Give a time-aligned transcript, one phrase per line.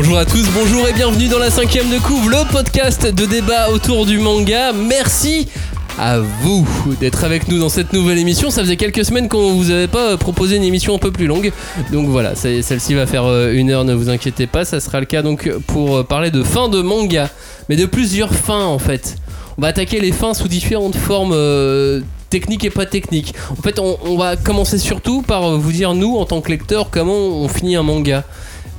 [0.00, 3.68] Bonjour à tous, bonjour et bienvenue dans la cinquième de couvre, le podcast de débat
[3.70, 4.72] autour du manga.
[4.72, 5.48] Merci
[5.98, 6.64] à vous
[7.00, 8.50] d'être avec nous dans cette nouvelle émission.
[8.50, 11.50] Ça faisait quelques semaines qu'on vous avait pas proposé une émission un peu plus longue.
[11.90, 14.64] Donc voilà, celle-ci va faire euh, une heure, ne vous inquiétez pas.
[14.64, 17.28] Ça sera le cas donc pour euh, parler de fin de manga.
[17.68, 19.16] Mais de plusieurs fins en fait.
[19.56, 23.34] On va attaquer les fins sous différentes formes euh, techniques et pas techniques.
[23.50, 26.90] En fait, on, on va commencer surtout par vous dire, nous, en tant que lecteurs,
[26.90, 28.22] comment on finit un manga.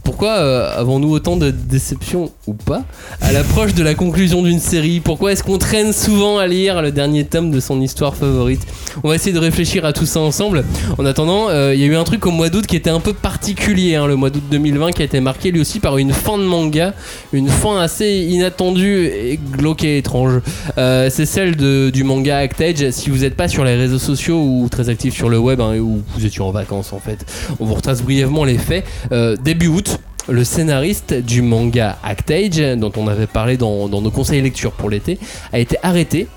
[0.03, 2.81] Pourquoi euh, avons-nous autant de déceptions ou pas
[3.21, 6.91] à l'approche de la conclusion d'une série Pourquoi est-ce qu'on traîne souvent à lire le
[6.91, 8.65] dernier tome de son histoire favorite?
[9.03, 10.65] On va essayer de réfléchir à tout ça ensemble.
[10.97, 12.99] En attendant, euh, il y a eu un truc au mois d'août qui était un
[12.99, 16.11] peu particulier, hein, le mois d'août 2020 qui a été marqué lui aussi par une
[16.11, 16.93] fin de manga,
[17.33, 20.41] une fin assez inattendue et glauque et étrange.
[20.79, 22.89] Euh, C'est celle du manga Actage.
[22.89, 25.77] Si vous n'êtes pas sur les réseaux sociaux ou très actif sur le web, hein,
[25.77, 27.25] ou vous étiez en vacances en fait,
[27.59, 28.85] on vous retrace brièvement les faits.
[29.11, 34.41] Euh, début août, le scénariste du manga Actage, dont on avait parlé dans, nos conseils
[34.41, 35.17] lecture pour l'été,
[35.53, 36.27] a été arrêté.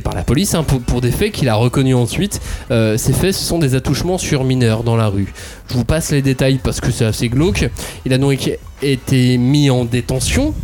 [0.00, 2.40] par la police hein, pour, pour des faits qu'il a reconnus ensuite.
[2.70, 5.32] Euh, ces faits, ce sont des attouchements sur mineurs dans la rue.
[5.68, 7.68] Je vous passe les détails parce que c'est assez glauque.
[8.04, 8.50] Il a donc
[8.82, 10.54] été mis en détention.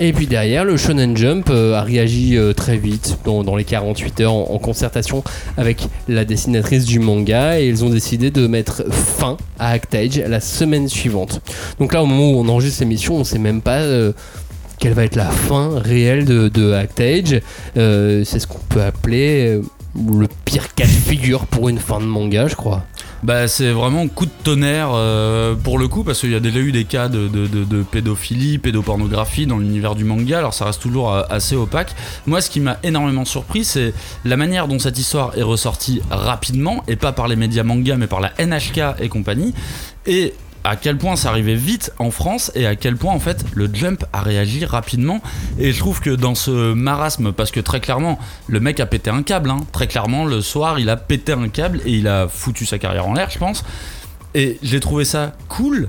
[0.00, 4.20] Et puis derrière, le Shonen Jump euh, a réagi euh, très vite, dans, les 48
[4.20, 5.24] heures, en, concertation
[5.56, 10.40] avec la dessinatrice du manga, et ils ont décidé de mettre fin à Actage la
[10.40, 11.40] semaine suivante.
[11.80, 14.12] Donc là, au moment où on enregistre l'émission, on sait même pas euh,
[14.78, 17.40] quelle va être la fin réelle de, de Actage.
[17.74, 19.60] C'est ce qu'on peut appeler
[19.96, 22.84] le pire cas de figure pour une fin de manga, je crois.
[23.24, 26.60] Bah c'est vraiment coup de tonnerre euh, pour le coup parce qu'il y a déjà
[26.60, 31.12] eu des cas de, de- pédophilie, pédopornographie dans l'univers du manga, alors ça reste toujours
[31.12, 31.96] euh, assez opaque.
[32.26, 33.92] Moi ce qui m'a énormément surpris c'est
[34.24, 38.06] la manière dont cette histoire est ressortie rapidement et pas par les médias manga mais
[38.06, 39.52] par la NHK et compagnie
[40.06, 40.32] et
[40.64, 43.68] à quel point ça arrivait vite en France et à quel point en fait le
[43.72, 45.20] Jump a réagi rapidement
[45.58, 49.10] et je trouve que dans ce marasme parce que très clairement le mec a pété
[49.10, 49.60] un câble hein.
[49.72, 53.06] très clairement le soir il a pété un câble et il a foutu sa carrière
[53.06, 53.64] en l'air je pense
[54.34, 55.88] et j'ai trouvé ça cool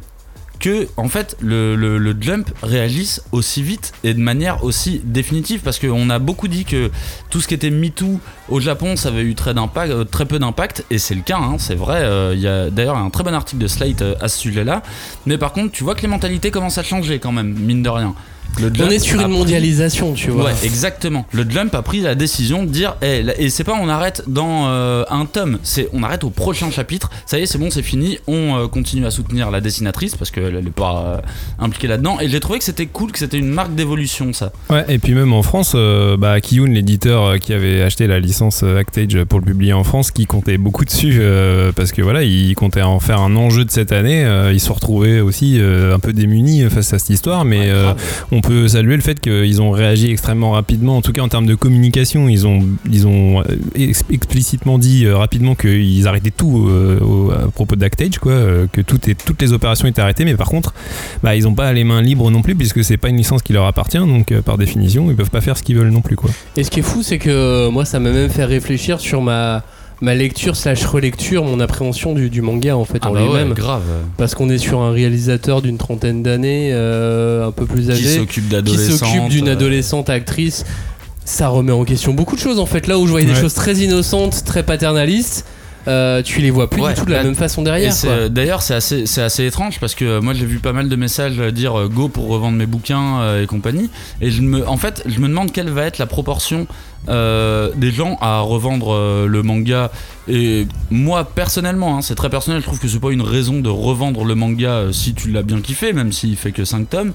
[0.59, 5.61] que en fait le, jump réagisse aussi vite et de manière aussi définitive.
[5.61, 6.91] Parce qu'on a beaucoup dit que
[7.29, 10.85] tout ce qui était MeToo au Japon ça avait eu euh, très peu d'impact.
[10.89, 12.01] Et c'est le cas hein, c'est vrai.
[12.03, 14.63] Euh, il y a d'ailleurs un très bon article de Slate euh, à ce sujet
[14.63, 14.81] là
[15.25, 17.89] mais par contre tu vois que les mentalités commencent à changer quand même mine de
[17.89, 18.15] rien
[18.59, 20.45] Le On est sur une pris- mondialisation, tu vois.
[20.45, 21.25] Ouais, exactement.
[21.31, 24.23] Le Jump a pris la décision de dire, eh, là- et c'est pas on arrête
[24.27, 27.09] dans euh, un tome, c'est on arrête au prochain chapitre.
[27.25, 28.17] Ça y est, c'est bon, c'est fini.
[28.27, 32.19] On euh, continue à soutenir la dessinatrice parce qu'elle elle est pas euh, impliquée là-dedans.
[32.19, 34.51] Et j'ai trouvé que c'était cool, que c'était une marque d'évolution, ça.
[34.69, 38.19] Ouais, et puis même en France, euh, bah, Kiyun, l'éditeur euh, qui avait acheté la
[38.19, 42.01] licence euh, Actage pour le publier en France, qui comptait beaucoup dessus euh, parce que
[42.01, 44.25] voilà, il comptait en faire un enjeu de cette année.
[44.25, 47.69] euh, ils se retrouvés aussi euh, un peu démunis face à cette histoire, mais Ouais,
[47.69, 48.25] euh, grave.
[48.39, 51.45] On peut saluer le fait qu'ils ont réagi extrêmement rapidement, en tout cas en termes
[51.45, 52.29] de communication.
[52.29, 53.43] Ils ont, euh,
[53.75, 59.51] ex- explicitement dit euh, rapidement qu'ils arrêtaient tout euh, à propos d'Actage, que toutes les
[59.53, 60.73] opérations étaient arrêtées, mais par contre,
[61.21, 63.51] bah, ils n'ont pas les mains libres non plus, puisque c'est pas une licence qui
[63.51, 66.15] leur appartient, donc par définition, ils peuvent pas faire ce qu'ils veulent non plus.
[66.55, 69.63] Et ce qui est fou, c'est que moi, ça m'a même fait réfléchir sur ma,
[70.01, 73.53] ma lecture slash relecture, mon appréhension du, du manga en fait en bah ouais, lui-même.
[73.53, 73.83] grave.
[74.17, 78.03] Parce qu'on est sur un réalisateur d'une trentaine d'années, euh, un peu plus Qui âgé,
[78.03, 80.65] qui s'occupe d'une euh, adolescente actrice.
[81.25, 82.87] Ça remet en question beaucoup de choses en fait.
[82.87, 83.41] Là où je voyais des Ouais.
[83.41, 85.45] choses très innocentes, très paternalistes,
[85.87, 87.93] euh, tu les vois plus Ouais, du tout de la bah, même façon derrière.
[88.29, 90.95] D'ailleurs, c'est assez, c'est assez étrange parce que euh, moi j'ai vu pas mal de
[90.95, 93.89] messages dire euh, go pour revendre mes bouquins et compagnie.
[94.21, 96.67] Et je me, en fait, je me demande quelle va être la proportion
[97.07, 99.91] euh, des gens à revendre euh, le manga.
[100.27, 103.69] Et moi personnellement, hein, c'est très personnel, je trouve que c'est pas une raison de
[103.69, 107.13] revendre le manga euh, si tu l'as bien kiffé, même s'il fait que 5 tomes.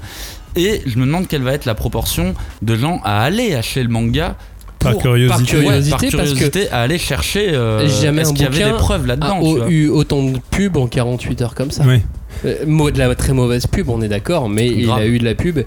[0.56, 3.88] Et je me demande quelle va être la proportion de gens à aller acheter le
[3.88, 4.36] manga.
[4.78, 5.28] Par curiosité.
[5.28, 8.46] par curiosité, Par curiosité, parce que à aller chercher euh, jamais est-ce un qu'il y
[8.46, 11.84] avait des preuves là-dedans a eu autant de pubs en 48 heures comme ça.
[11.84, 12.02] Ouais.
[12.44, 15.34] Euh, de la très mauvaise pub, on est d'accord, mais il a eu de la
[15.34, 15.64] pub et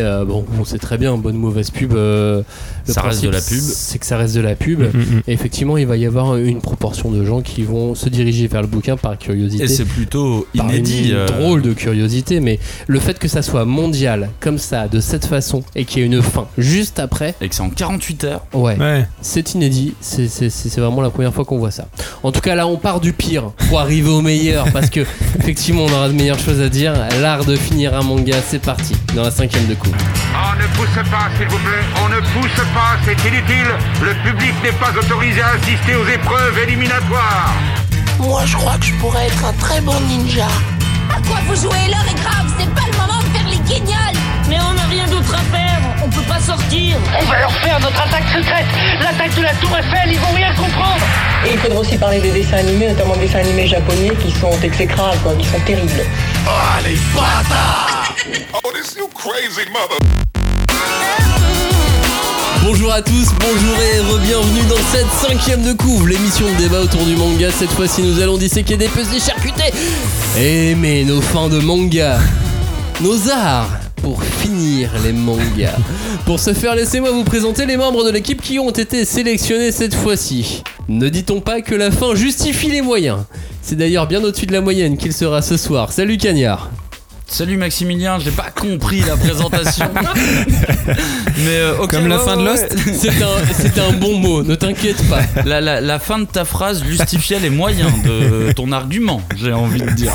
[0.00, 1.92] euh, bon, on sait très bien, bonne mauvaise pub.
[1.94, 2.42] euh,
[2.86, 3.58] le Ça reste de la pub.
[3.58, 4.80] C'est que ça reste de la pub.
[4.80, 5.22] Mm, mm.
[5.26, 8.62] Et effectivement, il va y avoir une proportion de gens qui vont se diriger vers
[8.62, 9.64] le bouquin par curiosité.
[9.64, 11.08] Et c'est plutôt par inédit.
[11.10, 15.00] une euh, drôle de curiosité, mais le fait que ça soit mondial, comme ça, de
[15.00, 18.24] cette façon, et qu'il y ait une fin juste après, Et que c'est en 48
[18.24, 18.46] heures.
[18.54, 19.06] ouais, Ouais.
[19.20, 19.94] c'est inédit.
[20.00, 21.88] C'est- C'est c'est- c'est vraiment la première fois qu'on voit ça.
[22.22, 25.00] En tout cas, là, on part du pire pour arriver au meilleur, parce que
[25.38, 26.92] effectivement, on aura de meilleures choses à dire.
[27.20, 29.90] L'art de finir un manga, c'est parti, dans la cinquième de coup.
[30.34, 31.84] On ne pousse pas, s'il vous plaît.
[32.04, 33.70] On ne pousse pas, c'est inutile.
[34.02, 37.54] Le public n'est pas autorisé à assister aux épreuves éliminatoires.
[38.18, 40.48] Moi, je crois que je pourrais être un très bon ninja.
[41.10, 41.88] À quoi vous jouez?
[41.88, 45.06] L'heure est grave, c'est pas le moment de faire les guignols Mais on n'a rien
[45.06, 45.65] d'autre à faire,
[46.06, 46.96] on peut pas sortir.
[47.20, 48.66] On va leur faire notre attaque secrète
[49.00, 51.00] L'attaque de la Tour Eiffel, ils vont rien comprendre
[51.44, 54.52] Et il faudra aussi parler des dessins animés, notamment des dessins animés japonais qui sont
[54.62, 55.90] exécrables, quoi, qui sont terribles.
[62.62, 67.04] Bonjour à tous, bonjour et re-bienvenue dans cette cinquième de couvre, l'émission de débat autour
[67.04, 67.50] du manga.
[67.50, 69.72] Cette fois-ci, nous allons disséquer des petits charcutés
[70.36, 72.18] et aimer nos fins de manga,
[73.00, 75.74] nos arts pour finir les mangas.
[76.24, 79.94] Pour ce faire, laissez-moi vous présenter les membres de l'équipe qui ont été sélectionnés cette
[79.94, 80.62] fois-ci.
[80.88, 83.18] Ne dit-on pas que la fin justifie les moyens?
[83.62, 85.92] C'est d'ailleurs bien au-dessus de la moyenne qu'il sera ce soir.
[85.92, 86.70] Salut Cagnard
[87.28, 89.86] Salut Maximilien, j'ai pas compris la présentation.
[91.38, 92.92] Mais euh, ok, Comme la ouais, fin de Lost ouais.
[93.52, 95.22] C'est un, bon mot, ne t'inquiète pas.
[95.44, 99.80] La, la- la fin de ta phrase justifiait les moyens de ton argument, j'ai envie
[99.80, 100.12] de dire.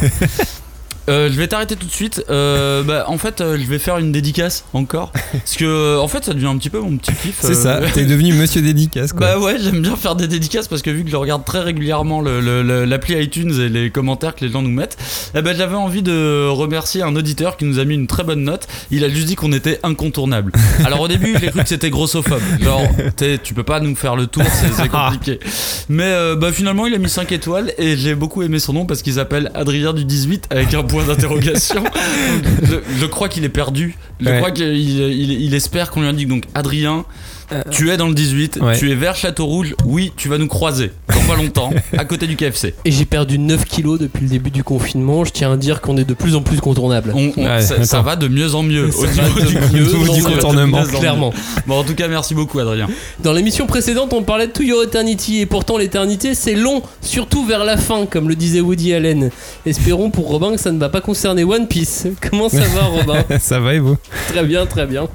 [1.10, 2.24] Euh, je vais t'arrêter tout de suite.
[2.30, 5.12] Euh, bah, en fait, euh, je vais faire une dédicace encore.
[5.32, 7.40] Parce que, en fait, ça devient un petit peu mon petit kiff.
[7.40, 9.22] C'est ça, t'es devenu monsieur dédicace quoi.
[9.22, 12.22] Bah ouais, j'aime bien faire des dédicaces parce que vu que je regarde très régulièrement
[12.22, 14.98] l'appli iTunes et les commentaires que les gens nous mettent,
[15.36, 18.44] eh ben j'avais envie de remercier un auditeur qui nous a mis une très bonne
[18.44, 18.68] note.
[18.92, 20.52] Il a juste dit qu'on était incontournable.
[20.86, 22.42] Alors au début, j'ai cru que c'était grossophobe.
[22.62, 22.82] Genre,
[23.44, 24.44] tu peux pas nous faire le tour,
[24.78, 25.40] c'est compliqué.
[25.90, 29.02] Mais bah finalement, il a mis 5 étoiles et j'ai beaucoup aimé son nom parce
[29.02, 31.84] qu'il s'appelle Adrien du 18 avec un point d'interrogation.
[32.64, 33.96] Je, je crois qu'il est perdu.
[34.20, 34.38] Je Ouais.
[34.38, 37.06] crois qu'il il, il espère qu'on lui indique donc Adrien.
[37.70, 38.78] Tu es dans le 18, Ouais.
[38.78, 42.28] tu es vers Château Rouge, oui, tu vas nous croiser dans pas longtemps, à côté
[42.28, 42.74] du KFC.
[42.86, 45.26] Et j'ai perdu 9 kilos depuis le début du confinement.
[45.26, 47.14] Je tiens à dire qu'on est de plus en plus contournable.
[47.16, 48.90] On, on- Ouais, ça, va de mieux en mieux.
[48.90, 49.08] Du, au
[49.74, 50.36] niveau du en mieux.
[50.36, 50.84] contournement.
[50.84, 51.34] Clairement.
[51.68, 52.88] Bon, en tout cas, merci beaucoup, Adrien.
[53.20, 55.40] Dans l'émission précédente, on parlait de To Your Eternity.
[55.40, 59.30] Et pourtant, l'éternité, c'est long, surtout vers la fin, comme le disait Woody Allen.
[59.66, 62.08] Espérons pour Robin que ça ne va pas concerner One Piece.
[62.30, 63.24] Comment ça va, Robin?
[63.40, 63.98] Ça va et vous?
[64.30, 65.08] Très bien, très bien.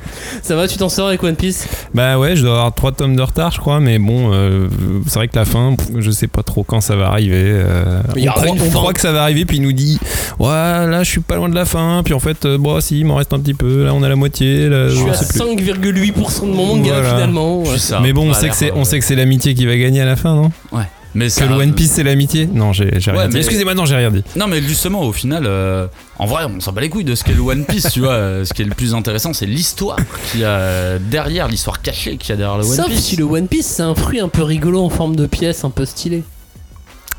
[0.43, 1.67] Ça va, tu t'en sors avec One Piece?
[1.95, 4.69] Bah ouais, je dois avoir 3 tomes de retard je crois, mais bon, euh,
[5.07, 7.33] c'est vrai que la fin, pff, je sais pas trop quand ça va arriver.
[7.45, 8.71] euh, Il y on croit, une on fin.
[8.71, 9.99] croit que ça va arriver, puis il nous dit,
[10.39, 12.99] ouais, là je suis pas loin de la fin, puis en fait, euh, bon, si,
[13.01, 15.15] il m'en reste un petit peu, là on a la moitié, là, Je suis à
[15.15, 15.39] sait plus.
[15.39, 17.11] 5,8% de mon manga Voilà.
[17.11, 17.65] finalement.
[17.77, 19.67] Ça Mais bon, on a sait l'air, que c'est, on sait que c'est l'amitié qui
[19.67, 20.51] va gagner à la fin, non?
[20.73, 20.85] Ouais.
[21.17, 23.35] Mais Que le One Piece c'est l'amitié Non, j'ai, j'ai rien Ouais, dit.
[23.35, 24.23] mais- Excusez-moi, non, j'ai rien dit.
[24.37, 25.87] Non, mais justement, au final, euh,
[26.19, 28.13] en vrai, on s'en bat les couilles de ce qu'est le One Piece, tu vois.
[28.13, 29.97] Euh, Ce qui est le plus intéressant, c'est l'histoire
[30.31, 33.01] qu'il y a derrière, l'histoire cachée qu'il y a derrière le One Sauf Piece.
[33.05, 35.71] si le One Piece, c'est un fruit un peu rigolo en forme de pièce, un
[35.71, 36.23] peu stylé.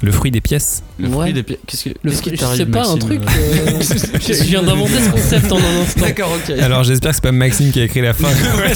[0.02, 0.84] Le fruit des pièces.
[1.00, 1.34] Le fruit Ouais.
[1.34, 3.20] des pi- Qu'est-ce que Le fruit, je sais pas, un truc.
[3.22, 3.72] euh,
[4.28, 6.02] je viens d'inventer ce concept en un instant.
[6.02, 6.56] D'accord, ok.
[6.60, 8.28] Alors j'espère que c'est pas Maxime qui a écrit la fin.
[8.58, 8.74] Ouais.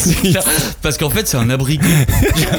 [0.81, 1.85] Parce qu'en fait, c'est un abricot.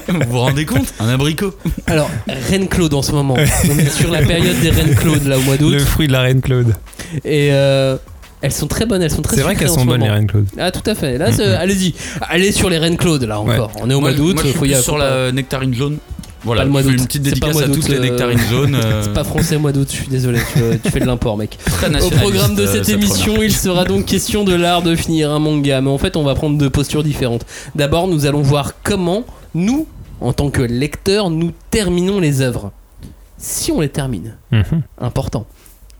[0.09, 1.55] vous vous rendez compte Un abricot.
[1.87, 2.09] Alors,
[2.51, 3.35] Reine Claude en ce moment.
[3.35, 5.71] On est sur la période des Reines Claude là au mois d'août.
[5.73, 6.73] le fruit de la reine Claude.
[7.25, 7.97] Et euh,
[8.43, 10.47] elles sont très bonnes, elles sont très C'est vrai qu'elles sont bonnes les reines Claude.
[10.59, 11.19] Ah, tout à fait.
[11.19, 11.95] Là, c'est- allez-y.
[12.23, 13.55] Allez sur les Reines Claude là Ouais.
[13.55, 13.73] encore.
[13.81, 15.99] On est au mois Moi, d'août, moi, je suis faut y sur la nectarine jaune.
[16.45, 17.01] Voilà, Pas le mois je fais d'août.
[17.01, 18.75] une petite C'est pas dédicace à toutes les euh, nectarines jaunes.
[18.85, 21.59] euh, C'est pas français mois d'août, je suis désolé, tu, tu fais de l'import, mec.
[21.65, 24.97] très Au programme de euh, cette cette émission, il sera donc question de l'art de
[24.97, 25.81] finir un manga.
[25.81, 27.47] Mais en fait, on va prendre deux postures différentes.
[27.75, 29.25] D'abord, nous allons voir comment
[29.55, 29.87] nous,
[30.21, 32.73] en tant que lecteurs, nous terminons les œuvres.
[33.39, 34.37] Si on les termine.
[34.51, 34.83] Mhm.
[35.01, 35.47] Important.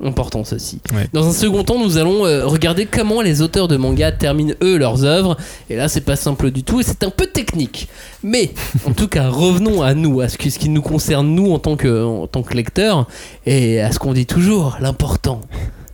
[0.05, 0.81] Important ceci.
[0.93, 1.07] Ouais.
[1.13, 4.77] Dans un second temps, nous allons euh, regarder comment les auteurs de manga terminent eux
[4.77, 5.37] leurs œuvres.
[5.71, 7.89] Et là, c'est pas simple du tout et c'est un peu technique.
[8.25, 8.51] Mais
[8.87, 11.61] en tout cas, revenons à nous, à ce qui, ce qui nous concerne nous en
[11.61, 13.07] tant que, en tant que lecteurs
[13.47, 15.41] et à ce qu'on dit toujours, l'important.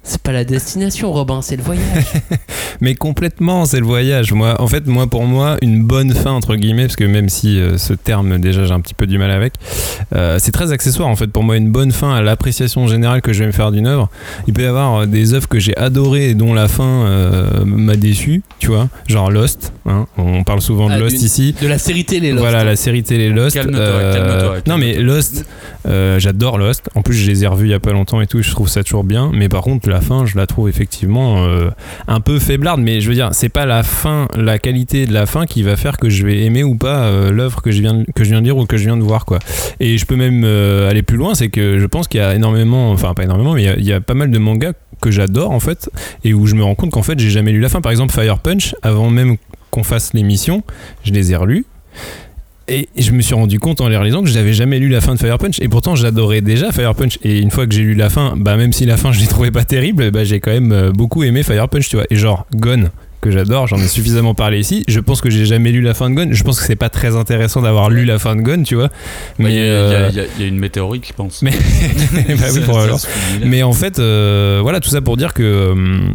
[0.02, 2.04] C'est pas la destination, Robin, c'est le voyage.
[2.80, 4.32] Mais complètement, c'est le voyage.
[4.32, 7.58] Moi, en fait, moi, pour moi, une bonne fin entre guillemets, parce que même si
[7.60, 9.54] euh, ce terme déjà j'ai un petit peu du mal avec,
[10.14, 11.08] euh, c'est très accessoire.
[11.08, 13.70] En fait, pour moi, une bonne fin à l'appréciation générale que je vais me faire
[13.72, 14.08] d'une œuvre.
[14.46, 17.64] Il peut y avoir euh, des œuvres que j'ai adorées et dont la fin euh,
[17.66, 19.72] m'a déçu, tu vois, genre Lost.
[19.86, 20.06] hein.
[20.16, 21.54] On parle souvent de Ah, Lost ici.
[21.60, 22.40] De la série télé, Lost.
[22.40, 23.56] Voilà la série télé Lost.
[23.56, 25.44] Calme-toi, Euh, calme-toi, Non mais Lost,
[25.86, 26.88] euh, j'adore Lost.
[26.94, 28.40] En plus je les ai revus il y a pas longtemps et tout.
[28.42, 29.30] Je trouve ça toujours bien.
[29.34, 31.70] Mais par contre la fin, je la trouve effectivement euh,
[32.06, 32.80] un peu faiblarde.
[32.80, 35.76] Mais je veux dire, c'est pas la fin, la qualité de la fin qui va
[35.76, 38.30] faire que je vais aimer ou pas euh, l'œuvre que je viens de, que je
[38.30, 39.38] viens de lire ou que je viens de voir quoi.
[39.80, 42.34] Et je peux même euh, aller plus loin, c'est que je pense qu'il y a
[42.34, 44.72] énormément, enfin pas énormément, mais il y a- il y, a pas mal de mangas
[45.00, 45.90] que j'adore en fait
[46.24, 47.80] et où je me rends compte qu'en fait j'ai jamais lu la fin.
[47.80, 49.36] Par exemple Fire Punch, avant même
[49.70, 50.62] qu'on fasse l'émission,
[51.04, 51.64] je les ai relus.
[52.68, 55.00] Et je me suis rendu compte en les réalisant que je n'avais jamais lu la
[55.00, 57.82] fin de Fire Punch et pourtant j'adorais déjà Fire Punch et une fois que j'ai
[57.82, 60.38] lu la fin, bah même si la fin je l'ai trouvée pas terrible, bah j'ai
[60.40, 62.04] quand même euh, beaucoup aimé Fire Punch, tu vois.
[62.10, 63.66] Et genre Gone que j'adore.
[63.66, 64.84] J'en ai suffisamment parlé ici.
[64.86, 66.28] Je pense que j'ai jamais lu la fin de Gon.
[66.30, 68.90] Je pense que c'est pas très intéressant d'avoir lu la fin de Gon, tu vois.
[69.40, 71.42] Mais il y, a- euh, y y une météorite, je pense.
[71.42, 71.50] Mais-
[72.12, 73.08] bah oui, Ça- ça.
[73.44, 75.70] Mais en fait, euh, voilà, tout ça pour dire que.
[75.72, 76.14] hum,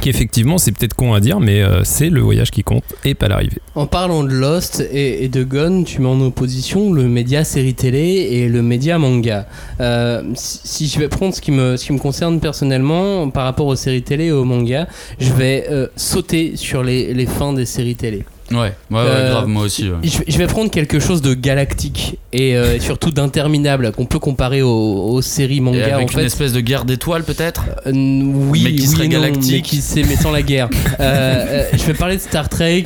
[0.00, 3.28] Qu'effectivement, c'est peut-être con à dire, mais euh, c'est le voyage qui compte et pas
[3.28, 3.58] l'arrivée.
[3.74, 8.28] En parlant de Lost et, de Gone, tu mets en opposition le média série télé
[8.30, 9.46] et le média manga.
[9.80, 14.26] Euh, si, je vais prendre ce qui, me, concerne personnellement par rapport aux séries télé
[14.26, 14.86] et aux mangas,
[15.18, 18.24] je vais euh, sauter sur les fins des séries télé.
[18.50, 19.90] Ouais, ouais, ouais, Euh, grave, moi aussi.
[19.90, 19.96] ouais.
[20.02, 24.06] Je, vais- je vais prendre quelque chose de galactique et euh, et surtout d'interminable qu'on
[24.06, 24.68] peut comparer aux,
[25.10, 26.24] aux séries Et manga en avec une fait.
[26.24, 27.64] espèce de guerre d'étoiles, peut-être?
[27.86, 29.52] Euh, oui, Mais qui oui serait et non, galactique.
[29.52, 30.68] mais qui mais sans la guerre.
[31.00, 32.84] Euh, je vais parler de Star Trek.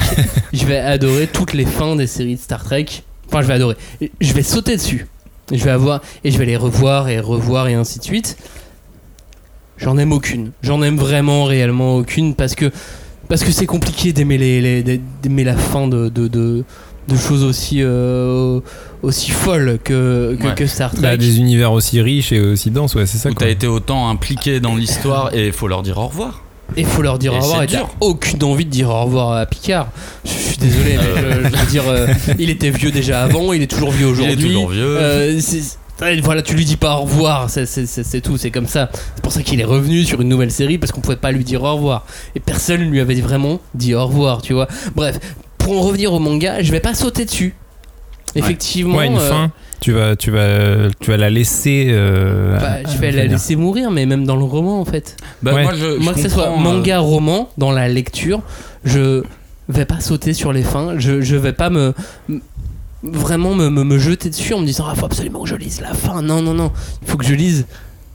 [0.52, 2.86] Je vais adorer toutes les fins des séries de Star Trek.
[3.28, 3.76] Enfin, je vais adorer.
[4.20, 5.06] Je vais sauter dessus.
[5.50, 8.36] Je vais avoir et je vais les revoir et revoir et ainsi de suite.
[9.78, 10.52] J'en aime aucune.
[10.62, 12.70] J'en aime vraiment réellement aucune parce que
[13.32, 16.64] parce que c'est compliqué d'aimer les, les- d'aimer la fin de de, de,
[17.08, 18.60] de choses aussi euh,
[19.02, 20.54] aussi folles que que, Ouais.
[20.54, 21.00] que Star Trek.
[21.00, 23.46] Bah, des univers aussi riches et aussi denses, ouais, c'est ça Où quoi.
[23.46, 26.42] t'as été autant impliqué dans l'histoire et il faut leur dire au revoir.
[26.76, 29.32] Et faut leur dire Et au revoir et t'as aucune envie de dire au revoir
[29.32, 29.88] à Picard.
[30.24, 32.06] Je suis désolé, mais je, je veux dire, euh,
[32.38, 34.46] il était vieux déjà avant, il est toujours vieux Il est aujourd'hui.
[34.48, 34.96] toujours vieux.
[34.98, 35.78] Euh, c'est-
[36.22, 38.90] voilà, tu lui dis pas au revoir, c'est- tout, c'est comme ça.
[39.14, 41.44] C'est pour ça qu'il est revenu sur une nouvelle série parce qu'on pouvait pas lui
[41.44, 42.04] dire au revoir.
[42.34, 44.68] Et personne lui avait vraiment dit au revoir, tu vois.
[44.96, 45.18] Bref,
[45.58, 47.54] pour en revenir au manga, je vais pas sauter dessus.
[48.34, 49.52] Effectivement, Ouais, une euh, fin.
[49.80, 51.86] Tu vas, tu vas, tu vas la laisser.
[51.90, 55.16] euh, bah, je vais la laisser mourir, mais même dans le roman en fait.
[55.42, 55.62] Bah, Ouais.
[55.64, 58.40] moi, je, Moi, je que ce soit euh, manga, roman, dans la lecture,
[58.84, 59.22] je
[59.68, 60.94] vais pas sauter sur les fins.
[60.98, 61.92] Je, je vais pas me.
[63.02, 65.80] Vraiment me, me, me jeter dessus en me disant Ah, faut absolument que je lise
[65.80, 66.22] la fin.
[66.22, 66.72] Non, non, non.
[67.02, 67.66] Il faut que je lise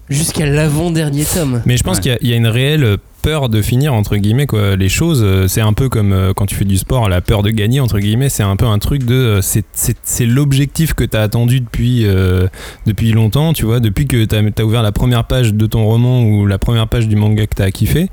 [0.10, 1.62] jusqu'à l'avant-dernier tome.
[1.66, 2.02] Mais je pense Ouais.
[2.04, 4.76] qu'il y a- il y, a une réelle peur de finir entre guillemets quoi.
[4.78, 7.44] Les choses, euh, c'est un peu comme euh, quand tu fais du sport, la peur
[7.44, 11.18] de gagner entre guillemets, c'est un peu un truc de, euh, c'est- l'objectif que tu
[11.18, 12.48] as attendu depuis euh,
[12.86, 16.22] depuis longtemps, tu vois, depuis que tu as, ouvert la première page de ton roman
[16.24, 18.08] ou la première page du manga que tu as kiffé.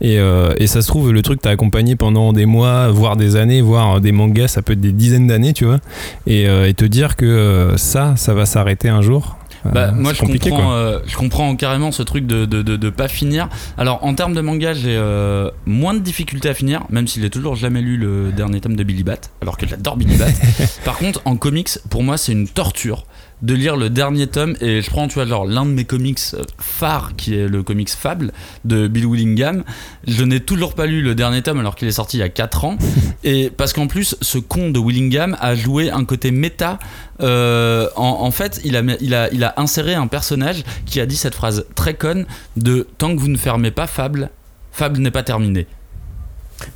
[0.00, 3.34] Et, euh, et ça se trouve le truc t'a accompagné pendant des mois, voire des
[3.34, 5.80] années, voire des mangas, ça peut être des dizaines d'années, tu vois.
[6.28, 9.36] Et, euh, et te dire que euh, ça, ça va s'arrêter un jour.
[9.66, 12.76] Euh, Bah, moi, c'est je comprends, euh, je comprends carrément ce truc de, de, de,
[12.76, 13.48] de pas finir.
[13.78, 17.30] Alors, en termes de manga, j'ai euh, moins de difficultés à finir, même s'il est
[17.30, 20.26] toujours jamais lu le dernier tome de Billy Bat, alors que j'adore Billy Bat.
[20.84, 23.04] Par contre, en comics, pour moi, c'est une torture
[23.42, 24.56] de lire le dernier tome.
[24.60, 27.62] Et je prends tu vois genre l'un de mes comics euh, phares qui est le
[27.62, 28.32] comics Fable
[28.64, 29.64] de Bill Willingham.
[30.06, 32.28] Je n'ai toujours pas lu le dernier tome alors qu'il est sorti il y a
[32.28, 32.76] 4 ans.
[33.24, 36.78] Et parce qu'en plus ce con de Willingham a joué un côté méta
[37.20, 41.06] euh, en, en fait il a, il, a, il a inséré un personnage qui a
[41.06, 44.30] dit cette phrase très conne de tant que vous ne fermez pas Fable
[44.72, 45.66] Fable n'est pas terminé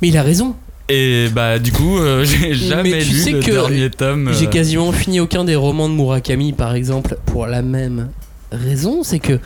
[0.01, 0.55] Mais il a raison.
[0.87, 4.31] Et bah du coup euh, j'ai jamais Mais tu lu sais le que dernier tome
[4.33, 8.09] J'ai euh, quasiment fini aucun des romans de Murakami, par exemple, pour la même
[8.51, 9.39] raison c'est que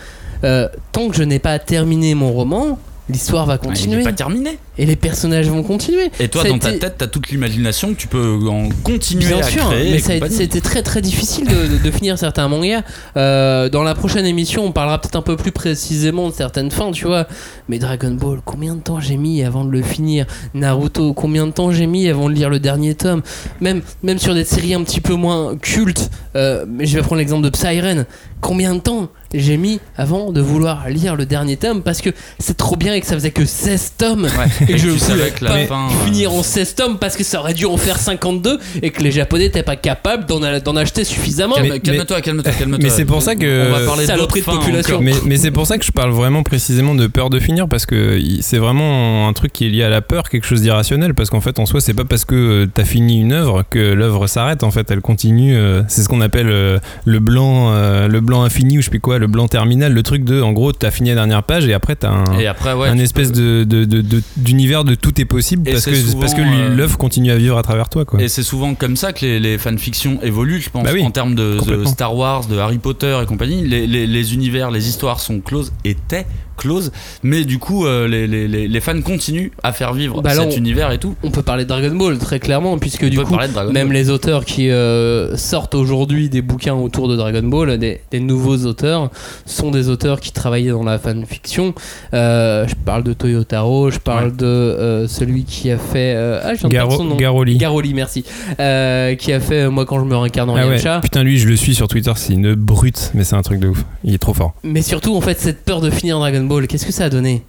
[0.43, 3.97] euh, tant que je n'ai pas terminé mon roman, l'histoire va il continuer.
[3.97, 6.09] n'est pas terminé et les personnages vont continuer.
[6.19, 9.39] Et toi, Ça dans ta tête, t'as toute l'imagination que tu peux en continuer Bien
[9.39, 9.91] à sûr, créer.
[9.91, 12.83] mais ça a c'était très très difficile de, de- de finir certains mangas.
[13.17, 16.91] Euh, dans la prochaine émission, on parlera peut-être un peu plus précisément de certaines fins,
[16.91, 17.27] tu vois.
[17.67, 20.25] Mais Dragon Ball, combien de temps j'ai mis avant de le finir?
[20.53, 23.21] Naruto, combien de temps j'ai mis avant de lire le dernier tome?
[23.61, 27.19] Même, même sur des séries un petit peu moins cultes, euh, mais je vais prendre
[27.19, 28.05] l'exemple de Psyren.
[28.41, 32.58] Combien de temps j'ai mis avant de vouloir lire le dernier tome Parce que c'est
[32.58, 34.46] trop bien et que ça faisait que 16 tomes Ouais.
[34.67, 37.15] et que je voulais savais que la pas fin, euh, finir en 16 tomes parce
[37.15, 40.75] que ça aurait dû en faire 52 et que les japonais n'étaient pas capables d'en
[40.77, 41.55] acheter suffisamment.
[41.55, 42.79] Calme-toi, calme-toi, calme-toi.
[42.81, 44.96] mais c'est pour ça que- On va parler de population.
[44.96, 45.01] encore.
[45.03, 47.86] Mais, mais c'est pour ça que je parle vraiment précisément de peur de finir parce
[47.86, 51.29] que c'est vraiment un truc qui est lié à la peur, quelque chose d'irrationnel parce
[51.29, 54.27] qu'en fait en soi c'est pas parce que euh, t'as fini une œuvre que l'œuvre
[54.27, 57.72] s'arrête en fait elle continue euh, c'est ce qu'on appelle le blanc
[58.08, 60.51] le blanc infini ou je sais plus quoi le blanc terminal le truc de en
[60.51, 62.88] gros t'as fini la dernière page et après t'as un, Et après, ouais.
[62.89, 65.95] un espèce peux- de, de- de- de- d'univers de tout est possible Et parce que,
[65.95, 68.21] souvent, parce que euh, l'œuvre continue à vivre à travers toi quoi.
[68.21, 71.12] Et c'est souvent comme ça que les, les fanfictions évoluent, je pense, Bah oui, en
[71.12, 71.57] termes de.
[71.86, 73.65] Star Wars, de Harry Potter et compagnie.
[73.67, 76.25] Les, les- les univers, les histoires sont closes, étaient
[76.59, 76.91] closes,
[77.23, 80.43] mais du coup, euh, les, les- les- les fans continuent à faire vivre Bah là,
[80.43, 81.15] cet on- univers et tout.
[81.23, 83.91] On peut parler de Dragon Ball très clairement puisque On du coup même Ball.
[83.93, 88.57] les auteurs qui euh, sortent aujourd'hui des bouquins autour de Dragon Ball, des, des nouveaux
[88.65, 89.09] auteurs,
[89.45, 91.73] sont des auteurs qui travaillaient dans la fanfiction.
[92.13, 94.31] Euh, je parle de Toyotaro, je parle Ouais.
[94.31, 96.13] de euh, celui qui a fait...
[96.15, 97.15] euh, ah, je Garo- son nom.
[97.15, 97.57] Garoli.
[97.57, 98.23] Garoli, merci.
[98.59, 100.99] Euh, qui a fait Moi quand je me réincarne en Ah ouais, Yamcha.
[101.01, 103.67] putain lui je le suis sur Twitter c'est une brute mais c'est un truc de
[103.69, 106.48] ouf il est trop fort Mais surtout, en fait, cette peur de finir Dragon Ball,
[106.67, 107.43] qu'est-ce que ça a donné?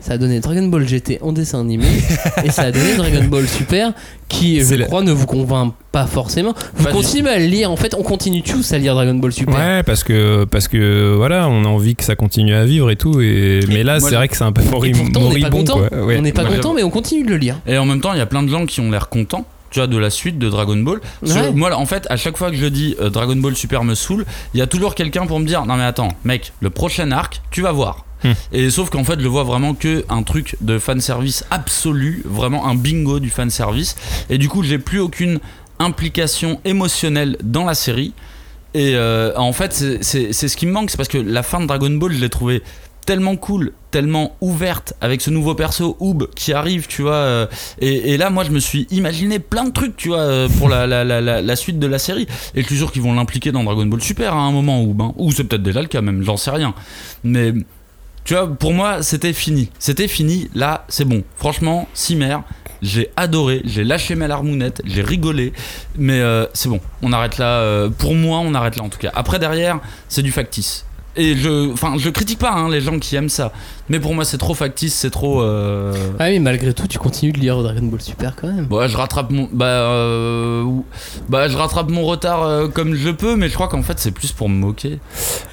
[0.00, 1.86] Ça a donné Dragon Ball GT en dessin animé
[2.44, 3.92] et ça a donné Dragon Ball Super
[4.28, 6.54] qui, je crois, ne vous convainc pas forcément.
[6.74, 9.14] Vous Pas du continuez à le lire, en fait, on continue tous à lire Dragon
[9.14, 9.54] Ball Super.
[9.54, 12.96] Ouais, parce que, parce que voilà, on a envie que ça continue à vivre et
[12.96, 13.20] tout.
[13.20, 15.50] Et, mais là, c'est vrai que c'est un peu Et mori- pourtant, on n'est pas
[15.50, 15.58] moribond.
[15.58, 15.88] content.
[15.88, 16.04] quoi.
[16.04, 16.18] Ouais.
[16.18, 17.56] On n'est pas content, mais on continue de le lire.
[17.66, 19.46] Et en même temps, il y a plein de gens qui ont l'air contents.
[19.70, 21.00] Tu vois, de la suite de Dragon Ball.
[21.54, 24.24] Moi, en fait, à chaque fois que je dis euh, Dragon Ball Super me saoule,
[24.54, 27.40] il y a toujours quelqu'un pour me dire Non, mais attends, mec, le prochain arc,
[27.50, 28.04] tu vas voir.
[28.52, 32.74] Et sauf qu'en fait, je vois vraiment que un truc de fanservice absolu, vraiment un
[32.74, 33.96] bingo du fanservice.
[34.30, 35.38] Et du coup, j'ai plus aucune
[35.78, 38.12] implication émotionnelle dans la série.
[38.74, 41.66] Et euh, en fait, c'est- ce qui me manque, c'est parce que la fin de
[41.66, 42.62] Dragon Ball, je l'ai trouvé
[43.06, 47.12] tellement cool, tellement ouverte avec ce nouveau perso Oob qui arrive, tu vois.
[47.14, 47.46] euh,
[47.80, 50.86] et, là, moi, je me suis imaginé plein de trucs, tu vois, euh, pour la,
[50.88, 52.26] la, la, suite de la série.
[52.56, 55.00] Et je suis sûr qu'ils vont l'impliquer dans Dragon Ball Super à un moment Oob,
[55.00, 55.12] hein.
[55.16, 56.74] ou c'est peut-être déjà le cas même, j'en sais rien.
[57.22, 57.54] Mais
[58.26, 59.70] tu vois, pour moi, c'était fini.
[59.78, 60.50] C'était fini.
[60.54, 61.22] Là, c'est bon.
[61.36, 62.38] Franchement, Cimer,
[62.82, 63.62] j'ai adoré.
[63.64, 64.82] J'ai lâché mes larmounettes.
[64.84, 65.52] J'ai rigolé.
[65.96, 66.80] Mais euh, c'est bon.
[67.02, 67.60] On arrête là.
[67.60, 69.12] euh, pour moi, on arrête là en tout cas.
[69.14, 69.78] Après, derrière,
[70.08, 70.84] c'est du factice.
[71.14, 73.52] Et je, enfin, je critique pas hein, les gens qui aiment ça.
[73.88, 74.94] Mais pour moi, c'est trop factice.
[74.94, 75.40] C'est trop.
[75.42, 78.66] euh, Ah, mais malgré tout, tu continues de lire Dragon Ball Super quand même.
[78.70, 80.64] Ouais, je rattrape mon, bah, euh,
[81.28, 84.10] bah, je rattrape mon retard euh, comme je peux, mais je crois qu'en fait c'est
[84.10, 84.98] plus pour me moquer.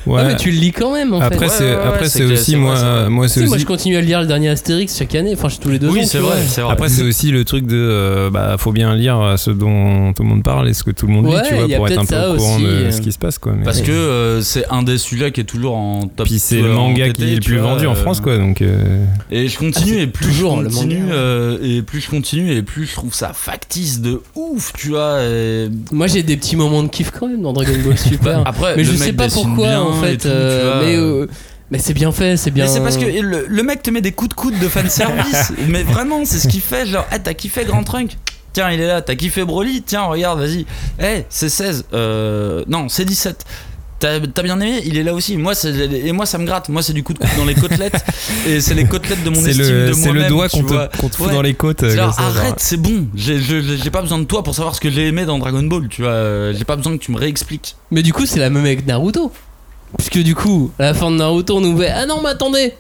[0.06, 0.22] Ouais.
[0.22, 1.46] Ah, mais tu le lis quand même en Après, fait.
[1.46, 3.10] Ouais, c'est ouais, ouais, après c'est aussi moi, vrai.
[3.10, 3.62] moi c'est sais, moi, aussi.
[3.62, 5.94] je continue à lire le dernier Astérix chaque année, enfin, tous les deux ans.
[5.94, 6.74] oui, c'est vrai, c'est vrai.
[6.74, 7.76] Après, c'est aussi le truc de.
[7.78, 11.08] euh, bah, faut bien lire ce dont tout le monde parle et ce que tout
[11.08, 13.02] le monde Ouais, lit, tu vois, pour être un peu au courant aussi, de ce
[13.02, 13.54] qui se passe, quoi.
[13.56, 16.26] mais- Parce que euh, c'est un des sujets qui est toujours en top.
[16.28, 18.38] Puis c'est le manga qui est le plus vendu en France, quoi.
[18.38, 18.62] Donc.
[18.62, 21.14] euh, Et je Ah, continue c'est et plus toujours je continue manga.
[21.14, 25.22] euh, et plus je continue et plus je trouve ça factice de ouf, tu vois.
[25.24, 28.42] et- Moi, j'ai des petits moments de kiff quand même dans Dragon Ball Super.
[28.46, 30.18] Après, mais je sais pas pourquoi bien en fait.
[30.18, 31.28] tout, euh, mais euh,
[31.72, 32.66] mais c'est bien fait, c'est bien.
[32.66, 35.54] Mais c'est parce que le, le mec te met des coups de coude de fanservice.
[35.70, 36.86] mais vraiment, c'est ce qu'il fait.
[36.86, 38.12] Genre, hey, t'as kiffé Grand Trunk?
[38.54, 39.02] Tiens, il est là.
[39.02, 39.82] T'as kiffé Broly?
[39.82, 40.68] Tiens, regarde, vas-y.
[41.02, 41.86] Eh, c'est 16.
[41.94, 43.44] Euh, non, c'est 17.
[44.04, 45.38] T'as t'as bien aimé Il est là aussi.
[45.38, 46.68] Moi, c'est- et moi, ça me gratte.
[46.68, 48.04] Moi, c'est du coup de coude dans les côtelettes.
[48.46, 50.24] et c'est les côtelettes de mon C'est estime le, de c'est moi-même.
[50.24, 51.34] le doigt qu'on te, qu'on te fout Ouais.
[51.34, 51.78] dans les côtes.
[51.80, 53.08] C'est euh, genre, ça, arrête, c'est bon.
[53.16, 55.64] J'ai je- j'ai pas besoin de toi pour savoir ce que j'ai aimé dans Dragon
[55.64, 55.88] Ball.
[55.88, 57.78] Tu vois, Euh, j'ai pas besoin que tu me réexpliques.
[57.92, 59.32] Mais du coup, c'est la même avec Naruto.
[59.98, 62.74] Puisque du coup, à la fin de Naruto, on nous fait Ah non, mais attendez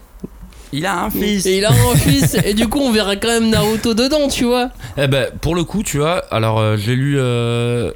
[0.75, 1.45] Il a un fils.
[1.45, 4.43] Et il a un fils Et du coup, on verra quand même Naruto dedans, tu
[4.45, 7.17] vois Eh ben, pour le coup, tu vois, alors euh, j'ai lu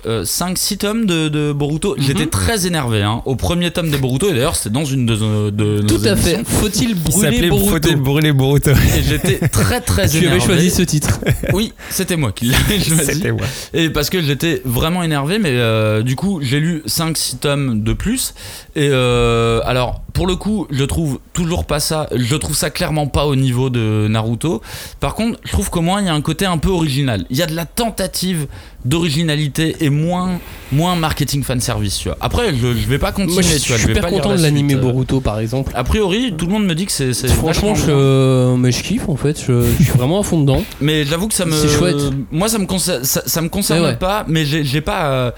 [0.06, 1.96] 5-6 tomes de, de Boruto.
[1.98, 2.30] J'étais Mhm.
[2.30, 5.52] très énervé hein, au premier tome de Boruto, et d'ailleurs, c'était dans une de, nos-
[5.52, 6.42] de nos Tout à fait.
[6.48, 10.36] Faut-il Il brûler s'appelait Boruto Faut-il brûler Boruto Et j'étais très très Tu énervé.
[10.38, 11.20] avais choisi ce titre.
[11.54, 13.06] Oui, c'était moi qui l'avais choisi.
[13.06, 13.46] C'était moi.
[13.74, 17.94] Et parce que j'étais vraiment énervé, mais euh, du coup, j'ai lu 5-6 tomes de
[17.94, 18.34] plus.
[18.76, 22.08] Et euh, alors, pour le coup, je trouve toujours pas ça.
[22.16, 24.64] Je trouve ça clairement pas au niveau de Naruto.
[25.00, 27.24] Par contre, je trouve qu'au moins, il y a un côté un peu original.
[27.30, 28.48] Il y a de la tentative
[28.84, 30.40] d'originalité et moins,
[30.72, 32.18] moins marketing fanservice, tu vois.
[32.20, 33.78] Après, je, je vais pas continuer, Moi, je suis tu vois.
[33.78, 34.92] je vais super pas content la de l'animé suite, euh.
[34.92, 35.72] Boruto, par exemple.
[35.76, 37.14] A priori, tout le monde me dit que c'est.
[37.28, 39.40] Franchement, je, mais je kiffe en fait.
[39.40, 40.64] Je, je suis vraiment à fond dedans.
[40.82, 41.52] Mais j'avoue que ça me.
[41.52, 41.96] C'est chouette.
[42.32, 43.96] Moi, ça me concerne, ça, ça me concerne ouais.
[43.96, 45.12] pas, mais j'ai j'ai pas.
[45.12, 45.32] euh,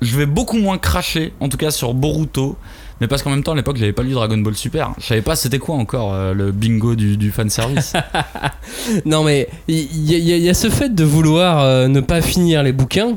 [0.00, 2.56] je vais beaucoup moins cracher, en tout cas sur Boruto.
[3.00, 4.92] Mais parce qu'en même temps, à l'époque, j'avais pas lu Dragon Ball Super.
[4.98, 7.94] Je savais pas c'était quoi encore euh, le bingo du, du fanservice.
[9.04, 12.00] Non, mais il y, y a- il y a ce fait de vouloir euh, ne
[12.00, 13.16] pas finir les bouquins.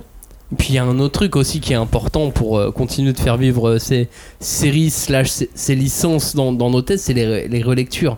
[0.57, 3.19] Puis il y a un autre truc aussi qui est important pour euh, continuer de
[3.19, 4.07] faire vivre euh, ces
[4.39, 8.17] séries slash ces, ces licences dans, dans nos têtes, c'est les, re- les relectures.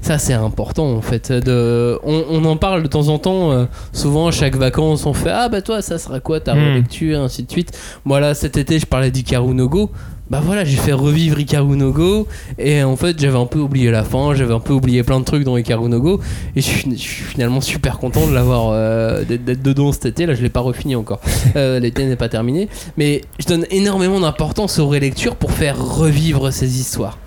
[0.00, 1.32] Ça c'est important en fait.
[1.32, 3.50] De, on, on en parle de temps en temps.
[3.52, 6.58] euh, souvent à chaque vacances on fait ah bah toi ça sera quoi ta Hmm.
[6.74, 7.20] relecture?
[7.20, 7.76] ainsi de suite.
[8.04, 9.90] Moi là cet été je parlais d'Ikaru no Go.
[10.32, 12.26] Bah voilà j'ai fait revivre Ikaru no Go
[12.58, 15.26] et en fait j'avais un peu oublié la fin, j'avais un peu oublié plein de
[15.26, 16.20] trucs dans Ikaru no Go
[16.56, 20.06] et je suis, je suis finalement super content de l'avoir euh, d'être d'être dedans cet
[20.06, 20.24] été.
[20.24, 21.20] Là, je l'ai pas refini encore.
[21.56, 26.50] Euh, L'été n'est pas terminé, mais je donne énormément d'importance aux relectures pour faire revivre
[26.50, 27.18] ces histoires.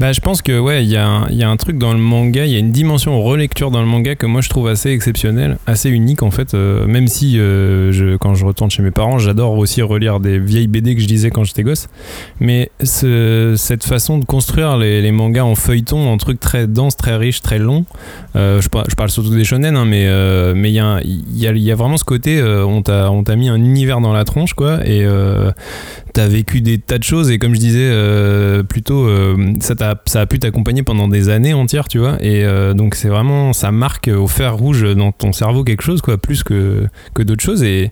[0.00, 2.56] Bah, je pense que ouais, il y, a un- truc dans le manga, il y
[2.56, 6.22] a une dimension relecture dans le manga que moi je trouve assez exceptionnelle, assez unique
[6.22, 6.54] en fait.
[6.54, 10.68] euh, même si euh, quand je retourne chez mes parents, j'adore aussi relire des vieilles
[10.68, 11.88] BD que je lisais quand j'étais gosse.
[12.40, 17.16] Mais ce- cette façon de construire les, mangas en feuilleton, en trucs très denses, très
[17.16, 17.84] riches, très longs.
[18.36, 20.04] euh, je, par- je parle surtout des shonen, mais
[20.70, 20.72] il
[21.34, 24.78] y a, vraiment ce côté, on t'a mis un univers dans la tronche quoi,
[26.12, 30.00] t'as vécu des tas de choses et comme je disais euh, plutôt euh, ça, t'a-
[30.06, 32.16] ça a pu t'accompagner pendant des années entières tu vois.
[32.20, 36.00] Et euh, donc c'est vraiment ça marque au fer rouge dans ton cerveau quelque chose
[36.00, 37.62] quoi plus que, que d'autres choses.
[37.62, 37.90] Et,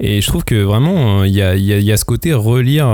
[0.00, 2.32] et je trouve que vraiment euh, il y, a, y a- y a ce côté
[2.34, 2.86] relire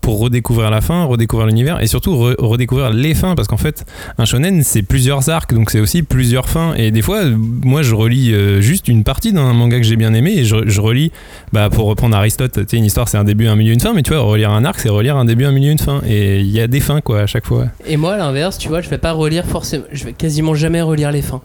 [0.00, 3.34] pour redécouvrir la fin redécouvrir l'univers et surtout re- redécouvrir les fins.
[3.34, 3.84] Parce qu'en fait
[4.18, 6.74] un shonen c'est plusieurs arcs donc c'est aussi plusieurs fins.
[6.76, 7.22] Et des fois
[7.64, 10.80] moi je relis juste une partie d'un manga que j'ai bien aimé et je, je
[10.80, 11.12] relis
[11.52, 14.12] bah, pour reprendre Aristote une histoire c'est un début un milieu une fin mais tu
[14.14, 16.60] vois relire un arc c'est relire un début un milieu une fin et il y
[16.60, 18.98] a des fins quoi à chaque fois Et moi, à l'inverse, tu vois, je vais
[18.98, 19.82] pas relire forcément.
[19.90, 21.40] Je vais quasiment jamais relire les fins.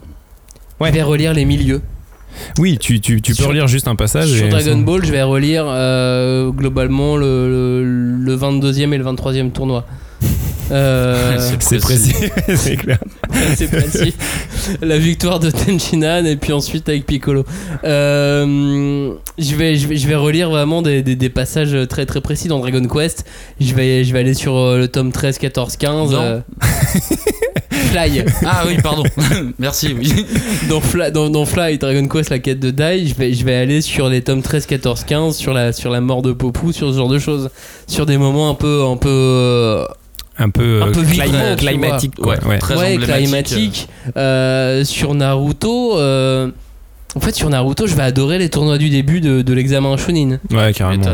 [0.78, 0.90] Ouais.
[0.90, 1.80] Je vais relire les milieux.
[2.60, 5.04] oui tu, tu, tu peux Sur- relire juste un passage Sur et Dragon ça- Ball,
[5.04, 7.48] je vais relire euh, globalement le,
[7.82, 7.84] le,
[8.24, 9.84] le 22e et le 23e tournoi.
[10.72, 12.14] Euh, c'est précis
[12.56, 12.98] c'est clair
[13.56, 14.14] c'est précis.
[14.80, 17.44] La victoire de Tenchinan et puis ensuite avec Piccolo.
[17.84, 22.20] Euh, je, vais, je, vais, je vais relire vraiment des, des, des passages très très
[22.20, 23.24] précis dans Dragon Quest.
[23.60, 26.10] Je vais, je vais aller sur euh, le tome 13, 14, 15.
[26.12, 26.18] Non.
[26.20, 26.40] euh,
[27.90, 28.24] Fly.
[28.44, 29.02] Ah oui, pardon.
[29.58, 30.12] Merci, oui.
[30.68, 33.54] Dans Fly, dans, dans Fly, Dragon Quest, la quête de Dai, je vais, je vais
[33.54, 36.90] aller sur les tomes 13, 14, 15, sur la, sur la mort de Popu, sur
[36.90, 37.50] ce genre de choses.
[37.86, 38.84] Sur des moments un peu.
[38.84, 39.84] Un peu euh,
[40.38, 42.58] un peu, Un euh, peu vibrant, tu climatique quoi ouais.
[42.58, 43.88] Très ouais, climatique.
[44.16, 45.98] Euh, sur Naruto.
[45.98, 46.50] euh,
[47.14, 50.38] en fait, sur Naruto, je vais adorer les tournois du début de, de l'examen Chunin.
[50.50, 51.04] ouais carrément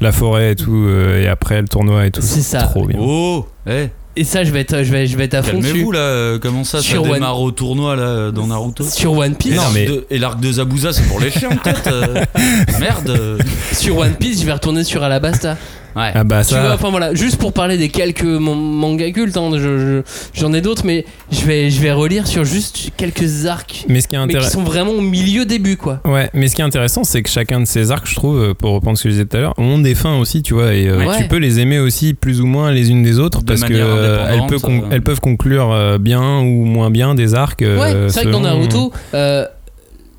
[0.00, 2.62] la forêt et tout euh, et après le tournoi et tout C'est ça.
[2.64, 5.42] trop bien Oh, eh, Et ça, je vais être, je vais, je vais être à
[5.42, 5.68] fond dessus.
[5.68, 6.00] calmez-vous là.
[6.00, 8.84] euh, Comment ça, ça Sur One- démarre au tournoi là dans Naruto?
[8.84, 11.30] Sur One Et Piece, Non, l'arc mais- de- Et l'arc de Zabuza, c'est pour les
[11.30, 12.22] chiens peut-être euh,
[12.80, 13.08] Merde.
[13.08, 13.38] euh.
[13.72, 15.56] sur One Piece, je vais retourner sur Alabasta.
[15.96, 16.10] Ouais.
[16.14, 19.36] ah bah Tu vois, ça enfin voilà, juste pour parler des quelques man- mangas cultes,
[19.36, 20.02] hein, je- je-
[20.34, 24.08] j'en ai d'autres, mais je vais, je vais relire sur juste quelques arcs, mais ce
[24.08, 26.00] qui est mais qui intéressant sont vraiment au milieu début, quoi.
[26.04, 28.54] Ouais, mais ce qui est intéressant, c'est que chacun de ces arcs, je trouve, euh,
[28.54, 30.74] pour reprendre ce que je disais tout à l'heure, ont des fins aussi, tu vois,
[30.74, 31.16] et euh, Ouais.
[31.16, 33.72] tu peux les aimer aussi plus ou moins les unes des autres De parce que
[33.72, 34.88] euh, elles, con- euh.
[34.90, 37.62] elles peuvent conclure euh, bien ou moins bien des arcs.
[37.62, 39.46] euh, ouais, c'est vrai que dans Naruto, euh,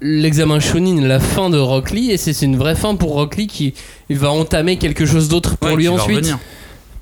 [0.01, 3.47] l'examen Shonin, la fin de Rock Lee, et c'est une vraie fin pour Rock Lee
[3.47, 3.73] qui
[4.09, 6.33] il va entamer quelque chose d'autre pour Ouais, lui ensuite.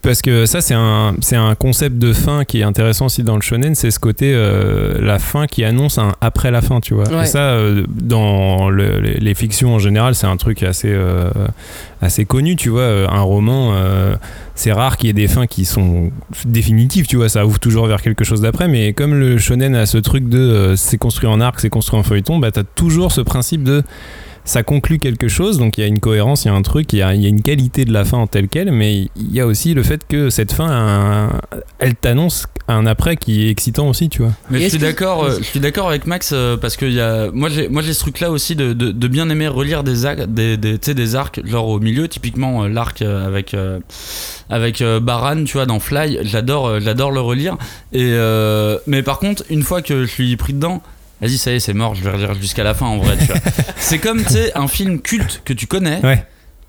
[0.01, 3.35] Parce que ça, c'est un, c'est un concept de fin qui est intéressant aussi dans
[3.35, 6.93] le shonen, c'est ce côté euh, la fin qui annonce un après la fin, tu
[6.93, 7.09] vois.
[7.09, 7.23] Ouais.
[7.23, 11.31] Et ça, euh, dans le- les, les fictions en général, c'est un truc assez, euh,
[12.03, 13.11] assez connu, tu vois.
[13.11, 14.15] Un roman, euh,
[14.55, 16.11] c'est rare qu'il y ait des fins qui sont
[16.45, 17.29] définitives, tu vois.
[17.29, 20.39] Ça ouvre toujours vers quelque chose d'après, mais comme le shonen a ce truc de
[20.39, 23.83] euh, c'est construit en arc, c'est construit en feuilleton, bah t'as toujours ce principe de
[24.45, 26.93] ça conclut quelque chose, donc il y a une cohérence, il y a un truc,
[26.93, 29.09] il y a, il y a une qualité de la fin en telle quelle, mais
[29.15, 31.41] il y a aussi le fait que cette fin, un-
[31.79, 34.31] elle t'annonce un après qui est excitant aussi, tu vois.
[34.49, 37.29] Mais je suis d'accord, euh, je suis d'accord avec Max euh, parce que y a,
[37.31, 40.05] moi j'ai, moi j'ai ce truc là aussi de, de, de bien aimer relire des
[40.05, 43.79] arcs, des, arcs genre au milieu, typiquement euh, l'arc avec euh,
[44.49, 47.57] avec euh, Baran, tu vois, dans Fly, j'adore, euh, j'adore le relire.
[47.93, 50.81] Et euh, mais par contre, une fois que je suis pris dedans.
[51.21, 53.17] Vas-y, ça y est, c'est mort, je vais relire jusqu'à la fin en vrai.
[53.17, 53.37] tu vois.
[53.77, 55.99] c'est comme, tu sais, un film culte que tu connais.
[56.05, 56.25] Ouais.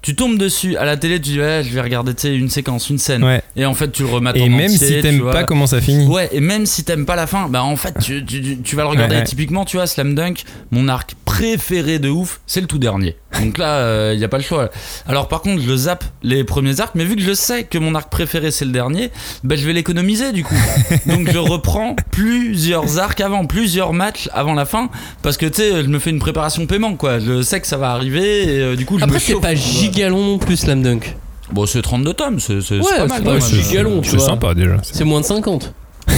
[0.07, 2.49] Tu tombes dessus à la télé, tu dis, ouais, je vais regarder, tu sais, une
[2.49, 3.25] séquence, une scène.
[3.25, 3.43] Ouais.
[3.57, 5.33] Et en fait, tu le remates Et en même entier, si tu t'aimes vois.
[5.33, 6.07] pas comment ça finit.
[6.07, 8.83] Ouais, et même si t'aimes pas la fin, bah en fait, tu, tu- tu- vas
[8.85, 9.17] le regarder.
[9.17, 9.27] Ouais, ouais.
[9.27, 13.17] Typiquement, tu vois, Slam Dunk, mon arc préféré de ouf, c'est le tout dernier.
[13.41, 14.71] Donc là, il y a pas le choix.
[15.09, 17.95] Alors par contre, je zappe les premiers arcs, mais vu que je sais que mon
[17.95, 19.11] arc préféré c'est le dernier,
[19.45, 20.55] bah je vais l'économiser du coup.
[21.07, 24.89] Donc je reprends plusieurs arcs avant, plusieurs matchs avant la fin,
[25.23, 27.19] parce que tu sais, je me fais une préparation paiement quoi.
[27.19, 29.43] Je sais que ça va arriver et euh, du coup, je Après, me chauffe.
[29.43, 29.55] pas
[29.97, 31.17] gigalon non plus, Slam Dunk.
[31.53, 33.41] Bon, c'est 32 tomes, c'est Ouais, pas mal.
[33.43, 34.77] c'est sympa déjà.
[34.83, 35.73] C'est moins de 50.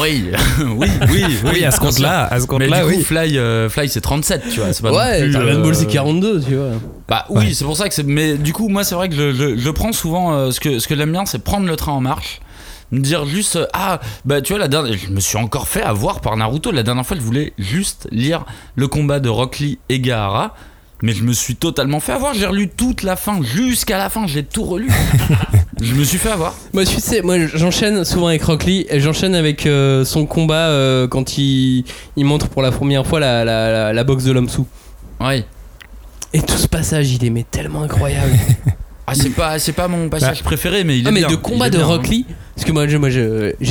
[0.00, 0.26] Oui,
[0.76, 3.02] oui, oui, Oui, à ce compte-là, à ce Mais compte-là, du coup, oui.
[3.02, 4.72] Fly, euh, Fly c'est 37, tu vois.
[4.72, 6.66] C'est pas non ouais, plus, Dragon Ball euh, c'est 42, tu vois.
[7.08, 7.52] Bah oui, Ouais.
[7.54, 8.04] c'est pour ça que c'est.
[8.04, 10.34] Mais du coup, moi, c'est vrai que je, je- je prends souvent.
[10.34, 12.40] euh, ce que, ce que j'aime bien, c'est prendre le train en marche.
[12.92, 13.56] Me dire juste.
[13.56, 14.94] euh, ah, bah tu vois, la dernière.
[14.96, 16.70] Je me suis encore fait avoir par Naruto.
[16.70, 18.44] La dernière fois, je voulais juste lire
[18.76, 20.54] le combat de Rock Lee et Gaara.
[21.02, 22.34] Mais je me suis totalement fait avoir.
[22.34, 24.90] J'ai relu toute la fin, jusqu'à la fin, j'ai tout relu.
[25.80, 26.54] je me suis fait avoir.
[26.72, 30.68] Moi, tu sais, moi j'enchaîne souvent avec Rock Lee et j'enchaîne avec euh, son combat
[30.68, 31.84] euh, quand il,
[32.16, 34.66] il montre pour la première fois la, la, la, la boxe de l'homme sous.
[35.20, 35.44] Ouais.
[36.32, 38.32] Et tout ce passage, il est mais tellement incroyable.
[39.10, 41.36] Ah, c'est pas, c'est pas mon passage préféré, mais il est ah, mais bien, de
[41.36, 42.22] combat de bien, Rock hein.
[42.58, 43.08] Parce que moi, j'ai- moi,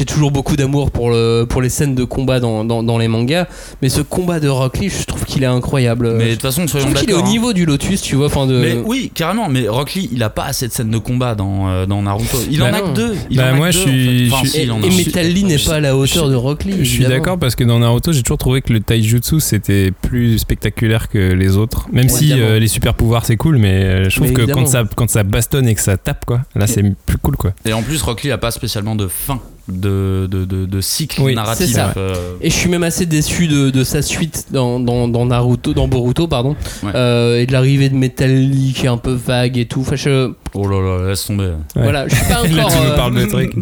[0.07, 3.45] toujours beaucoup d'amour pour, le, pour les scènes de combat dans, dans, dans les mangas,
[3.81, 6.13] mais ce combat de Rock Lee, je trouve qu'il est incroyable.
[6.17, 7.27] Mais de toute façon, je soyons trouve qu'il est au d'accord.
[7.27, 7.31] hein.
[7.33, 8.27] niveau du Lotus, tu vois.
[8.27, 8.57] Enfin de...
[8.57, 9.49] Mais oui, carrément.
[9.49, 12.37] Mais Rock Lee, il a pas assez de scènes de combat dans, euh, dans Naruto.
[12.49, 12.93] Il en Bah a non.
[12.93, 13.15] que deux.
[13.29, 14.33] Il Bah, en a moi, que je deux, en suis- fait.
[14.35, 14.79] Enfin, je si, et, il en.
[14.79, 16.75] Metal Lee n'est pas à la hauteur je- de Rock Lee.
[16.79, 20.37] Je suis d'accord parce que dans Naruto, j'ai toujours trouvé que le taijutsu c'était plus
[20.37, 21.87] spectaculaire que les autres.
[21.91, 24.65] Même si euh, les super pouvoirs c'est cool, mais euh, je trouve Mais que quand
[24.65, 27.51] ça, quand ça bastonne et que ça tape, quoi, là c'est plus cool, quoi.
[27.65, 31.21] Et en plus, Rock Lee a pas spécialement de fin de, de, de, de cycle
[31.21, 31.71] Oui, narratif.
[31.73, 31.93] ça.
[31.97, 35.73] euh, Et je suis même assez déçu de, de sa suite dans, dans, dans Naruto,
[35.73, 36.91] dans Boruto, pardon, Ouais.
[36.95, 39.81] Euh, et de l'arrivée de Metal Lee qui est un peu vague et tout.
[39.81, 41.47] Enfin, je, Oh là là, laisse tomber.
[41.75, 41.83] Ouais.
[41.83, 42.71] voilà, je suis pas Là, encore.
[42.71, 43.53] tu nous euh, parles de trucs.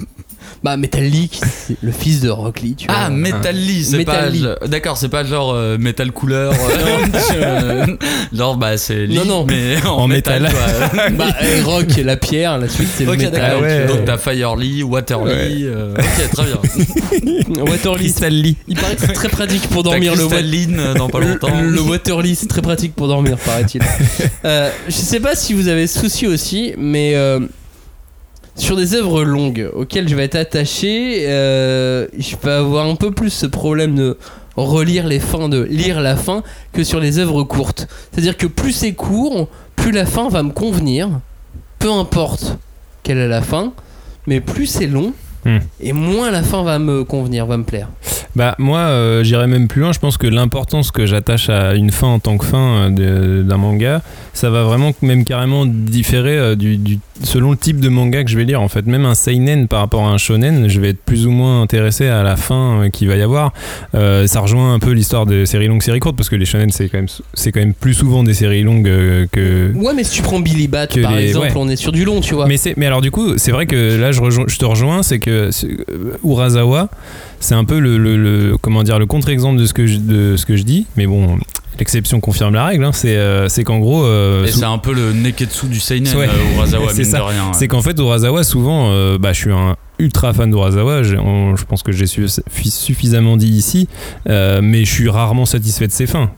[0.66, 2.96] Bah, Metal Lee, qui- c'est le fils de Rock Lee, tu vois.
[2.98, 4.30] Ah, Metal Lee, c'est Metal pas.
[4.30, 4.44] Lee.
[4.64, 6.54] je- D'accord, c'est pas genre euh, Metal Couleur.
[7.36, 7.86] euh,
[8.34, 9.46] genre, bah, c'est Lee, Non, non.
[9.46, 10.42] mais en, En métal.
[10.42, 10.56] métal.
[10.90, 11.10] quoi.
[11.12, 13.32] Bah, et Rock, la pierre, la suite, c'est ok, le métal.
[13.34, 13.60] d'accord.
[13.60, 13.86] Ah ouais.
[13.86, 15.66] Donc, t'as Fire Lee, Water Lee.
[15.66, 17.64] euh, ok, très bien.
[17.64, 18.58] Water Lee, Crystal Lee.
[18.68, 21.62] il paraît que c'est très pratique pour dormir le Water Crystalline euh, dans pas longtemps.
[21.62, 23.82] Le, le Waterly, c'est très pratique pour dormir, paraît-il.
[24.46, 27.40] Euh, je sais pas si vous avez ce souci aussi, mais euh,
[28.56, 33.12] sur des œuvres longues auxquelles je vais être attaché, euh, je peux avoir un peu
[33.12, 34.18] plus ce problème de
[34.56, 36.42] relire les fins, de lire la fin,
[36.72, 37.88] que sur les œuvres courtes.
[38.12, 41.10] C'est-à-dire que plus c'est court, plus la fin va me convenir,
[41.80, 42.58] peu importe
[43.04, 43.74] quelle est la fin,
[44.28, 45.14] mais plus c'est long.
[45.44, 45.60] Hmm.
[45.80, 47.90] Et moins la fin va me convenir, va me plaire.
[48.36, 51.92] Bah moi euh, j'irais même plus loin, je pense que l'importance que j'attache à une
[51.92, 54.02] fin en tant que fin euh, d'un manga,
[54.34, 58.30] ça va vraiment même carrément différer euh, du, du- selon le type de manga que
[58.30, 58.86] je vais lire en fait.
[58.86, 62.08] Même un seinen par rapport à un shonen, je vais être plus ou moins intéressé
[62.08, 63.54] à la fin euh, qu'il va y avoir.
[63.96, 66.70] Euh, ça rejoint un peu l'histoire de séries longues, séries courtes parce que les shonen
[66.72, 70.04] c'est quand même c'est quand même plus souvent des séries longues euh, que Ouais, mais
[70.04, 71.54] si tu prends Billy Bat, par les- exemple, ouais.
[71.56, 72.48] on est sur du long, tu vois.
[72.48, 75.20] Mais, mais alors du coup, c'est vrai que là, je, rejoins- je te rejoins, c'est
[75.20, 75.50] que
[76.24, 76.90] Urasawa,
[77.40, 80.36] c'est un peu le, le- le- comment dire, le contre-exemple de, ce que je- de
[80.38, 80.86] ce que je dis.
[80.98, 81.38] Mais bon,
[81.80, 82.84] l'exception confirme la règle.
[82.86, 82.92] hein.
[82.94, 84.04] c'est euh, c'est qu'en gros...
[84.06, 86.28] euh, Et c'est un peu le Neketsu du Seinen, Ouais.
[86.28, 87.18] euh, Urasawa, C'est mine ça.
[87.20, 87.44] de rien.
[87.48, 87.54] ouais.
[87.54, 91.82] c'est qu'en fait, Urasawa, souvent, euh, bah, je suis un ultra fan d'Urasawa, je pense
[91.84, 92.28] que j'ai su-
[92.64, 93.88] suffisamment dit ici,
[94.28, 96.32] mais je suis rarement satisfait de ses fins.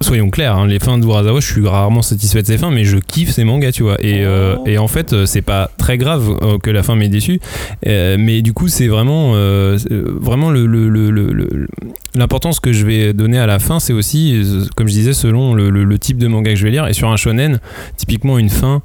[0.00, 2.98] Soyons clairs, hein, les fins d'Urasawa, je suis rarement satisfait de ses fins, mais je
[2.98, 3.96] kiffe ses mangas, tu vois.
[4.00, 4.62] Et, euh, Oh.
[4.66, 7.40] et en fait, euh, c'est pas très grave euh, que la fin m'ait déçu,
[7.88, 11.66] euh, mais du coup, c'est vraiment, euh, vraiment le, le- le- le- le-
[12.14, 14.40] l'importance que je vais donner à la fin, c'est aussi,
[14.76, 16.86] comme je disais, selon le, le- le type de manga que je vais lire.
[16.86, 17.58] Et sur un shonen,
[17.96, 18.82] typiquement une fin,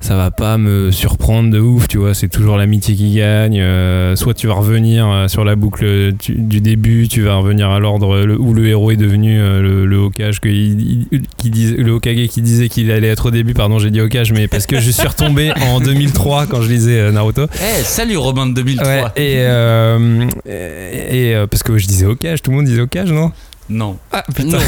[0.00, 2.14] ça va pas me surprendre de ouf, tu vois.
[2.14, 3.58] C'est toujours l'amitié qui gagne.
[3.60, 7.70] euh, soit tu vas revenir euh, sur la boucle tu- du début, tu vas revenir
[7.70, 11.50] à l'ordre où le héros est devenu euh, le, le Hokage, que il- il- qui
[11.50, 13.54] disait, le Hokage qui disait qu'il allait être au début.
[13.54, 17.10] Pardon, j'ai dit Hokage, mais parce que je suis retombé en 2003 quand je lisais
[17.10, 17.46] Naruto.
[17.54, 18.86] Eh, salut Robin de 2003.
[18.86, 23.10] Ouais, et, euh, et, et, parce que je disais Hokage, tout le monde disait Hokage,
[23.12, 23.32] non?
[23.68, 23.98] Non.
[24.12, 24.52] Ah Non.
[24.52, 24.58] Non,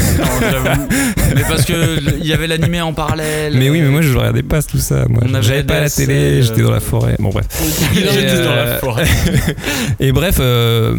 [0.41, 0.81] j'avoue.
[1.35, 3.53] mais parce que il y avait l'animé en parallèle.
[3.55, 5.05] Mais oui, mais moi je regardais pas tout ça.
[5.07, 7.15] Moi, j'avais pas la télé, euh, j'étais dans la forêt.
[7.19, 7.45] Bon bref.
[7.93, 9.07] J'étais Et, dans la euh, forêt.
[9.99, 10.95] Et bref, euh,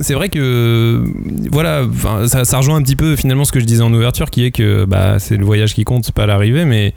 [0.00, 1.02] c'est vrai que
[1.50, 1.82] voilà,
[2.28, 4.52] ça, ça rejoint un petit peu finalement ce que je disais en ouverture, qui est
[4.52, 6.64] que bah, c'est le voyage qui compte, c'est pas l'arrivée.
[6.64, 6.94] Mais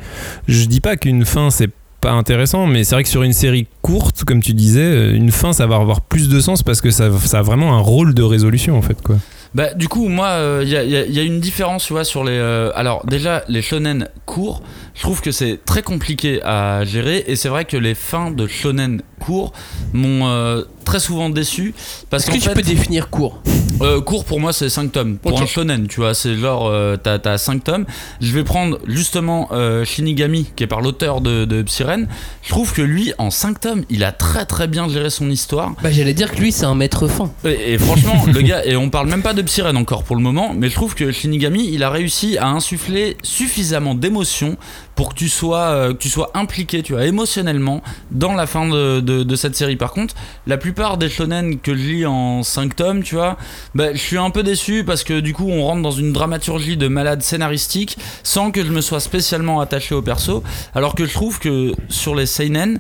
[0.48, 3.66] je dis pas qu'une fin c'est pas intéressant, mais c'est vrai que sur une série
[3.82, 7.10] courte, comme tu disais, une fin ça va avoir plus de sens parce que ça,
[7.24, 9.16] ça a vraiment un rôle de résolution en fait quoi.
[9.56, 12.24] Bah, du coup, moi, il y, a, y y a une différence, tu vois, sur
[12.24, 12.32] les.
[12.38, 14.62] euh, alors, déjà, les shonen courts,
[14.96, 17.24] je trouve que c'est très compliqué à gérer.
[17.28, 19.54] Et c'est vrai que les fins de shonen courts
[19.94, 21.74] m'ont euh, très souvent déçu.
[22.10, 23.42] Parce Est-ce qu'en que tu fait, peux définir court?
[23.82, 25.18] Euh, court pour moi, c'est 5 tomes.
[25.18, 25.42] Pour Ok.
[25.42, 27.86] un shonen, tu vois, c'est genre, euh, t'as, t'as 5 tomes.
[28.22, 32.08] Je vais prendre justement euh, Shinigami, qui est par l'auteur de, de Psyren.
[32.44, 35.72] Je trouve que lui, en 5 tomes, il a très très bien géré son histoire.
[35.82, 37.32] Bah, j'allais dire que lui, c'est un maître fin.
[37.46, 40.22] Et, et franchement, le gars, et on parle même pas de Psyren encore pour le
[40.22, 44.58] moment, mais je trouve que Shinigami, il a réussi à insuffler suffisamment d'émotion
[44.96, 48.68] pour que tu sois, euh, que tu sois impliqué, tu vois, émotionnellement dans la fin
[48.68, 49.76] de cette série.
[49.76, 50.16] Par contre,
[50.48, 53.38] la plupart des shonen que je lis en 5 tomes, tu vois,
[53.76, 56.78] bah, je suis un peu déçu parce que du coup, on rentre dans une dramaturgie
[56.78, 60.44] de malade scénaristique sans que je me sois spécialement attaché au perso.
[60.76, 62.80] Alors que je trouve que sur les seinen,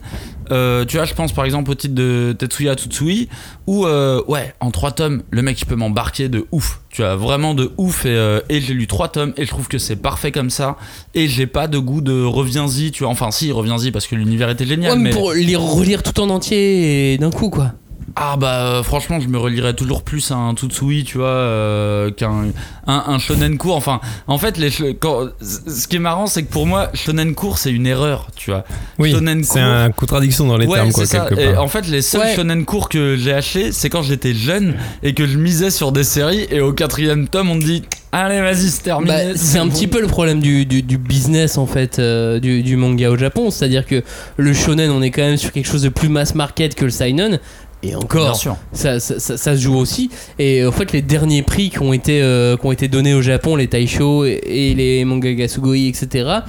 [0.51, 3.29] euh, tu vois, je pense par exemple au titre de Tetsuya Tsutsui,
[3.67, 6.81] où, euh, ouais, en 3 tomes, le mec il peut m'embarquer de ouf.
[6.89, 8.05] Tu vois, vraiment de ouf.
[8.05, 10.77] Et, euh, et j'ai lu 3 tomes et je trouve que c'est parfait comme ça.
[11.13, 13.11] Et j'ai pas de goût de reviens-y, tu vois.
[13.11, 14.93] Enfin, si, reviens-y parce que l'univers était génial.
[14.93, 17.73] Ouais, mais mais pour lire, relire tout en entier et d'un coup, quoi.
[18.15, 22.11] Ah bah euh, franchement je me relierais toujours plus à un Tutsui tu vois euh,
[22.11, 22.45] qu'un
[22.85, 26.51] un, un shonen court enfin en fait les quand, ce qui est marrant c'est que
[26.51, 28.65] pour moi shonen court c'est une erreur tu vois
[28.99, 29.61] Oui, Shonen c'est court.
[29.61, 31.63] une contradiction dans les ouais termes, quoi, c'est ça quelque et part.
[31.63, 32.35] en fait les seuls Ouais.
[32.35, 36.03] shonen courts que j'ai achetés c'est quand j'étais jeune et que je misais sur des
[36.03, 39.65] séries et au quatrième tome on me dit allez vas-y c'est terminé Bah, c'est un
[39.65, 39.71] bon.
[39.71, 43.17] petit peu le problème du, du, du business en fait euh, du, du manga au
[43.17, 44.03] Japon, c'est-à-dire que
[44.37, 46.91] le shonen on est quand même sur quelque chose de plus mass market que le
[46.91, 47.39] seinen
[47.83, 51.01] et bien encore sûr ça, ça, ça- ça se joue aussi et en fait les
[51.01, 54.41] derniers prix qui ont été, euh, qui ont été donnés au Japon, les Taisho et,
[54.45, 56.39] et les manga Gasugoi etc.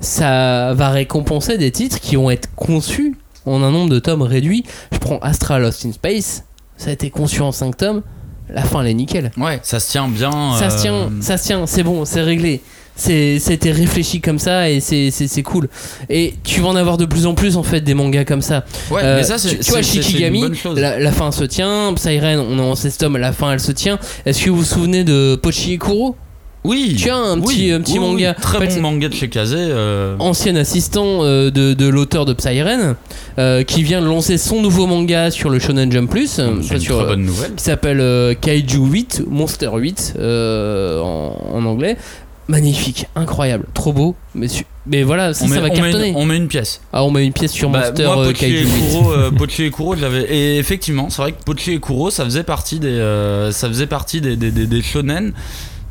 [0.00, 4.64] Ça va récompenser des titres qui vont être conçus en un nombre de tomes réduit.
[4.92, 6.44] Je prends Astra Lost in Space,
[6.76, 8.02] ça a été conçu en 5 tomes,
[8.48, 9.30] la fin elle est nickel.
[9.36, 12.22] ouais ça se tient bien Ça se euh, tient, ça se tient, c'est bon, c'est
[12.22, 12.62] réglé.
[13.00, 15.68] C'est, c'était réfléchi comme ça et c'est, cool.
[16.10, 18.64] Et tu vas en avoir de plus en plus en fait des mangas comme ça.
[18.90, 20.44] ouais Euh, mais ça c'est tu, vois, Shikigami,
[20.76, 21.94] la, la fin se tient.
[21.96, 23.98] Siren, on est en 16 tomes, la fin elle se tient.
[24.26, 26.14] Est-ce que vous vous souvenez de Pochi Kuro
[26.62, 28.34] oui Tu as un oui, petit, un petit oui, oui, manga.
[28.34, 32.26] très En fait, bon manga de chez Kazé euh, Ancien assistant euh, de, de l'auteur
[32.26, 32.96] de Psyren,
[33.38, 36.62] euh, qui vient de lancer son nouveau manga sur le Shonen Jump Plus, c'est une
[36.80, 41.96] sur, très bonne nouvelle qui s'appelle Kaiju 8, Monster 8 euh, en, en anglais.
[42.50, 46.08] Magnifique, incroyable, trop beau, mais, voilà, ça, met, va on met cartonner.
[46.08, 46.80] une, on met une pièce.
[46.92, 48.68] Ah, on met une pièce sur Bah, Monster moi, euh, Pochi Kaiju et 8.
[48.90, 50.22] Kuro, euh, Pochi et Kuro, je l'avais.
[50.34, 53.86] Et effectivement, c'est vrai que Pochi et Kuro, ça faisait partie des, euh, ça faisait
[53.86, 55.32] partie des, des, des, des shonen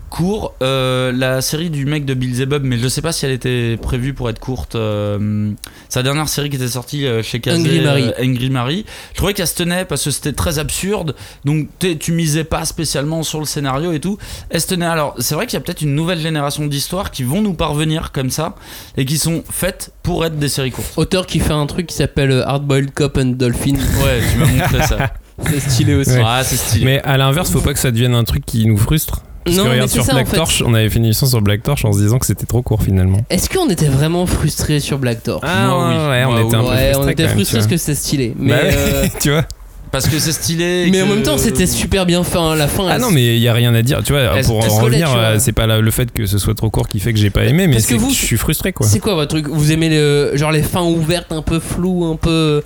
[0.09, 0.53] courts.
[0.61, 4.13] Euh, la série du mec de Beelzebub, mais je sais pas si elle était prévue
[4.13, 4.75] pour être courte.
[4.75, 5.51] euh,
[5.87, 7.81] sa dernière série qui était sortie euh, chez Kazé,
[8.19, 8.85] Angry euh, Mary.
[9.11, 11.15] Je trouvais qu'elle se tenait parce que c'était très absurde.
[11.45, 11.67] Donc
[11.99, 14.17] tu misais pas spécialement sur le scénario et tout.
[14.49, 14.85] Elle se tenait.
[14.85, 18.11] Alors c'est vrai qu'il y a peut-être une nouvelle génération d'histoires qui vont nous parvenir
[18.11, 18.55] comme ça
[18.97, 20.93] et qui sont faites pour être des séries courtes.
[20.97, 23.75] Auteur qui fait un truc qui s'appelle euh, Hard Boiled Cop and Dolphin.
[24.03, 25.13] Ouais, tu m'as montré ça.
[25.45, 26.11] C'est stylé aussi.
[26.11, 26.23] Ouais.
[26.25, 26.83] Ah, c'est stylé.
[26.83, 29.21] Mais à l'inverse, faut pas que ça devienne un truc qui nous frustre.
[29.45, 30.35] Parce Non, que mais regarde sur ça, en Black fait.
[30.37, 32.61] Torch, on avait fait une émission sur Black Torch en se disant que c'était trop
[32.61, 33.19] court finalement.
[33.29, 36.09] Est-ce qu'on était vraiment frustré sur Black Torch Moi, oui.
[36.09, 38.33] ouais, on Moi, était un peu Ouais, frustrés on était frustrés parce que c'était stylé.
[38.37, 39.45] Mais, Bah ouais, euh, tu vois.
[39.91, 40.87] Parce que c'est stylé.
[40.91, 42.37] mais en même temps, c'était super bien fait.
[42.37, 44.03] hein, La fin, Ah elle- non, mais il y a rien à dire.
[44.03, 46.69] Tu vois, pour en revenir, euh, c'est pas la- le fait que ce soit trop
[46.69, 48.37] court qui fait que j'ai pas aimé, mais Parce que c'est que, vous, je suis
[48.37, 48.85] frustré quoi.
[48.85, 49.47] C'est quoi votre truc?
[49.49, 52.61] Vous aimez le, genre les fins ouvertes, un peu floues, un peu.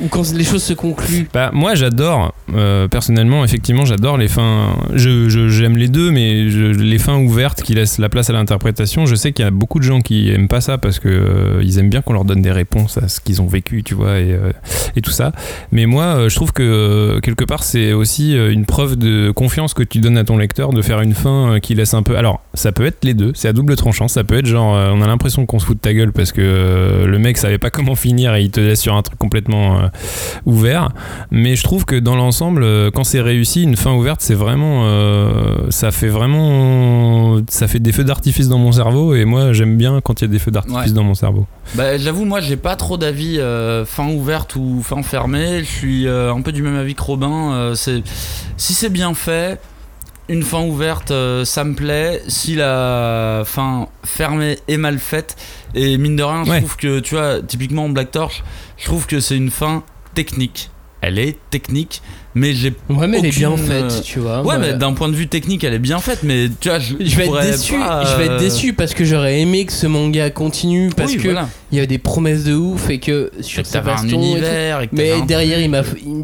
[0.00, 4.76] Ou quand les choses se concluent Bah, moi j'adore, euh, personnellement, effectivement, j'adore les fins.
[4.94, 8.32] Je, je- j'aime les deux, mais je- les fins ouvertes qui laissent la place à
[8.32, 9.06] l'interprétation.
[9.06, 11.60] Je sais qu'il y a beaucoup de gens qui aiment pas ça parce que euh,
[11.64, 14.18] ils aiment bien qu'on leur donne des réponses à ce qu'ils ont vécu, tu vois,
[14.20, 14.52] et, euh,
[14.94, 15.32] et tout ça.
[15.72, 19.98] Mais moi, je trouve que quelque part, c'est aussi une preuve de confiance que tu
[19.98, 22.16] donnes à ton lecteur de faire une fin qui laisse un peu.
[22.16, 24.06] Alors, ça peut être les deux, c'est à double tranchant.
[24.08, 27.04] Ça peut être genre, on a l'impression qu'on se fout de ta gueule parce que
[27.06, 29.87] le mec savait pas comment finir et il te laisse sur un truc complètement
[30.46, 30.90] ouvert.
[31.30, 34.82] Mais je trouve que dans l'ensemble, euh, quand c'est réussi, une fin ouverte, c'est vraiment,
[34.84, 39.14] euh, ça fait vraiment, ça fait des feux d'artifice dans mon cerveau.
[39.14, 40.92] Et moi, j'aime bien quand il y a des feux d'artifice Ouais.
[40.92, 41.46] dans mon cerveau.
[41.74, 45.60] Bah, j'avoue, moi, j'ai pas trop d'avis euh, fin ouverte ou fin fermée.
[45.60, 47.52] Je suis euh, un peu du même avis que Robin.
[47.52, 48.02] euh, c'est
[48.56, 49.60] si c'est bien fait,
[50.28, 52.22] une fin ouverte, euh, ça me plaît.
[52.28, 55.36] Si la fin fermée est mal faite,
[55.74, 56.58] et mine de rien, je Ouais.
[56.60, 58.42] trouve que, tu vois, typiquement Black Torch,
[58.78, 59.82] je trouve que c'est une fin
[60.14, 60.70] technique.
[61.00, 62.02] Elle est technique,
[62.34, 64.42] mais j'ai Ouais, mais elle est bien faite, euh, tu vois.
[64.42, 66.94] Ouais, mais d'un point de vue technique, elle est bien faite, mais tu vois, je,
[66.98, 67.78] je vais être déçu.
[67.78, 71.12] pas, Je vais être euh, déçu parce que j'aurais aimé que ce manga continue parce
[71.12, 71.48] oui, que voilà.
[71.70, 74.28] il y avait des promesses de ouf et que sur t'avais un Sébastien et tout.
[74.32, 74.80] univers.
[74.82, 75.82] et Mais t'avais un derrière, il m'a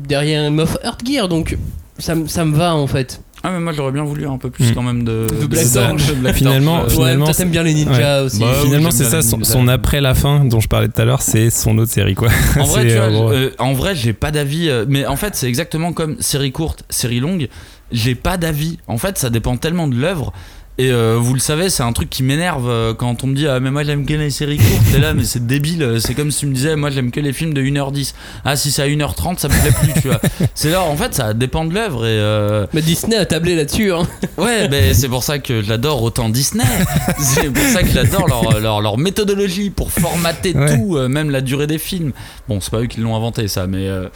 [0.08, 1.56] derrière il m'offre Earth Gear donc
[2.00, 3.20] ça, ça me va en fait.
[3.46, 4.74] Ah mais moi j'aurais bien voulu un peu plus Mm.
[4.74, 6.06] quand même de, De Black Torch.
[6.08, 8.40] de Black Finalement, Torch, Finalement, ouais, t'aimes bien les ninjas aussi.
[8.40, 11.50] Bah, Finalement, c'est ça, son, après la fin dont je parlais tout à l'heure, c'est
[11.50, 12.28] son autre série quoi.
[12.58, 14.68] en vrai, C'est, tu vois, euh, euh, en vrai, j'ai pas d'avis.
[14.70, 17.48] euh, mais en fait, c'est exactement comme série courte, série longue.
[17.92, 18.78] J'ai pas d'avis.
[18.88, 20.32] En fait, ça dépend tellement de l'œuvre.
[20.76, 23.46] Et euh, vous le savez, c'est un truc qui m'énerve euh, quand on me dit
[23.46, 24.82] Ah, mais moi j'aime que les séries courtes.
[24.90, 25.98] T'es là, mais c'est débile.
[26.00, 28.12] C'est comme si tu me disais Moi j'aime que les films de 1h10.
[28.44, 30.20] Ah, si c'est à 1h30, ça me plaît plus, tu vois.
[30.54, 32.04] C'est là, en fait, ça dépend de l'œuvre.
[32.06, 33.92] Et euh, Mais Disney a tablé là-dessus.
[33.92, 34.02] Hein.
[34.36, 36.64] Ouais, mais c'est pour ça que j'adore autant Disney.
[37.18, 40.76] c'est pour ça que j'adore leur, leur, leur méthodologie pour formater Ouais.
[40.76, 42.10] tout, euh, même la durée des films.
[42.48, 43.86] Bon, c'est pas eux qui l'ont inventé ça, mais.
[43.88, 44.08] euh,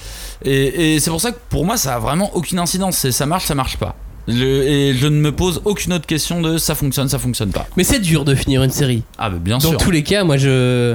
[0.45, 3.09] et et c'est pour ça que pour moi, ça a vraiment aucune incidence.
[3.11, 3.95] Ça marche, ça marche pas.
[4.29, 7.67] Et je ne me pose aucune autre question de ça fonctionne, ça fonctionne pas.
[7.77, 9.03] Mais c'est dur de finir une série.
[9.19, 9.79] Ah, bah bien Dans sûr.
[9.79, 10.95] tous les cas, moi je.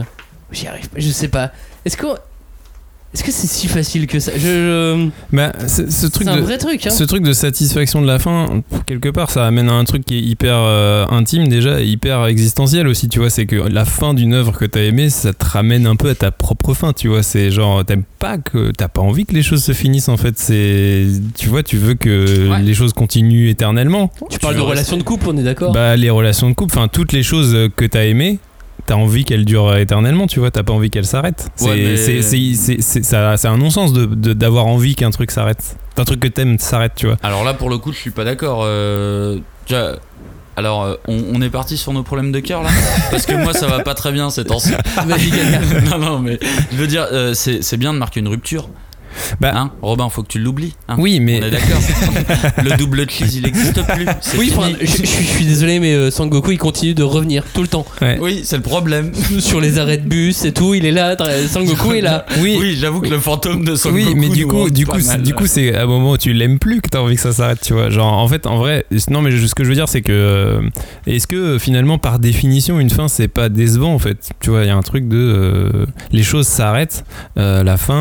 [0.51, 1.51] J'y arrive pas, je sais pas.
[1.85, 2.05] Est-ce que.
[3.13, 6.41] Est-ce que c'est si facile que ça je, je- Bah, ce, truc C'est un de,
[6.41, 6.89] vrai truc, hein.
[6.89, 10.17] ce truc de satisfaction de la fin, quelque part, ça amène à un truc qui
[10.17, 13.29] est hyper euh, intime déjà, et hyper existentiel aussi, tu vois.
[13.29, 16.15] C'est que la fin d'une œuvre que t'as aimée, ça te ramène un peu à
[16.15, 17.21] ta propre fin, tu vois.
[17.21, 20.39] C'est genre, t'aimes pas que, t'as pas envie que les choses se finissent en fait.
[20.39, 21.05] C'est,
[21.37, 22.61] tu vois, tu veux que Ouais.
[22.63, 24.11] les choses continuent éternellement.
[24.31, 26.87] Tu parles de relations de couple, on est d'accord Bah, les relations de couple, enfin,
[26.87, 28.39] toutes les choses que t'as aimées.
[28.85, 31.49] T'as envie qu'elles durent éternellement, tu vois, t'as pas envie qu'elles s'arrêtent.
[31.55, 31.75] C'est Ouais,
[33.47, 35.77] un non-sens de- de- d'avoir envie qu'un truc s'arrête.
[35.97, 37.17] Un truc que t'aimes s'arrête, tu vois.
[37.23, 38.61] Alors là, pour le coup, je suis pas d'accord.
[38.63, 39.39] Euh,
[40.55, 42.69] alors, euh, on, on est parti sur nos problèmes de cœur là?
[43.11, 44.71] Parce que moi, ça va pas très bien ces temps-ci.
[45.89, 46.37] Non, non, mais
[46.71, 48.69] je veux dire, euh, c'est bien de marquer une rupture.
[49.39, 50.73] Bah- Hein, Robin, faut que tu l'oublies.
[50.87, 50.95] hein.
[50.97, 51.79] Oui, mais On est d'accord.
[52.63, 54.05] le double cheese, il existe plus.
[54.21, 57.03] C'est Oui, enfin, je, je suis- je suis désolé, mais euh, Sangoku il continue de
[57.03, 58.17] revenir tout le temps ouais.
[58.21, 59.11] Oui, c'est le problème.
[59.39, 60.73] sur les arrêts de bus et tout.
[60.73, 61.15] Il est là,
[61.49, 62.25] Sangoku est là.
[62.39, 62.57] Oui.
[62.59, 65.21] Oui, j'avoue que le fantôme de Son Oui, mais du coup, du coup, mal.
[65.21, 67.31] du coup, c'est à un moment où tu l'aimes plus que t'as envie que ça
[67.33, 67.89] s'arrête, tu vois.
[67.89, 70.61] Genre, en fait, en vrai, non, mais ce que je veux dire, c'est que euh,
[71.07, 74.29] est-ce que euh, finalement, par définition, une fin, c'est pas décevant, en fait?
[74.41, 77.03] Tu vois, il y a un truc de euh, les choses s'arrêtent,
[77.37, 77.93] euh, la fin,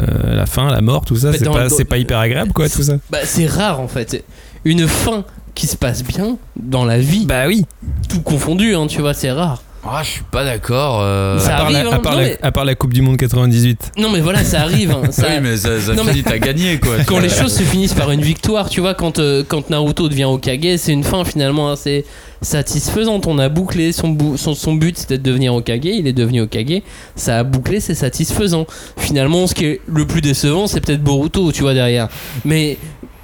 [0.00, 1.44] euh, la fin, la mort, tout ça, Mais c'est
[1.84, 2.94] pas, pas hyper agréable, quoi, tout ça.
[3.10, 4.24] Bah, c'est rare en fait.
[4.64, 5.24] Une fin
[5.54, 7.64] qui se passe bien dans la vie, Bah oui.
[8.08, 9.62] tout confondu, hein, tu vois, c'est rare.
[9.82, 11.00] Ah, je suis pas d'accord.
[11.00, 11.92] euh, Ça à, part arrive, la, hein.
[11.94, 13.92] à, part Non, la, mais- à part la Coupe du Monde 98.
[13.96, 14.90] Non, mais voilà, ça arrive.
[14.90, 16.96] hein, ça- Oui, mais ça, ça Non, mais- finit, t'as gagné quoi.
[17.06, 20.24] Quand les choses se finissent par une victoire, tu vois, quand, euh, quand Naruto devient
[20.24, 22.04] Hokage, c'est une fin finalement assez
[22.42, 23.26] satisfaisante.
[23.26, 26.42] On a bouclé son, bou- son, son but, c'était de devenir Hokage, il est devenu
[26.42, 26.82] Hokage,
[27.16, 28.66] ça a bouclé, c'est satisfaisant.
[28.98, 32.08] Finalement, ce qui est le plus décevant, c'est peut-être Boruto, tu vois, derrière.
[32.44, 32.76] Mais.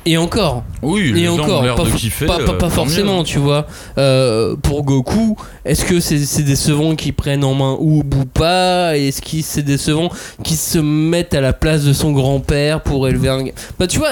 [0.09, 2.27] Et encore, Oui, les et gens encore, ont pas, de fo- kiffer.
[2.27, 3.25] pas, pas- euh, pas forcément, mieux.
[3.25, 3.67] tu vois.
[3.99, 8.97] Euh, pour Goku, est-ce que c'est décevant qu'ils prennent en main Oob ou pas?
[8.97, 10.11] Est-ce que c'est décevant
[10.45, 13.45] qu'ils se mettent à la place de son grand-père pour élever un...
[13.81, 14.11] Bah tu vois,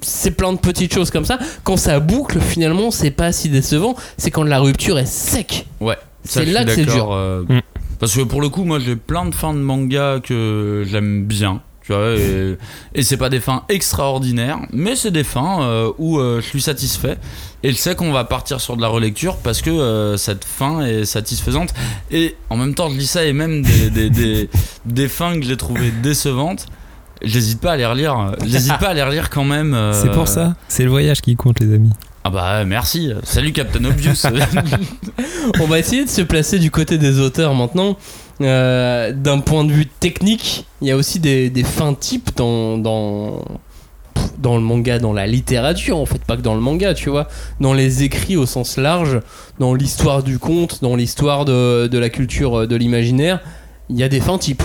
[0.00, 1.38] c'est- plein de petites choses comme ça.
[1.64, 3.96] Quand ça boucle, finalement, c'est pas si décevant.
[4.18, 5.66] C'est quand la rupture est sec.
[5.80, 5.96] Ouais.
[6.22, 7.12] C'est là que c'est dur.
[7.12, 7.60] euh, Mm.
[7.98, 11.62] Parce que pour le coup, moi j'ai plein de fins de manga que j'aime bien.
[11.86, 12.56] Tu vois, et,
[12.96, 16.60] et c'est pas des fins extraordinaires, mais c'est des fins euh, où euh, je suis
[16.60, 17.16] satisfait.
[17.62, 20.84] Et je sais qu'on va partir sur de la relecture parce que euh, cette fin
[20.84, 21.72] est satisfaisante.
[22.10, 24.50] Et en même temps, je dis ça, et même des, des, des,
[24.84, 26.66] des fins que j'ai trouvées décevantes,
[27.22, 28.32] j'hésite pas à les relire.
[28.44, 29.72] J'hésite pas à les relire quand même.
[29.72, 30.54] euh, C'est pour ça.
[30.66, 31.92] C'est le voyage qui compte, les amis.
[32.24, 33.12] Ah bah merci.
[33.22, 34.22] Salut Captain Obvious.
[35.60, 37.96] On va essayer de se placer du côté des auteurs maintenant.
[38.40, 42.82] Euh, D'un point de vue technique, il y a aussi des, fins types dans
[44.44, 47.28] le manga, dans la littérature, en fait, pas que dans le manga, tu vois.
[47.60, 49.20] Dans les écrits au sens large,
[49.58, 53.40] dans l'histoire du conte, dans l'histoire de, de la culture euh, de l'imaginaire,
[53.88, 54.62] il y a des fins types.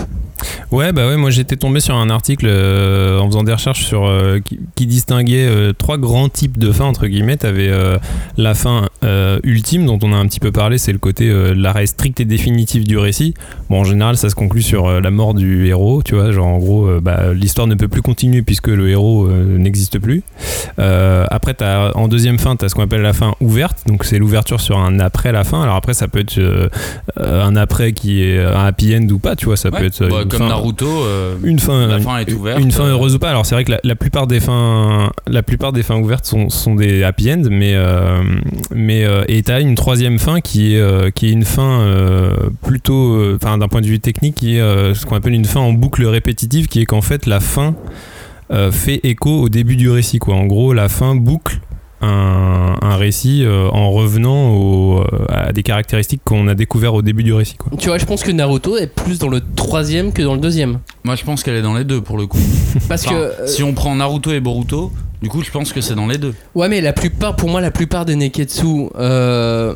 [0.70, 4.06] Ouais, bah ouais, moi j'étais tombé sur un article euh, en faisant des recherches sur
[4.06, 7.36] euh, qui, qui distinguait euh, trois grands types de fins entre guillemets.
[7.36, 7.98] T'avais euh,
[8.36, 11.54] la fin euh, ultime dont on a un petit peu parlé, c'est le côté euh,
[11.54, 13.34] l'arrêt strict et définitif du récit.
[13.70, 16.46] Bon, en général, ça se conclut sur euh, la mort du héros, tu vois, genre
[16.46, 20.22] en gros, euh, bah, l'histoire ne peut plus continuer puisque le héros euh, n'existe plus.
[20.78, 24.18] Euh, après, as, en deuxième fin, t'as ce qu'on appelle la fin ouverte, donc c'est
[24.18, 25.62] l'ouverture sur un après la fin.
[25.62, 26.68] Alors après, ça peut être euh,
[27.18, 30.06] euh, un après qui est un happy end ou pas, tu vois, ça peut être
[30.08, 30.86] bah, comme fin- Naruto.
[30.86, 32.60] euh, une fin, La fin est ouverte.
[32.60, 33.30] Une fin heureuse ou pas.
[33.30, 36.48] Alors c'est vrai que la, la plupart des fins, la plupart des fins ouvertes sont,
[36.50, 38.22] sont des happy end, mais euh,
[38.74, 41.86] mais euh, et t'as une troisième fin qui est euh, qui est une fin
[42.62, 44.60] plutôt, enfin d'un point de vue technique, qui est
[44.94, 47.74] ce qu'on appelle une fin en boucle répétitive, qui est qu'en fait la fin
[48.70, 50.18] fait écho au début du récit.
[50.18, 50.34] Quoi.
[50.34, 51.60] En gros, la fin boucle
[52.02, 57.02] un, un récit euh, en revenant au- euh, à des caractéristiques qu'on a découvert au
[57.02, 57.56] début du récit.
[57.56, 57.72] Quoi.
[57.78, 60.80] Tu vois, je pense que Naruto est plus dans le troisième que dans le deuxième.
[61.04, 62.38] Moi, je pense qu'elle est dans les deux pour le coup.
[62.88, 63.20] Parce Enfin, que.
[63.42, 64.92] euh, si on prend Naruto et Boruto,
[65.22, 66.34] du coup, je pense que c'est dans les deux.
[66.54, 69.74] Ouais, mais la plupart, pour moi, la plupart des Neketsu euh,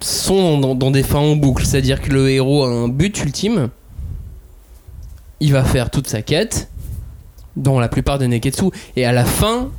[0.00, 1.66] sont dans, dans des fins en boucle.
[1.66, 3.68] C'est-à-dire que le héros a un but ultime.
[5.40, 6.68] Il va faire toute sa quête
[7.56, 8.66] dans la plupart des Neketsu.
[8.96, 9.70] Et à la fin,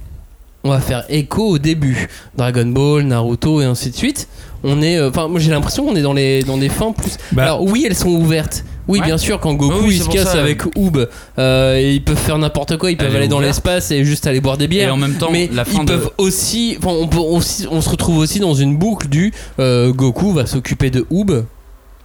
[0.63, 2.07] on va faire écho au début.
[2.37, 4.27] Dragon Ball, Naruto et ainsi de suite.
[4.63, 4.97] On est.
[4.97, 7.17] euh, Enfin, moi j'ai l'impression qu'on est dans, les, dans des fins plus.
[7.31, 8.63] Bah- Alors, oui, elles sont ouvertes.
[8.87, 9.05] Oui, Ouais.
[9.05, 10.39] bien sûr, quand Goku Oui, oui, il se casse ça.
[10.41, 11.07] avec Oob,
[11.39, 12.91] euh, et ils peuvent faire n'importe quoi.
[12.91, 15.13] Ils peuvent Elle aller dans l'espace et juste aller boire des bières Et en même
[15.15, 15.93] temps, mais la fin ils de.
[15.93, 19.93] peuvent aussi, enfin, on, peut aussi, on se retrouve aussi dans une boucle du euh,
[19.93, 21.45] Goku va s'occuper de Oob.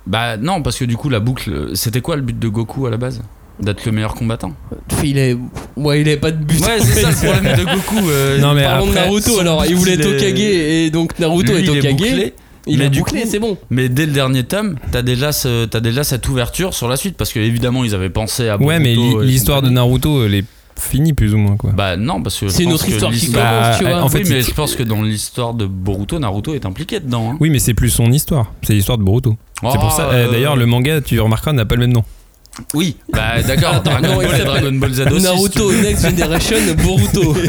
[0.07, 1.71] Bah non, parce que du coup, la boucle.
[1.75, 3.21] C'était quoi le but de Goku à la base?
[3.59, 4.53] D'être le meilleur combattant.
[5.03, 5.35] Il est,
[5.77, 6.61] ouais, il avait pas de but.
[6.61, 8.09] Ouais, c'est ça le problème de Goku.
[8.11, 10.85] euh, Non, mais Parlons de après, Naruto son alors, but, il voulait il être est-
[10.87, 12.35] et donc Naruto lui, est il est bouclé.
[12.69, 13.57] Il Mais a du bouclé, c'est bon.
[13.71, 17.17] Mais dès le dernier tome, t'as déjà, ce, t'as déjà cette ouverture sur la suite
[17.17, 18.61] parce que évidemment ils avaient pensé à.
[18.61, 19.71] Ouais, mais Boruto et l'histoire de.
[19.71, 20.45] Naruto, elle est
[20.79, 21.71] finie plus ou moins quoi.
[21.75, 22.49] Bah non, parce que.
[22.49, 24.03] C'est une autre histoire qui commence, tu Bah, vois.
[24.03, 27.01] en fait, oui, mais c'est- je pense que dans l'histoire de Boruto, Naruto est impliqué
[27.01, 27.31] dedans.
[27.33, 27.37] hein.
[27.41, 28.53] Oui, mais c'est plus son histoire.
[28.63, 29.37] C'est l'histoire de Boruto.
[29.63, 30.11] c'est Oh, pour ça.
[30.11, 32.05] euh, euh, D'ailleurs, le manga, tu remarqueras, n'a pas le même nom.
[32.75, 35.23] Oui, bah d'accord, Dragon Dragon Ball Z aussi.
[35.25, 35.73] Naruto.
[35.73, 37.35] Next Generation Boruto.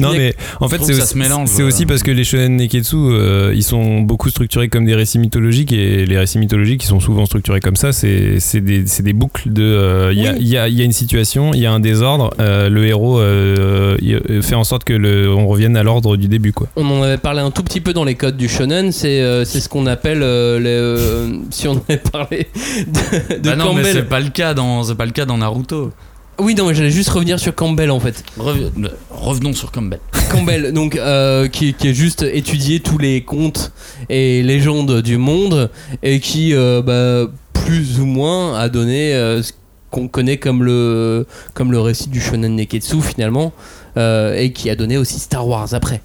[0.00, 1.66] Non, mais en fait, c'est aussi, se mélange, c'est euh.
[1.68, 5.72] aussi parce que les shonen neketsu, euh, ils sont beaucoup structurés comme des récits mythologiques
[5.72, 7.92] et les récits mythologiques, ils sont souvent structurés comme ça.
[7.92, 9.62] C'est c'est des, c'est des boucles de.
[9.62, 10.38] euh, Il y, a, Oui.
[10.40, 12.84] il y a- il y a une situation, il y a un désordre, euh, le
[12.86, 13.96] héros euh,
[14.42, 16.66] fait en sorte que le, on revienne à l'ordre du début, quoi.
[16.76, 19.44] On en avait parlé un tout petit peu dans les codes du shonen, c'est euh,
[19.46, 22.48] c'est ce qu'on appelle euh, les, euh, si on avait parlé
[22.86, 23.92] de, de Bah non, mais Campbell.
[23.94, 25.92] c'est pas le cas dans, c'est pas le cas dans Naruto.
[26.38, 28.22] Oui, non, mais j'allais juste revenir sur Campbell en fait.
[28.38, 28.70] Rev-
[29.10, 30.00] Revenons sur Campbell.
[30.30, 33.72] Campbell, donc euh, qui, qui est juste étudié tous les contes
[34.10, 35.70] et légendes du monde
[36.02, 39.52] et qui euh, bah, plus ou moins a donné euh, ce
[39.90, 43.52] qu'on connaît comme le comme le récit du shonen neketsu finalement
[43.96, 46.02] euh, et qui a donné aussi Star Wars après.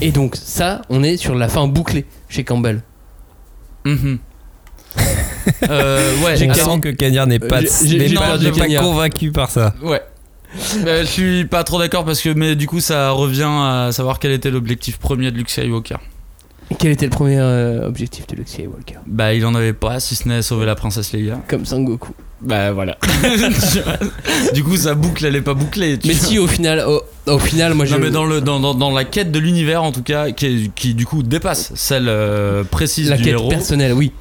[0.00, 2.82] Et donc ça, on est sur la fin bouclée chez Campbell.
[3.84, 4.18] Mhm.
[5.68, 8.08] Euh, ouais, J'ai alors- sent que Cagnard n'est pas, J'ai- j'ai- n'est
[8.68, 9.74] j'ai convaincu par ça.
[9.82, 10.00] Ouais.
[10.84, 14.18] Euh, je suis pas trop d'accord parce que mais du coup ça revient à savoir
[14.18, 15.96] quel était l'objectif premier de Luke Skywalker.
[16.78, 18.96] Quel était le premier euh, objectif de Luke Skywalker?
[19.06, 21.38] Bah il en avait pas si ce n'est sauver la princesse Leia.
[21.48, 22.12] Comme Sangoku.
[22.42, 22.96] Bah voilà.
[24.54, 25.98] du coup sa boucle elle est pas bouclée.
[25.98, 26.28] tu Mais vois.
[26.28, 27.94] si au final, au, au final, moi je.
[27.94, 30.70] Non mais dans, le, dans, dans, dans la quête de l'univers en tout cas qui,
[30.74, 33.48] qui du coup dépasse celle euh, précise la du quête héros.
[33.48, 34.12] personnelle, oui.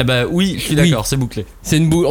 [0.00, 0.90] Eh bah oui je suis Oui.
[0.90, 1.44] d'accord c'est bouclé.
[1.62, 2.08] C'est une boucle.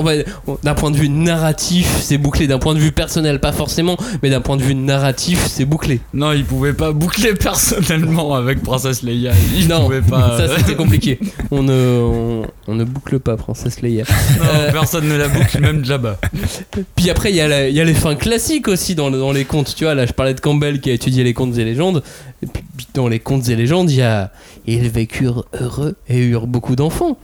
[0.63, 2.47] D'un point de vue narratif, c'est bouclé.
[2.47, 5.99] D'un point de vue personnel, pas forcément, mais d'un point de vue narratif, c'est bouclé.
[6.13, 9.31] Non il pouvait pas boucler personnellement avec princesse Leia.
[9.55, 10.37] Il non, pouvait pas.
[10.47, 11.19] ça c'était compliqué.
[11.51, 14.03] On ne, on, on ne boucle pas Princesse Leia.
[14.39, 16.19] Non, Euh, personne ne la boucle même Jabba.
[16.95, 17.41] Puis après, il y, y
[17.81, 19.73] a les fins classiques aussi dans, le- dans les contes.
[19.75, 22.03] Tu vois, là, je parlais de Campbell qui a étudié les contes et légendes.
[22.43, 24.31] Et puis, puis dans les contes et légendes, il y a.
[24.69, 27.17] Ils vécurent heureux et eurent beaucoup d'enfants.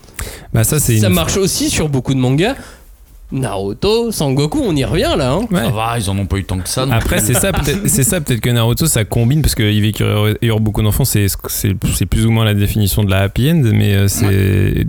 [0.54, 2.56] Bah, ça, c'est Ça une- marche aussi sur beaucoup de mangas.
[3.32, 5.32] Naruto, Sangoku, on y revient là.
[5.32, 5.48] Hein.
[5.50, 5.64] Ouais.
[5.64, 6.86] Ça va ils en ont pas eu tant que ça.
[6.86, 7.26] non Après, plus.
[7.26, 10.04] c'est ça, peut-être, c'est ça, peut-être que Naruto, ça combine parce qu'il vécu
[10.44, 13.62] ayant beaucoup d'enfants, c'est, c'est, c'est plus ou moins la définition de la happy end,
[13.74, 14.30] mais euh, c'est, tu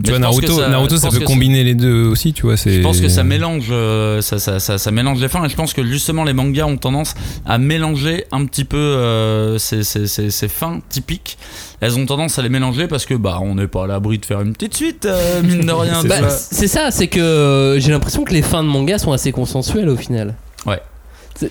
[0.05, 2.05] je vois, pense que Naruto, ça- Naruto, je ça pense peut que combiner les deux
[2.05, 2.59] aussi, tu vois.
[2.59, 5.49] C'est, Je pense que ça mélange, euh, ça, ça, ça, ça mélange les fins et
[5.49, 7.15] je pense que justement les mangas ont tendance
[7.47, 11.39] à mélanger un petit peu euh, ces, ces, ces, ces fins typiques.
[11.85, 14.25] Elles ont tendance à les mélanger parce que bah on n'est pas à l'abri de
[14.25, 16.01] faire une petite suite, euh, mine de rien.
[16.03, 19.13] C'est Bah, c'est ça, c'est que euh, j'ai l'impression que les fins de manga sont
[19.13, 20.35] assez consensuelles au final.
[20.67, 20.81] Ouais.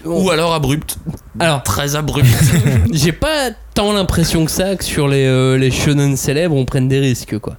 [0.06, 0.98] Ou alors abrupte,
[1.40, 2.28] Alors, très abrupte.
[2.94, 6.88] j'ai pas tant l'impression que ça que sur les, euh, les shonen célèbres on prenne
[6.88, 7.58] des risques quoi.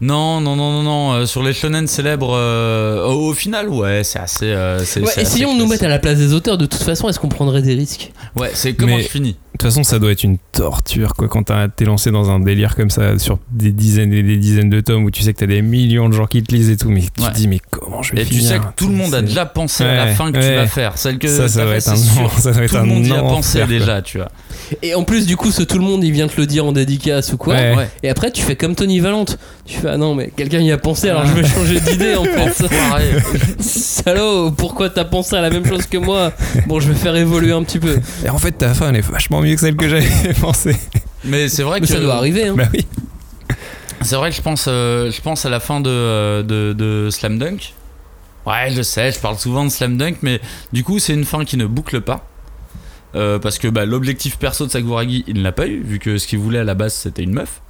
[0.00, 1.12] non, non, non, non, non.
[1.12, 4.46] euh, sur les shonen célèbres, euh, au, au final, ouais, c'est assez.
[4.46, 6.58] euh, c'est, Ouais, essayons de nous mettre à la place des auteurs.
[6.58, 8.12] De toute façon, est-ce qu'on prendrait des risques?
[8.34, 9.36] Ouais, c'est comment Mais- je finis?
[9.56, 12.76] De toute façon, ça doit être une torture, quoi, quand t'es lancé dans un délire
[12.76, 15.46] comme ça, sur des dizaines et des dizaines de tomes où tu sais que t'as
[15.46, 17.30] des millions de gens qui te lisent et tout, mais tu Ouais.
[17.30, 19.22] te dis, mais comment je vais Et tu finir sais que tout le monde a
[19.22, 20.98] déjà pensé à la fin que tu vas faire.
[20.98, 23.06] Celle que Ça, ça fait, être un non- ça doit être Tout le un monde
[23.06, 24.28] y a pensé déjà, tu vois.
[24.82, 26.72] Et en plus, du coup, ce tout le monde il vient te le dire en
[26.72, 27.54] dédicace ou quoi.
[27.54, 27.76] Ouais.
[27.76, 27.88] Ouais.
[28.02, 29.38] Et après, tu fais comme Tony Valente.
[29.64, 32.24] Tu fais ah non, mais quelqu'un y a pensé, alors je vais changer d'idée en
[32.24, 32.66] fait.
[33.60, 36.32] Salaud, pourquoi t'as pensé à la même chose que moi?
[36.66, 37.98] Bon, je vais faire évoluer un petit peu.
[38.24, 40.76] Et en fait, ta fin, elle est vachement mieux que celle que j'avais pensé.
[41.24, 42.48] Mais c'est vrai Mais que ça doit arriver.
[42.48, 42.54] Hein.
[42.56, 42.86] bah oui.
[44.02, 47.10] C'est vrai que je pense, euh, je pense à la fin de, euh, de, de
[47.10, 47.74] Slam Dunk.
[48.44, 50.40] Ouais, je sais, je parle souvent de Slam Dunk, mais
[50.72, 52.24] du coup, c'est une fin qui ne boucle pas.
[53.14, 56.18] Euh, parce que bah, l'objectif perso de Sakuragi, il ne l'a pas eu, vu que
[56.18, 57.62] ce qu'il voulait à la base, c'était une meuf.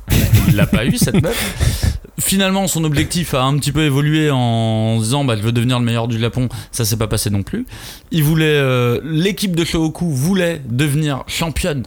[0.49, 1.99] Il l'a pas eu, cette meuf.
[2.19, 5.85] Finalement, son objectif a un petit peu évolué en disant bah, je veux devenir le
[5.85, 6.49] meilleur du Japon.
[6.73, 7.67] Ça s'est pas passé non plus.
[8.11, 11.85] Il voulait, euh, l'équipe de Shohoku voulait devenir championne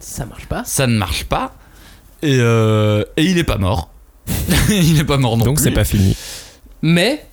[0.00, 0.64] Ça marche pas.
[0.64, 1.54] ça ne marche pas.
[2.22, 3.90] Et, euh, et il est pas mort.
[4.68, 5.64] il est pas mort non Donc plus.
[5.64, 6.16] c'est pas fini.
[6.82, 7.24] Mais,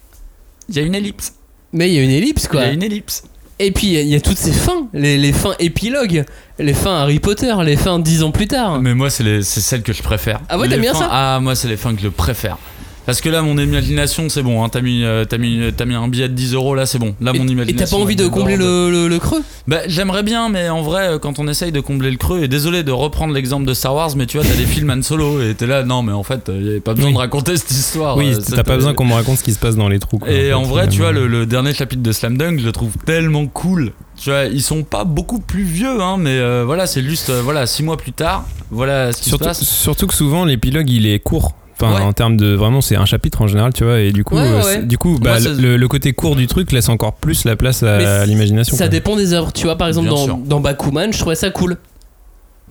[0.69, 1.33] Il y a une ellipse.
[1.73, 2.61] mais il y a une ellipse Il y quoi.
[2.61, 3.23] a une ellipse.
[3.59, 6.25] Et puis il y a- il y, a toutes ces fins, les, les fins épilogues,
[6.59, 8.81] les fins Harry Potter, les fins dix ans plus tard.
[8.81, 10.41] Mais moi, c'est les- c'est celle que je préfère.
[10.49, 11.07] Ah ouais, t'aimes bien ça?
[11.09, 12.57] Ah, moi, c'est les fins que je préfère.
[13.05, 14.63] Parce que là, mon imagination, c'est bon.
[14.63, 16.97] hein, T'as mis, euh, t'as mis, t'as mis un billet de 10 euros, là, c'est
[16.97, 17.13] bon.
[17.21, 17.85] Là, Et- mon Et imagination.
[17.85, 19.43] t'as pas envie de combler le, le- le creux?
[19.67, 22.47] Bah, j'aimerais bien, mais en vrai, euh, quand on essaye de combler le creux, et
[22.47, 25.41] désolé de reprendre l'exemple de Star Wars, mais tu vois, t'as des films Han Solo,
[25.41, 27.71] et t'es là, non, mais en fait, il y avait pas besoin de raconter cette
[27.71, 28.17] histoire.
[28.17, 30.17] oui, euh, t'as pas besoin qu'on me raconte ce qui se passe dans les trous.
[30.17, 32.65] quoi, Et fait, en vrai, tu vois, le, le dernier chapitre de Slam Dunk, je
[32.65, 33.91] le trouve tellement cool.
[34.17, 37.41] Tu vois, ils sont pas beaucoup plus vieux, hein, mais euh, voilà, c'est juste, euh,
[37.43, 39.63] voilà, six mois plus tard, voilà ce qui Surtout, se passe.
[39.63, 41.53] surtout que souvent l'épilogue il est court.
[41.77, 42.01] Enfin, Ouais.
[42.01, 44.63] en termes de vraiment, c'est un chapitre en général, tu vois, et du coup, Ouais,
[44.63, 47.55] ouais, du coup, bah, Moi, le, le côté court du truc laisse encore plus la
[47.57, 48.77] place à, l'imagination.
[48.77, 48.89] Ça quoi.
[48.89, 49.51] dépend des œuvres.
[49.51, 50.37] Tu vois, par exemple, Bien dans, sûr.
[50.37, 51.77] dans Bakuman, je trouvais ça cool.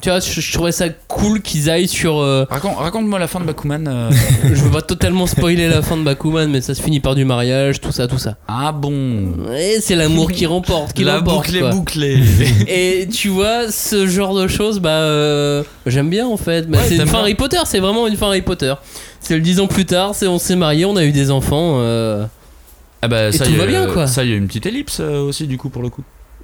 [0.03, 2.19] Tu vois, je, je trouvais ça cool qu'ils aillent sur.
[2.19, 3.87] euh, Raconte- Raconte-moi la fin de Bakuman.
[3.89, 4.11] euh.
[4.45, 7.25] je veux pas totalement spoiler la fin de Bakuman, mais ça se finit par du
[7.25, 8.37] mariage, tout ça, tout ça.
[8.47, 9.33] ah bon.
[9.57, 11.47] Et c'est l'amour qui remporte, qui La l'emporte.
[11.47, 11.71] boucle est quoi.
[11.71, 12.19] bouclée.
[12.69, 16.69] Et tu vois, ce genre de choses, bah, euh, j'aime bien en fait.
[16.69, 17.21] Bah, Ouais, c'est une fin bien.
[17.21, 18.75] Harry Potter, c'est vraiment une fin Harry Potter.
[19.21, 21.79] C'est le 10 ans plus tard, c'est on s'est marié, on a eu des enfants.
[21.81, 24.07] ah bah ça tout y est, va bien, quoi.
[24.07, 26.03] Ça y a une petite ellipse aussi du coup pour le coup.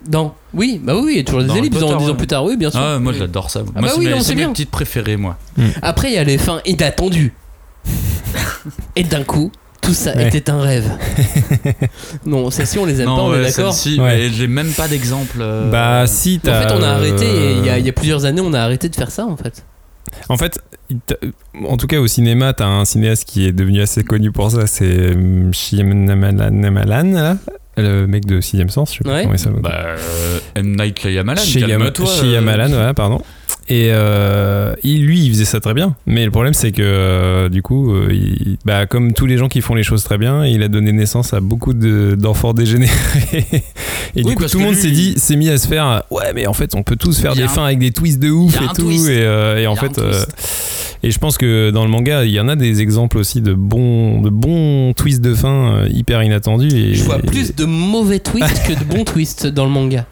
[0.08, 0.34] Dans.
[0.54, 2.16] Oui, bah oui, il y a toujours des Dans ellipses dans Potter, 10 ans ouais.
[2.16, 2.80] plus tard, oui, bien sûr.
[2.82, 3.60] Ah moi j'adore ça.
[3.60, 4.52] Ah moi bah c'est oui, mes, non, c'est c'est mes bien.
[4.52, 5.36] petites préférées moi.
[5.82, 7.32] Après, il y a les fins inattendues.
[8.96, 10.28] Et d'un coup, tout ça Ouais.
[10.28, 10.90] était un rêve.
[12.26, 13.72] non, celles-ci, on les aime pas, on ouais, est d'accord.
[13.72, 14.16] celle-ci, Ouais.
[14.16, 15.38] mais j'ai même pas d'exemple.
[15.40, 16.62] euh, Bah, si, En t'as.
[16.68, 18.52] fait, on a arrêté, et il y, a- euh, il y a plusieurs années, on
[18.52, 19.64] a arrêté de faire ça en fait.
[20.28, 20.58] En fait,
[21.68, 24.66] en tout cas au cinéma, t'as un cinéaste qui est devenu assez connu pour ça,
[24.66, 27.36] c'est hum, Shyamalan, là,
[27.76, 29.22] le mec de Sixième Sens, je sais pas Ouais.
[29.22, 29.60] comment il s'appelle.
[29.62, 30.76] Bah, euh, M.
[30.76, 32.08] Night Shyamalan, Shyama- calme-toi.
[32.08, 32.20] euh.
[32.20, 33.22] Shyamalan, voilà, pardon.
[33.72, 35.94] Et euh, il, lui, il faisait ça très bien.
[36.04, 39.46] Mais le problème, c'est que euh, du coup, euh, il- bah, comme tous les gens
[39.48, 42.90] qui font les choses très bien, il a donné naissance à beaucoup de- d'enfants dégénérés.
[44.16, 46.32] et du Oui, coup, tout le monde s'est dit, s'est mis à se faire, ouais,
[46.34, 48.56] mais en fait, on peut tous faire des un- fins avec des twists de ouf
[48.56, 48.90] et tout.
[48.90, 50.00] Et, et en fait,
[51.02, 53.54] et je pense que dans le manga, il y en a des exemples aussi de
[53.54, 56.74] bons, de bons twists de fin hyper inattendus.
[56.74, 60.06] Et, Je vois plus de mauvais twists que de bons twists dans le manga.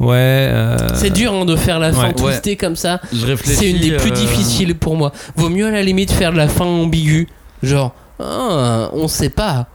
[0.00, 0.16] Ouais.
[0.50, 2.14] euh, C'est dur hein, de faire la fin ouais.
[2.14, 3.00] twistée comme ça.
[3.12, 3.58] Je réfléchis.
[3.58, 5.12] C'est une des plus euh, difficiles pour moi.
[5.36, 7.28] Vaut mieux à la limite faire de la fin ambiguë.
[7.62, 9.68] Genre, ah, on sait pas.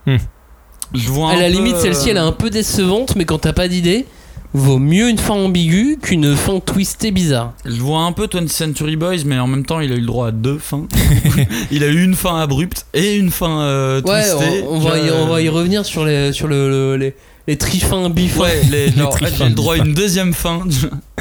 [0.93, 3.39] Je vois À la peu, limite, celle-ci, elle est euh, un peu décevante, mais quand
[3.39, 4.05] t'as pas d'idée,
[4.53, 7.53] vaut mieux une fin ambiguë qu'une fin twistée bizarre.
[7.65, 10.07] Je vois un peu 20th Century Boys, mais en même temps, il a eu le
[10.07, 10.87] droit à deux fins.
[11.71, 14.63] il a eu une fin abrupte et une fin euh, Ouais, twistée.
[14.67, 17.15] on, on va y, Je- on va y revenir sur les, sur le, le- les,
[17.49, 18.41] les trifins, bifins.
[18.41, 20.61] Ouais, les, genre, trifins j'ai le droit à une deuxième fin.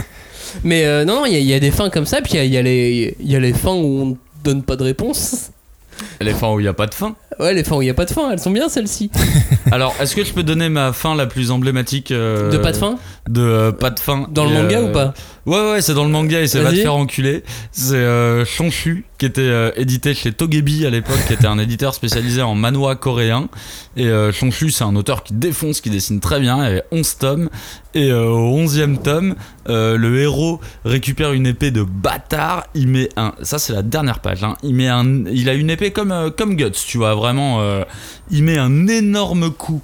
[0.63, 2.37] Mais euh, non, il y, a- il y a des fins comme ça, puis il
[2.37, 4.77] y a, il y a les, il y a les fins où on donne pas
[4.77, 5.51] de réponse.
[6.21, 7.17] les fins où il n'y a pas de fin.
[7.41, 9.11] Ouais, les fins où il y a pas de fin, elles sont bien celles-ci.
[9.73, 12.77] Alors, est-ce que je peux donner ma fin la plus emblématique euh, De pas de
[12.77, 14.27] fin De euh, pas de fin.
[14.31, 15.15] Dans le manga ou pas
[15.49, 17.43] Ouais, ouais, c'est dans le manga et c'est va te faire enculer.
[17.73, 21.95] C'est euh, Shonshu, qui était euh, édité chez Togebi à l'époque, qui était un éditeur
[21.95, 23.49] spécialisé en manhwa coréen.
[23.97, 26.59] Et euh, Shonshu, c'est un auteur qui défonce, qui dessine très bien.
[26.59, 27.49] Il y avait 11 tomes.
[27.95, 29.37] Et euh, au 11e tome,
[29.71, 32.65] euh, le héros récupère une épée de bâtard.
[32.75, 33.33] Il met un.
[33.41, 34.45] Ça, c'est la dernière page.
[34.45, 34.55] hein.
[34.63, 37.63] Il, met un, il a une épée comme, comme Guts, tu vois, vraiment.
[38.31, 39.81] il met un énorme coup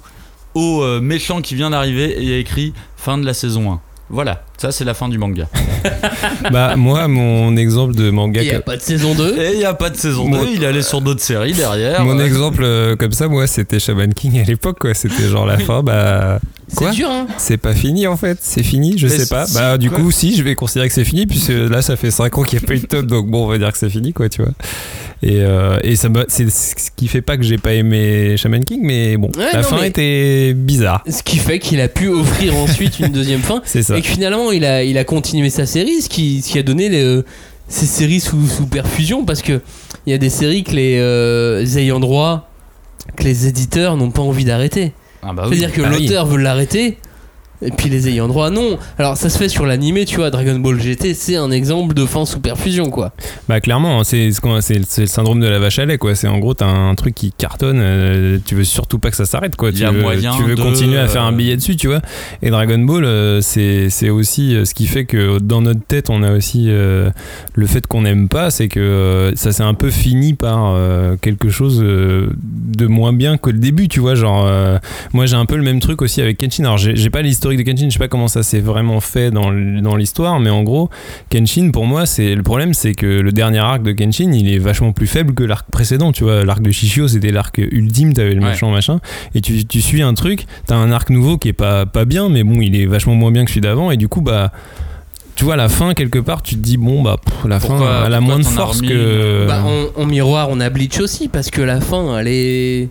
[0.53, 3.81] au méchant qui vient d'arriver et il y a écrit fin de la saison 1.
[4.11, 5.47] Voilà, ça c'est la fin du manga.
[6.51, 8.41] Bah, moi, mon exemple de manga.
[8.41, 9.37] Il y a que- pas de saison 2.
[9.39, 11.53] Et il n'y a pas de saison Moi- 2, il est allé sur d'autres séries
[11.53, 12.03] derrière.
[12.03, 14.93] Mon exemple euh, comme ça, moi, c'était Shaman King à l'époque, quoi.
[14.93, 16.39] C'était genre la fin, bah.
[16.67, 19.45] C'est Quoi dur, hein C'est pas fini en fait, c'est fini, je Mais sais pas.
[19.53, 22.35] Bah, du coup, si, je vais considérer que c'est fini, puisque là, ça fait 5
[22.39, 23.89] ans qu'il n'y a pas eu de top, donc bon, on va dire que c'est
[23.89, 24.51] fini, quoi, tu vois.
[25.23, 28.79] Et, euh, et ça c'est ce qui fait pas que j'ai pas aimé Shaman King,
[28.83, 31.03] mais bon, Ouais, la non, fin mais- était bizarre.
[31.07, 33.61] Ce qui fait qu'il a pu offrir ensuite une deuxième fin.
[33.65, 33.97] C'est ça.
[33.97, 36.63] Et que finalement, il a, il a continué sa série, ce qui, ce qui a
[36.63, 37.25] donné les, euh,
[37.67, 39.59] ces séries sous, sous perfusion, parce que
[40.05, 42.49] il y a des séries que les euh, ayants droit,
[43.17, 44.93] que les éditeurs n'ont pas envie d'arrêter.
[45.21, 45.57] Ah bah oui.
[45.57, 46.03] C'est-à-dire que bah oui.
[46.03, 46.97] l'auteur veut l'arrêter,
[47.61, 48.77] et puis les ayants droit, non.
[48.97, 52.05] Alors ça se fait sur l'animé, tu vois, Dragon Ball GT, c'est un exemple de
[52.05, 53.13] fin sous perfusion, quoi.
[53.49, 56.15] Bah, clairement, c'est qu'on- c'est c'est le syndrome de la vache à lait, quoi.
[56.15, 59.25] C'est en gros, t'as un truc qui cartonne, euh, tu veux surtout pas que ça
[59.25, 59.69] s'arrête, quoi.
[59.69, 61.75] Il y Tu a veux, moyen tu veux de, continuer à faire un billet dessus,
[61.75, 62.01] tu vois.
[62.41, 66.09] Et Dragon Ball, euh, c'est c'est aussi euh, ce qui fait que dans notre tête,
[66.09, 67.09] on a aussi euh,
[67.53, 71.15] le fait qu'on n'aime pas, c'est que euh, ça s'est un peu fini par euh,
[71.21, 74.15] quelque chose euh, de moins bien que le début, tu vois.
[74.15, 74.77] Genre, euh,
[75.13, 76.63] moi j'ai un peu le même truc aussi avec Kenshin.
[76.65, 79.51] Alors, j'ai pas l'historique de Kenshin, je sais pas comment ça s'est vraiment fait dans
[79.95, 80.89] l'histoire, mais en gros,
[81.29, 84.57] Kenshin, pour moi, c'est le problème, c'est que le dernier arc de Kenshin, il est
[84.57, 86.11] vachement plus faible que l'arc précédent.
[86.11, 88.49] Tu vois, l'arc de Shishio, c'était l'arc ultime, t'avais le Ouais.
[88.51, 88.99] méchant machin,
[89.35, 92.29] et tu, tu suis un truc, t'as un arc nouveau qui est pas pas bien,
[92.29, 94.51] mais bon, il est vachement moins bien que celui d'avant, et du coup, bah
[95.35, 98.05] tu vois, la fin, quelque part, tu te dis, bon, bah, pff, la Pourquoi- fin,
[98.07, 99.45] elle a moins de force remis que.
[99.47, 102.89] Bah, en, en miroir, on a Bleach aussi, parce que la fin, elle est.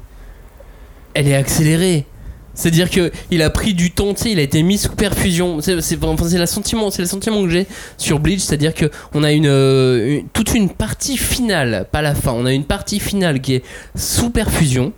[1.15, 2.05] Elle est accélérée.
[2.55, 5.61] C'est-à-dire que il a pris du temps, tu sais, il a été mis sous perfusion.
[5.61, 5.75] C'est
[6.05, 7.67] enfin, le sentiment, c'est le sentiment que j'ai
[7.99, 12.15] sur Bleach, c'est-à-dire que on a une, euh, une- toute une partie finale, pas la
[12.15, 12.33] fin.
[12.33, 13.63] On a une partie finale qui est
[13.97, 14.93] sous perfusion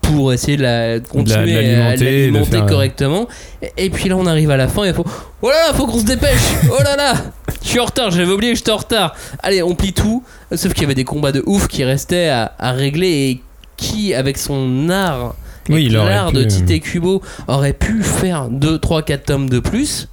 [0.00, 3.28] pour essayer de la de continuer à l'alimenter de l'alimenter faire- correctement.
[3.62, 5.04] Et, et puis là, on arrive à la fin et il faut,
[5.42, 6.40] oh là là, faut qu'on se dépêche.
[6.70, 7.14] Oh là là.
[7.62, 9.14] Je suis en retard, j'avais oublié que j'étais en retard.
[9.42, 10.22] Allez, on plie tout.
[10.54, 13.40] Sauf qu'il y avait des combats de ouf qui restaient à, à régler et
[13.76, 15.34] qui, avec son art,
[15.68, 16.46] Oui, avec il aurait l'art pu, de euh.
[16.46, 20.08] Tite Kubo, aurait pu faire 2, 3, 4 tomes de plus.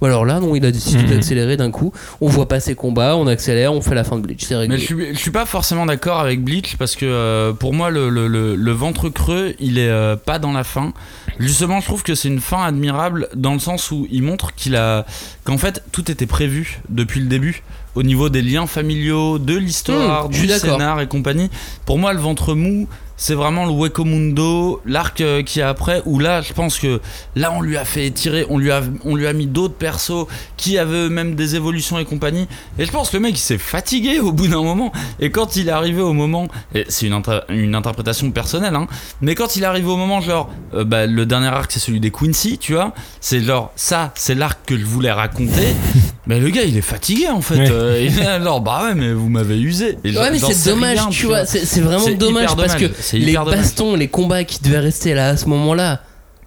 [0.00, 1.10] Ou alors là, non, il a décidé Mhm.
[1.10, 1.92] d'accélérer d'un coup.
[2.20, 4.44] On voit pas ses combats, on accélère, on fait la fin de Bleach.
[4.44, 4.76] C'est réglé.
[4.76, 7.90] Mais je suis, je suis pas forcément d'accord avec Bleach parce que euh, pour moi
[7.90, 10.92] le, le- le- le ventre creux il est euh, pas dans la fin.
[11.40, 14.76] Justement je trouve que c'est une fin admirable dans le sens où il montre qu'il
[14.76, 15.04] a
[15.42, 17.64] qu'en fait tout était prévu depuis le début
[17.96, 21.50] au niveau des liens familiaux, de l'histoire, Hmm, du scénar et compagnie.
[21.86, 22.86] Pour moi le ventre mou
[23.20, 27.00] c'est vraiment le Weko Mundo, l'arc euh, qui est après, où là, je pense que
[27.36, 30.26] là, on lui a fait étirer, on lui a, on lui a mis d'autres persos
[30.56, 32.46] qui avaient eux-mêmes des évolutions et compagnie.
[32.78, 34.92] Et je pense que le mec, il s'est fatigué au bout d'un moment.
[35.20, 38.86] Et quand il est arrivé au moment, et c'est une, inter- une interprétation personnelle, hein,
[39.20, 42.00] mais quand il est arrivé au moment, genre, euh, bah, le dernier arc, c'est celui
[42.00, 45.74] des Quincy, tu vois, c'est genre, ça, c'est l'arc que je voulais raconter.
[46.28, 47.56] mais le gars, il est fatigué en fait.
[47.56, 47.70] Ouais.
[47.70, 49.98] Euh, il est genre, bah ouais, mais vous m'avez usé.
[50.04, 51.44] Et genre- Ouais, mais c'est dommage, rien, tu vois.
[51.46, 53.60] C'est c'est vraiment C'est dommage parce que c'est les hyper dommage.
[53.60, 56.00] bastons, les combats qui devaient rester là à ce moment-là,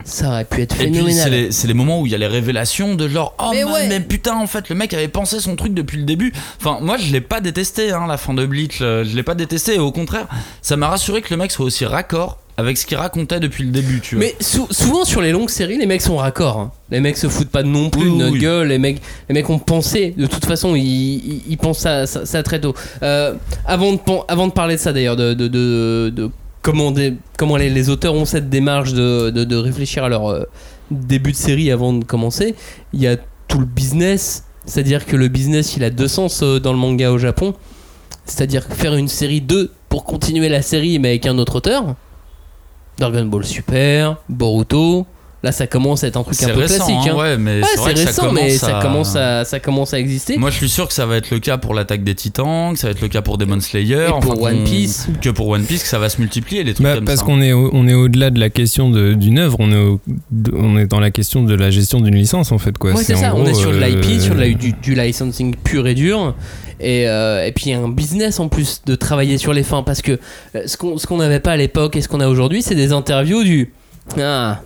[0.03, 1.31] ça aurait pu être Et puis c'est phénoménal.
[1.31, 3.71] les, c'est les moments où il y a les révélations de genre oh Mais mais,
[3.71, 3.87] ouais.
[3.87, 6.33] mais putain en fait le mec avait pensé son truc depuis le début.
[6.59, 9.35] Enfin moi je l'ai pas détesté hein, la fin de Bleach, euh, je l'ai pas
[9.35, 10.27] détesté et au contraire
[10.63, 13.69] ça m'a rassuré que le mec soit aussi raccord avec ce qu'il racontait depuis le
[13.71, 14.25] début tu vois.
[14.25, 16.57] Mais sou- souvent sur les longues séries, les mecs sont raccords.
[16.57, 16.71] hein.
[16.89, 18.39] Les mecs se foutent pas non plus Oui, de notre oui.
[18.39, 18.67] gueule.
[18.67, 20.13] Les mecs, les mecs ont pensé.
[20.17, 22.75] De toute façon, ils, ils, ils pensent ça, ça, ça très tôt.
[23.03, 23.33] Euh,
[23.65, 26.29] avant, de, pen- avant de parler de ça d'ailleurs, de, de, de, de
[26.61, 30.45] comment, les, auteurs ont cette démarche de réfléchir à leur euh,
[30.91, 32.55] début de série avant de commencer,
[32.93, 34.45] il y a tout le business.
[34.65, 37.55] C'est-à-dire que le business, il a deux sens euh, dans le manga au Japon.
[38.25, 41.95] C'est-à-dire faire une série 2 pour continuer la série mais avec un autre auteur.
[42.99, 45.07] Dragon Ball Super, Boruto.
[45.43, 47.09] Là, ça commence à être un truc un peu récent classique.
[47.09, 47.19] hein, hein.
[47.19, 49.99] ouais mais Ouais, c'est ça récent, commence mais ça à- commence à, ça commence à
[49.99, 50.37] exister.
[50.37, 52.79] Moi je suis sûr que ça va être le cas pour l'attaque des Titans, que
[52.79, 55.07] ça va être le cas pour Demon Slayer, Et enfin, pour One Piece.
[55.19, 57.25] que pour One Piece que ça va se multiplier les trucs Bah, comme parce ça.
[57.25, 60.53] qu'on est, au- on est au-delà de la question d'une œuvre, on est, au- de-
[60.55, 62.77] on est dans la question de la gestion d'une licence en fait.
[62.77, 62.91] Quoi.
[62.91, 63.33] Ouais, c'est ça.
[63.35, 66.35] on est sur de l'IP, euh, sur de la- du, du licensing pur et dur.
[66.79, 69.63] Et, euh, et puis il y a un business en plus de travailler sur les
[69.63, 70.19] fins parce que
[70.55, 72.75] euh, ce qu'on ce qu'on n'avait pas à l'époque et ce qu'on a aujourd'hui, c'est
[72.75, 73.71] des interviews du
[74.19, 74.61] ah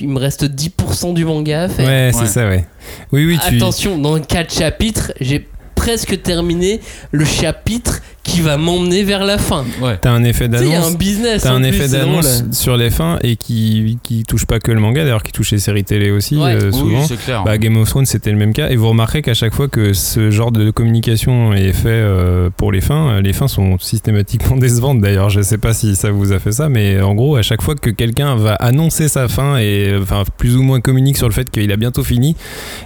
[0.00, 1.86] il me reste 10% du manga à faire.
[1.86, 2.26] Ouais, c'est Ouais.
[2.26, 2.64] ça, ouais.
[3.12, 3.56] Oui, oui, tu.
[3.56, 9.64] Attention, dans 4 chapitres, j'ai presque terminé le chapitre qui va m'emmener vers la fin.
[9.80, 9.98] Ouais.
[10.00, 10.96] T'as un effet il y a un d'annonce.
[10.96, 11.42] business.
[11.42, 14.78] T'as un plus, effet d'annonce sur les fins et qui, qui touche pas que le
[14.80, 16.54] manga, d'ailleurs, qui touche les séries télé aussi, Ouais.
[16.54, 17.04] euh, Oui, souvent.
[17.04, 17.42] c'est clair.
[17.44, 18.70] Bah, Game of Thrones, c'était le même cas.
[18.70, 22.70] Et vous remarquerez qu'à chaque fois que ce genre de communication est fait euh, pour
[22.70, 25.00] les fins, euh, les fins sont systématiquement décevantes.
[25.00, 27.60] D'ailleurs, je sais pas si ça vous a fait ça, mais en gros, à chaque
[27.62, 31.34] fois que quelqu'un va annoncer sa fin et enfin plus ou moins communique sur le
[31.34, 32.36] fait qu'il a bientôt fini,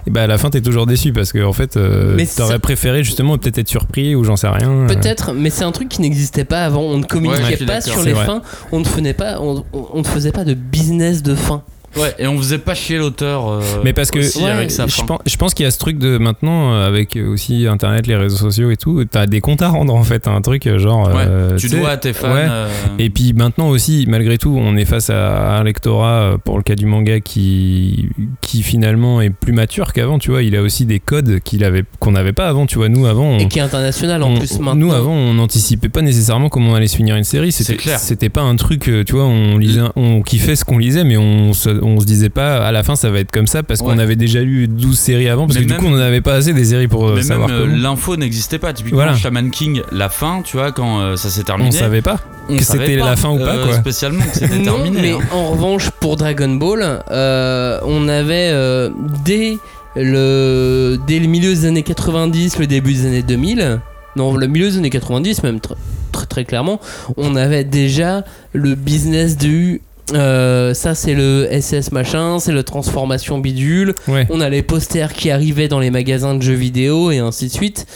[0.07, 2.55] et bah à la fin, t'es toujours déçu parce que en fait, euh, Mais t'aurais
[2.55, 4.70] ça- préféré justement peut-être être surpris ou j'en sais rien.
[4.70, 4.87] euh.
[5.35, 6.83] Mais c'est un truc qui n'existait pas avant.
[6.83, 8.43] On ne communiquait pas sur les fins.
[8.72, 11.62] On ne faisait pas, on, on- on ne faisait pas de business de fin.
[11.97, 13.49] Ouais, et on faisait pas chier l'auteur.
[13.51, 15.70] euh, Mais parce que aussi Ouais, avec sa je pense, je pense qu'il y a
[15.70, 19.40] ce truc de maintenant euh, avec aussi internet, les réseaux sociaux et tout, t'as des
[19.40, 21.09] comptes à rendre en fait, un truc euh, genre.
[21.09, 22.32] Ouais, euh, tu dois à tes fans.
[22.32, 22.47] ouais.
[22.49, 22.68] euh,
[22.99, 26.62] Et puis maintenant aussi, malgré tout, on est face à un lectorat euh, pour le
[26.62, 28.09] cas du manga qui,
[28.40, 30.18] qui finalement est plus mature qu'avant.
[30.18, 32.66] Tu vois, il a aussi des codes qu'il avait qu'on n'avait pas avant.
[32.66, 34.74] Tu vois, nous avant, on, Et qui est international en on- plus maintenant.
[34.74, 37.53] nous avant, on n'anticipait pas nécessairement comment on allait se finir une série.
[37.53, 37.99] C'était C'est clair.
[37.99, 41.16] C'était pas un truc, euh, tu vois, on lisait, on kiffait ce qu'on lisait, mais
[41.16, 43.80] on se, on se disait pas à la fin ça va être comme ça parce
[43.80, 46.20] qu'on avait déjà lu 12 séries avant parce Mais que même- du coup on n'avait
[46.20, 47.76] pas assez des séries pour euh, mais même savoir euh, comment.
[47.76, 48.72] l'info n'existait pas.
[48.72, 49.14] Typiquement, Voilà.
[49.16, 51.68] Shaman King, la fin, tu vois, quand euh, ça s'est terminé.
[51.68, 52.18] On savait pas.
[52.49, 53.74] on que c'était la fin ou pas, euh, quoi.
[53.76, 55.01] Spécialement que c'était Non, terminé.
[55.01, 55.18] mais hein.
[55.32, 58.91] en revanche, pour Dragon Ball, euh, on avait euh,
[59.24, 59.57] dès,
[59.95, 63.80] le, dès le milieu des années 90, le début des années 2000,
[64.16, 65.74] non, le milieu des années 90 même, tr-
[66.12, 66.80] très très clairement,
[67.16, 69.80] on avait déjà le business du...
[70.14, 74.26] euh, ça c'est le SS machin, c'est le transformation bidule, Ouais.
[74.30, 77.52] on a les posters qui arrivaient dans les magasins de jeux vidéo et ainsi de
[77.52, 77.86] suite.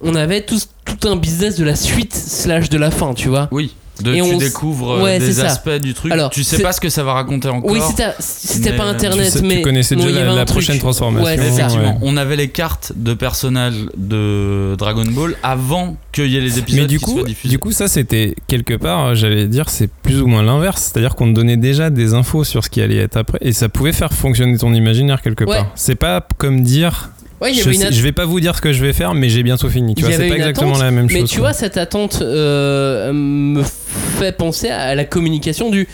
[0.00, 3.48] On avait tout, tout un business de la suite slash de la fin, tu vois.
[3.50, 3.74] Oui.
[4.00, 5.46] De, Et tu on découvres euh, Ouais, des c'est ça.
[5.46, 6.12] aspects du truc.
[6.12, 7.70] Alors, tu sais pas ce que ça va raconter encore.
[7.70, 7.80] Oui,
[8.20, 11.26] c'était mais, pas euh, internet, tu sais- tu mais connaissais déjà la- prochaine transformation.
[11.26, 11.34] Ouais.
[11.34, 11.98] Effectivement, Ouais.
[12.02, 16.82] on avait les cartes de personnages de Dragon Ball avant qu'il y ait les épisodes
[16.82, 17.48] Mais du qui coup, soient diffusés.
[17.48, 20.90] du coup, ça c'était quelque part, j'allais dire, c'est plus ou moins l'inverse.
[20.92, 23.68] C'est-à-dire qu'on te donnait déjà des infos sur ce qui allait être après, et ça
[23.68, 25.56] pouvait faire fonctionner ton imaginaire quelque Ouais.
[25.58, 25.72] part.
[25.74, 27.10] C'est pas comme dire,
[27.40, 29.68] Ouais, je, sais- vais pas vous dire ce que je vais faire, mais j'ai bientôt
[29.68, 29.94] fini.
[29.94, 31.30] Tu vois, c'est pas exactement attente, la même Mais chose.
[31.30, 31.48] tu quoi.
[31.48, 35.86] vois, cette attente euh, me fait penser à la communication du.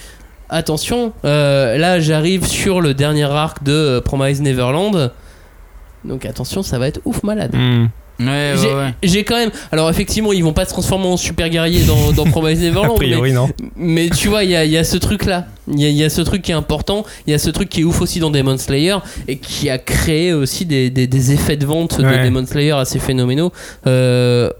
[0.50, 5.10] Attention, euh, là j'arrive sur le dernier arc de euh, Promise Neverland.
[6.04, 7.54] Donc attention, ça va être ouf malade.
[7.54, 7.86] Hmm.
[8.20, 8.94] Ouais, J'ai ouais.
[9.02, 9.50] j'ai quand même.
[9.72, 12.92] Alors effectivement, ils vont pas se transformer en super guerrier dans, dans Promise A Neverland.
[13.00, 13.48] mais, priori, non.
[13.76, 15.46] mais tu vois, il y a, y a ce truc là.
[15.66, 17.04] Il y, a- y a ce truc qui est important.
[17.26, 18.96] Il y a ce truc qui est ouf aussi dans Demon Slayer
[19.26, 22.04] et qui a créé aussi des, des- des effets de vente de.
[22.24, 23.50] Demon Slayer assez phénoménaux.
[23.86, 24.50] Euh,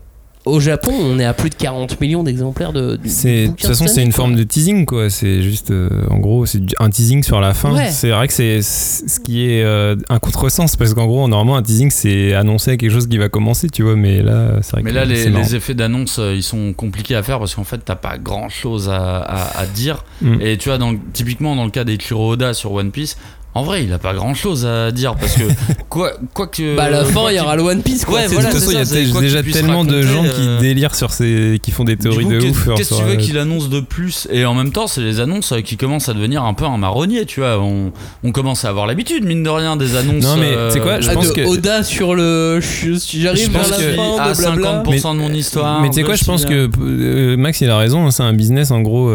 [0.45, 2.97] au Japon, on est à plus de 40 millions d'exemplaires de.
[2.97, 4.17] de toute façon c'est une quoi.
[4.17, 5.09] forme de teasing quoi.
[5.09, 7.75] C'est juste euh, en gros c'est un teasing sur la fin.
[7.75, 7.91] Ouais.
[7.91, 11.63] C'est vrai que c'est ce qui est euh, un contresens parce qu'en gros normalement un
[11.63, 14.91] teasing c'est annoncer quelque chose qui va commencer tu vois mais là c'est vrai Mais
[14.91, 17.97] que là, les, effets d'annonce, euh, ils sont compliqués à faire parce qu'en fait, t'as
[17.97, 20.05] pas grand chose à, à- à dire.
[20.23, 20.41] Mm.
[20.41, 23.17] Et tu vois, dans, typiquement dans le cas d'Eiichiro Oda sur One Piece,
[23.55, 25.45] en vrai, il a pas grand chose à dire parce que
[25.89, 26.77] quoi, quoi que.
[26.77, 28.17] Bah à la fin, il y aura le One Piece quoi.
[28.21, 29.85] Ouais, c'est voilà, de toute façon, il y a c'est ça, c'est quoi déjà tellement
[29.85, 32.69] de gens qui euh, délirent sur ces qui font des théories coup, de ouf.
[32.77, 34.27] Qu'est-ce que tu veux euh, qu'il annonce de plus?
[34.33, 36.77] Et en même temps, c'est les annonces euh, qui commencent à devenir un peu un
[36.79, 37.59] marronnier, tu vois.
[37.61, 37.93] On,
[38.25, 40.25] on commence à avoir l'habitude, mine de rien, des annonces.
[40.25, 42.61] Non, mais euh, tu sais quoi, je Ah, pense que- Oda sur le.
[42.61, 44.83] J'arrive Je vers pense la que- fin à de blabla.
[44.85, 45.81] 50% de mon histoire.
[45.81, 48.71] Mais tu sais quoi, je pense que Max il a raison, hein, c'est un business
[48.71, 49.13] en gros.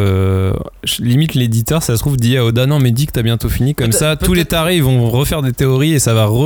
[0.99, 3.75] limite l'éditeur, ça se trouve, dit à Oda non, mais dis que t'as bientôt fini.
[3.75, 6.45] Comme ça, tous les tarés ils vont refaire des théories et ça va re,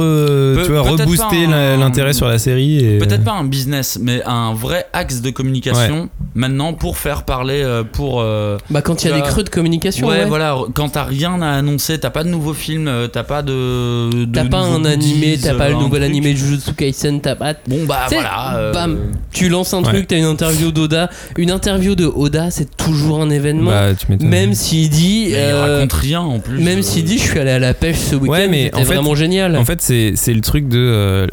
[0.64, 2.78] tu vois, rebooster l'intérêt sur la série.
[2.80, 7.62] et- Peut-être pas un business, mais un vrai axe de communication maintenant pour faire parler,
[7.62, 8.22] euh, pour.
[8.22, 10.08] euh, Bah quand il y a Bah, des creux de communication.
[10.08, 10.26] ouais, ouais.
[10.26, 14.10] voilà, quand t'as rien à annoncer, t'as pas de nouveau film, euh, t'as pas de.
[14.12, 16.04] de T'as pas un animé, t'as pas le nouvel truc.
[16.12, 17.54] animé de Jujutsu Kaisen, t'as pas.
[17.68, 18.56] Bon, bah voilà.
[18.58, 18.98] euh, bam,
[19.34, 19.90] tu lances un Ouais.
[19.90, 21.10] truc, t'as une interview d'Oda.
[21.38, 23.72] Une interview de Oda, c'est toujours un événement.
[23.72, 25.32] Bah, tu même s'il dit.
[25.34, 26.60] euh, il raconte rien en plus.
[26.60, 28.84] même euh, s'il dit, je suis allé à la pêche ce week-end, Ouais, mais c'était
[28.84, 29.56] vraiment génial.
[29.58, 30.78] En fait, c'est le truc de.
[30.80, 31.28] euh,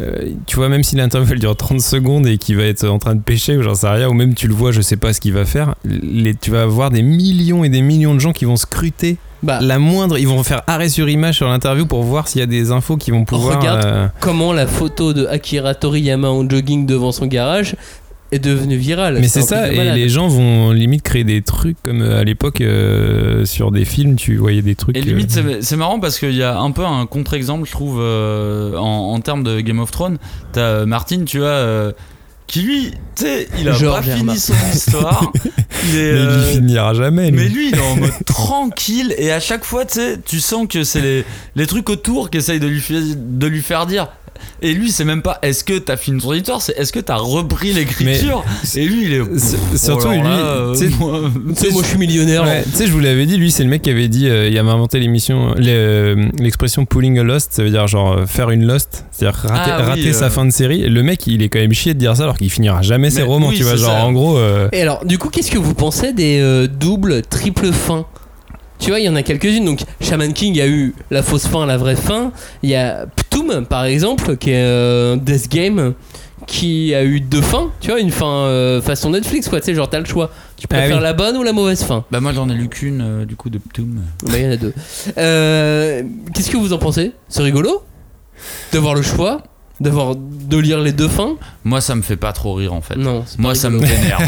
[0.47, 3.21] tu vois, même si l'interview dure 30 secondes et qu'il va être en train de
[3.23, 5.33] pêcher ou j'en sais rien, ou même tu le vois, je sais pas ce qu'il
[5.33, 8.57] va faire, les, tu vas avoir des millions et des millions de gens qui vont
[8.57, 10.19] scruter bah, la moindre.
[10.19, 12.97] Ils vont faire arrêt sur image sur l'interview pour voir s'il y a des infos
[12.99, 13.59] qui vont pouvoir.
[13.59, 13.85] Regarde.
[13.87, 17.75] euh, comment la photo de Akira Toriyama en jogging devant son garage
[18.33, 19.19] est devenue virale.
[19.21, 22.61] Mais c'est ça, et les gens vont limite créer des trucs comme euh, à l'époque
[22.61, 24.97] euh, sur des films, tu voyais des trucs.
[24.97, 27.99] Et limite, euh, c'est- marrant parce qu'il y a un peu un contre-exemple, je trouve,
[28.01, 30.19] euh, en, en termes de Game of Thrones.
[30.53, 31.93] T'as Martin, tu vois, euh,
[32.47, 35.31] qui lui, tu sais, il a George pas fini son histoire.
[35.93, 37.31] il est, mais il euh, finira jamais.
[37.31, 37.37] lui.
[37.39, 40.67] mais lui, il est en mode tranquille et à chaque fois, tu sais, tu sens
[40.69, 41.25] que c'est les,
[41.57, 42.83] les trucs autour qui essayent de lui,
[43.17, 44.09] de lui faire dire.
[44.63, 47.17] Et lui, c'est même pas est-ce que t'as fini ton histoire, c'est est-ce que t'as
[47.17, 48.45] repris l'écriture.
[48.77, 49.21] Et lui, il est.
[49.21, 49.27] Oh,
[49.77, 52.45] surtout, alors lui, euh, tu sais- moi- je suis millionnaire.
[52.45, 54.49] Ouais, tu sais, je vous l'avais dit, lui, c'est le mec qui avait dit, euh,
[54.49, 58.67] il avait inventé l'émission, euh, l'expression pulling a lost, ça veut dire genre faire une
[58.67, 60.89] lost, c'est-à-dire rater, Ah oui, rater sa fin de série.
[60.89, 63.23] Le mec, il est quand même chié de dire ça alors qu'il finira jamais ses
[63.23, 63.77] romans, oui, tu vois.
[63.77, 64.05] Genre, ça.
[64.05, 68.07] en gros, euh, Et alors, du coup, qu'est-ce que vous pensez des doubles, triples fins?
[68.81, 69.65] Tu vois, il y en a quelques-unes.
[69.65, 72.33] Donc, Shaman King a eu la fausse fin, la vraie fin.
[72.63, 75.93] Il y a Ptoum, par exemple, qui est euh, Death Game,
[76.47, 77.71] qui a eu deux fins.
[77.81, 79.61] Tu vois, une fin euh, façon Netflix, quoi.
[79.61, 80.31] Tu sais, genre, t'as le choix.
[80.57, 81.03] Tu Ah préfères oui.
[81.03, 82.05] la bonne ou la mauvaise fin?
[82.11, 84.01] Bah, moi, j'en ai lu qu'une, euh, du coup, de Ptoum.
[84.25, 84.73] Bah, il y en a deux.
[85.19, 86.03] Euh,
[86.35, 87.13] qu'est-ce que vous en pensez?
[87.29, 87.83] C'est rigolo?
[88.73, 89.43] D'avoir le choix?
[89.81, 92.97] D'avoir de lire les deux fins Moi, ça me fait pas trop rire en fait.
[92.97, 94.21] Non, Moi, ça me vénère.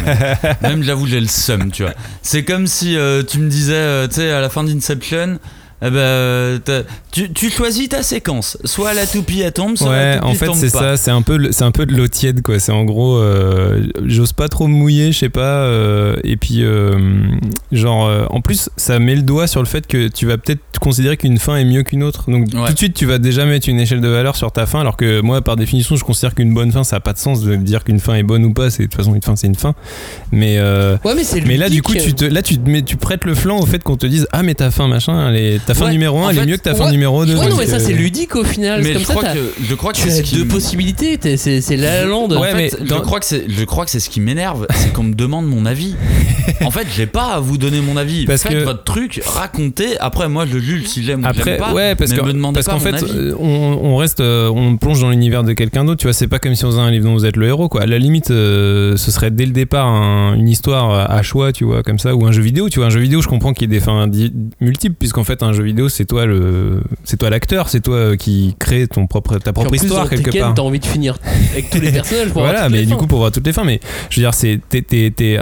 [0.63, 1.93] Même, j'avoue, j'ai le seum, tu vois.
[2.23, 5.39] C'est comme si euh, tu me disais, euh, tu sais, à la fin d'Inception,
[5.83, 8.57] euh, t'as- tu, tu choisis ta séquence.
[8.65, 11.11] Soit la toupie elle tombe, soit ouais, la toupie en fait, tombe c'est ça, c'est
[11.11, 12.59] un peu, c'est un peu de l'eau tiède, quoi.
[12.61, 15.41] C'est en gros, euh, j'ose pas trop me mouiller, je sais pas.
[15.43, 16.93] euh, et puis, euh,
[17.73, 20.61] genre, euh, en plus, ça met le doigt sur le fait que tu vas peut-être
[20.81, 22.31] considérer qu'une fin est mieux qu'une autre.
[22.31, 22.67] Donc, Ouais.
[22.69, 24.97] tout de suite, tu vas déjà mettre une échelle de valeur sur ta fin, alors
[24.97, 27.55] que moi, par définition, je considère qu'une bonne fin, ça a pas de sens de
[27.57, 28.71] dire qu'une fin est bonne ou pas.
[28.71, 29.75] C'est de toute façon une fin, c'est une fin.
[30.33, 32.83] Mais euh, Ouais, mais c'est mais là, du coup, tu te, là, tu, te mets,
[32.83, 35.37] tu prêtes le flanc au fait qu'on te dise Ah, mais ta fin, machin, elle
[35.37, 37.25] est- ta fin Ouais, numéro 1, en elle est mieux que ta fin ouais, numéro
[37.27, 37.37] 2.
[37.37, 38.83] Ouais, non, mais ça, c'est ludique au final.
[38.83, 41.19] Mais comme je ça, crois, que, je crois que c'est as ce qui deux possibilités.
[41.37, 42.25] C'est c'est La La Land.
[42.31, 44.21] En Ouais, fait, mais je dans- crois que c'est, je crois que c'est ce qui
[44.21, 45.95] m'énerve, c'est qu'on me demande mon avis.
[46.65, 48.25] En fait, j'ai pas à vous donner mon avis.
[48.25, 49.99] Parce Faites que- votre truc, racontez.
[50.01, 51.73] Après, moi, je juge si j'aime ou j'aime pas.
[51.73, 54.49] ouais, parce mais que- me demandez parce pas qu'en fait, euh, on, on reste, euh,
[54.55, 56.01] on plonge dans l'univers de quelqu'un d'autre.
[56.01, 57.69] Tu vois, c'est pas comme si on faisait un livre dont vous êtes le héros,
[57.69, 57.83] quoi.
[57.83, 61.65] À la limite, euh, ce serait dès le départ un- une histoire à choix, tu
[61.65, 62.69] vois, comme ça, ou un jeu vidéo.
[62.69, 64.09] Tu vois, un jeu vidéo, je comprends qu'il y ait des fins
[64.61, 68.17] multiples, puisqu'en fait, un jeu vidéo, c'est toi le, c'est toi l'acteur, c'est toi euh,
[68.17, 70.55] qui crée ton propre, ta Puis en propre plus, histoire dans quelque Tekken, part.
[70.55, 71.19] T'as envie de finir
[71.53, 72.29] avec tous les personnages.
[72.29, 72.99] pour avoir Voilà, toutes les mais du fins.
[72.99, 75.39] coup, pour voir toutes les fins, mais je veux dire, c'est t'es, t'es, t'es,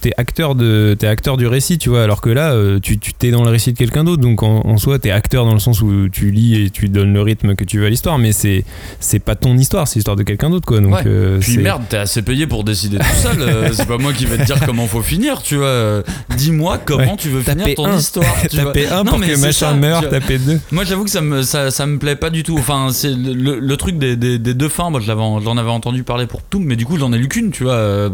[0.00, 3.12] t'es acteur de, t'es acteur du récit, tu vois, alors que là, euh, tu, tu
[3.14, 5.60] t'es dans le récit de quelqu'un d'autre, donc en, en soi, t'es acteur dans le
[5.60, 8.32] sens où tu lis et tu donnes le rythme que tu veux à l'histoire, mais
[8.32, 8.64] c'est,
[9.00, 10.80] c'est pas ton histoire, c'est l'histoire de quelqu'un d'autre, quoi.
[10.80, 11.02] Donc, Ouais.
[11.06, 13.40] euh, Puis c'est- merde, t'es assez payé pour décider tout seul.
[13.40, 16.02] euh, c'est pas moi qui vais te dire comment faut finir, tu vois.
[16.36, 17.16] Dis-moi comment Ouais.
[17.18, 17.96] tu veux T'as finir ton un.
[17.96, 18.26] histoire.
[18.42, 18.72] Tu T'as vois.
[18.72, 19.40] payé un non, pour mais que c'est
[19.70, 20.60] ça, meurt, tapez deux.
[20.70, 22.56] Moi, j'avoue que ça me, ça, ça me plaît pas du tout.
[22.58, 24.90] Enfin, c'est le, truc des, des, des deux fins.
[24.90, 27.18] Moi, je l'avais en- j'en avais entendu parler pour tout, mais du coup, j'en ai
[27.18, 27.72] lu qu'une, tu vois.
[27.74, 28.10] euh,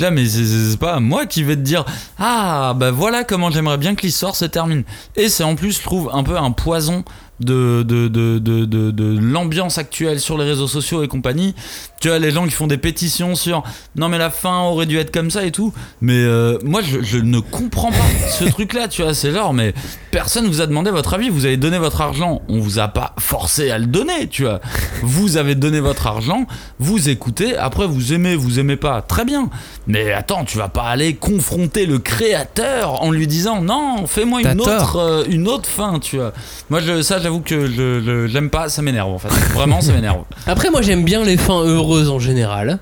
[0.00, 1.84] là, mais c'est pas moi qui vais te dire
[2.18, 4.84] Ah, bah voilà comment j'aimerais bien que l'histoire se termine.
[5.16, 7.04] Et c'est en plus, je trouve, un peu un poison
[7.40, 11.54] de, de, de, de, de, l'ambiance actuelle sur les réseaux sociaux et compagnie.
[12.00, 13.62] Tu vois, les gens qui font des pétitions sur
[13.96, 15.72] non, mais la fin aurait dû être comme ça et tout.
[16.00, 19.14] Mais euh, moi, je, je ne comprends pas ce truc-là, tu vois.
[19.14, 19.74] C'est genre, mais
[20.10, 21.28] personne vous a demandé votre avis.
[21.28, 22.42] Vous avez donné votre argent.
[22.48, 24.60] On vous a pas forcé à le donner, tu vois.
[25.02, 26.46] Vous avez donné votre argent,
[26.78, 27.56] vous écoutez.
[27.56, 29.02] Après, vous aimez, vous aimez pas.
[29.02, 29.50] Très bien.
[29.86, 34.60] Mais attends, tu vas pas aller confronter le créateur en lui disant non, fais-moi une
[34.60, 36.32] autre, euh, une autre fin, tu vois.
[36.70, 38.68] Moi, je, ça, j'avoue que je, j'aime pas.
[38.68, 39.28] Ça m'énerve, en fait.
[39.52, 40.22] Vraiment, ça m'énerve.
[40.46, 42.78] Après, moi j'aime bien les fins heureuses en général.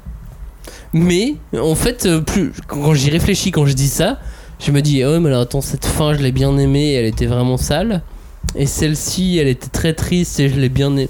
[0.92, 4.18] Mais en fait, euh, plus quand j'y réfléchis, quand je dis ça,
[4.60, 7.24] je me dis, ah mais alors attends, cette fin, je l'ai bien aimée, elle était
[7.24, 8.02] vraiment sale.
[8.54, 11.08] Et celle-ci, elle était très triste et je l'ai bien aimée.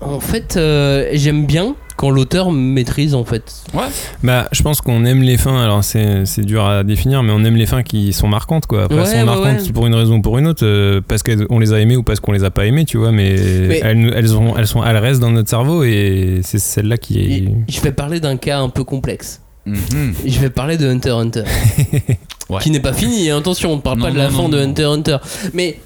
[0.00, 3.52] En fait, euh, j'aime bien quand l'auteur maîtrise en fait.
[3.72, 3.86] Ouais.
[4.22, 5.62] Bah, je pense qu'on aime les fins.
[5.62, 8.84] Alors, c'est c'est dur à définir, mais on aime les fins qui sont marquantes, quoi.
[8.84, 9.72] Après, Ouais, elles sont marquantes ouais.
[9.72, 12.20] pour une raison ou pour une autre, euh, parce qu'on les a aimées ou parce
[12.20, 13.12] qu'on les a pas aimées, tu vois.
[13.12, 13.34] Mais,
[13.68, 17.18] Mais- elles, elles, ont, elles sont, elles restent dans notre cerveau et c'est celle-là qui
[17.20, 17.52] est.
[17.72, 19.40] Je vais parler d'un cas un peu complexe.
[19.64, 20.14] Mhm.
[20.24, 21.42] Je vais parler de Hunter x Hunter.
[22.48, 22.60] Ouais.
[22.62, 24.42] Qui n'est pas fini, hein, attention, on ne parle Non, pas de non, la non,
[24.44, 24.58] fin de.
[24.60, 25.16] Hunter x Hunter.
[25.52, 25.80] Mais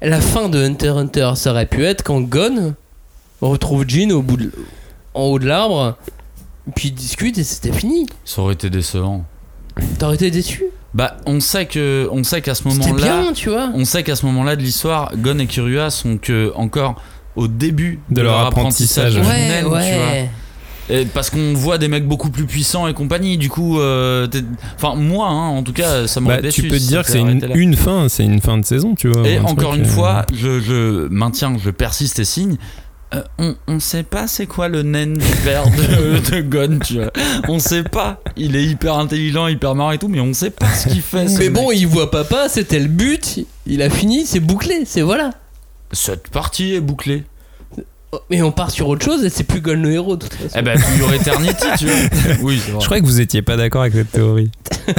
[0.00, 2.74] la fin de Hunter x Hunter, ça aurait pu être quand Gon
[3.40, 4.52] retrouve Jean au bout de-
[5.14, 5.96] en haut de l'arbre,
[6.74, 8.06] puis ils discutent et c'était fini.
[8.24, 9.24] Ça aurait été décevant.
[9.98, 10.64] T'aurais été déçu?
[10.94, 13.70] Bah, on sait que, on sait qu'à ce moment-là, bien, tu vois.
[13.74, 17.00] on sait qu'à ce moment-là de l'histoire, Gon et Kirua sont que encore
[17.34, 19.16] au début De leur apprentissage.
[19.16, 19.78] Ouais, tu vois.
[19.78, 20.30] ouais.
[20.88, 24.28] Et parce qu'on voit des mecs beaucoup plus puissants et compagnie, du coup, euh,
[24.76, 26.62] enfin moi, hein, en tout cas, ça m'aurait Bah, déçu.
[26.62, 29.08] tu peux te dire que c'est une, une fin, c'est une fin de saison, tu
[29.08, 29.26] vois.
[29.28, 32.56] Et un encore truc, une euh, fois, je, je maintiens, je persiste et signe.
[33.14, 36.94] Euh, on, on sait pas c'est quoi le naine du père de, de Gon, tu
[36.94, 37.12] vois.
[37.48, 38.20] On sait pas.
[38.36, 41.28] Il est hyper intelligent, hyper marrant et tout, mais on sait pas ce qu'il fait.
[41.28, 41.78] ce Mais bon, mec.
[41.78, 45.30] il voit papa, c'était le but, il a fini, c'est bouclé, c'est voilà.
[45.92, 47.24] cette partie est bouclée.
[48.30, 50.56] Mais on part sur autre chose et c'est plus Gon le héros de toute façon.
[50.58, 51.94] Eh ben, toujours Eternity, tu vois.
[52.42, 52.80] Oui, c'est vrai.
[52.80, 54.50] Je croyais que vous étiez pas d'accord avec cette théorie.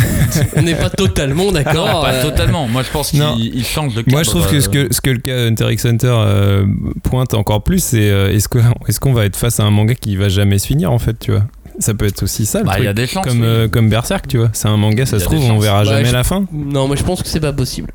[0.55, 2.01] On n'est pas totalement d'accord.
[2.01, 2.67] Pas euh, totalement.
[2.67, 3.35] Moi, je pense Non.
[3.35, 4.11] qu'il il change de cadre.
[4.11, 6.65] Moi, je trouve que ce euh, que, ce que le cas Hunter x Hunter euh,
[7.03, 8.31] pointe encore plus, c'est euh,
[8.87, 11.17] est-ce qu'on va être face à un manga qui va jamais se finir, en fait,
[11.17, 11.43] tu vois?
[11.79, 12.85] Ça peut être aussi ça, le Bah, truc.
[12.85, 13.25] y a des chances.
[13.25, 13.45] comme, oui.
[13.47, 14.49] euh, comme Berserk, tu vois.
[14.53, 16.45] C'est un manga, ça se trouve, on verra Bah, jamais je- la fin.
[16.51, 17.91] Non, mais je pense que c'est pas possible.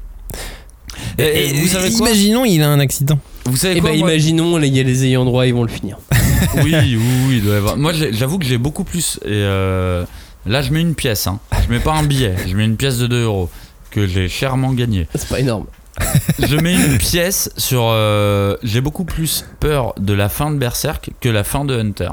[1.23, 3.19] Et, et vous savez quoi Imaginons, il a un accident.
[3.47, 5.69] Vous savez Eh quoi moi imaginons, il y a les ayants droit, ils vont le
[5.71, 5.99] finir.
[6.57, 6.97] Oui, oui,
[7.29, 7.77] oui, il doit y avoir.
[7.77, 9.19] Moi, j'avoue que j'ai beaucoup plus.
[9.25, 10.05] Et euh,
[10.45, 11.29] là, je mets une pièce.
[11.29, 11.39] Hein.
[11.65, 12.35] Je mets pas un billet.
[12.49, 13.49] Je mets une pièce de 2 euros
[13.93, 15.07] que j'ai chèrement gagné.
[15.15, 15.67] C'est pas énorme.
[16.41, 17.85] Je mets une pièce sur.
[17.93, 22.11] euh, j'ai beaucoup plus peur de la fin de Berserk que la fin de Hunter.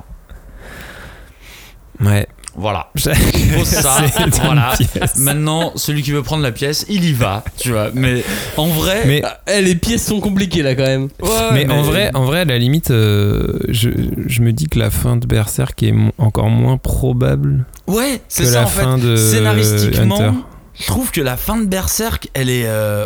[2.00, 2.28] Ouais.
[2.56, 2.90] Voilà.
[2.96, 4.04] Pose ça.
[4.44, 4.74] voilà.
[5.18, 7.44] Maintenant, celui qui veut prendre la pièce, il y va.
[7.58, 7.90] Tu vois.
[7.94, 8.24] Mais
[8.58, 9.04] en vrai.
[9.06, 11.10] Mais, Ah, eh, les pièces sont compliquées là quand même.
[11.22, 13.90] Ouais, mais, en vrai, en vrai, à la limite, euh, je,
[14.28, 18.62] je me dis que la fin de Berserk est encore moins probable Ouais, c'est ça
[18.62, 18.82] la en fait.
[18.82, 20.38] fin de Scénaristiquement, Hunter.
[20.80, 22.66] je trouve que la fin de Berserk, elle est.
[22.68, 23.06] euh,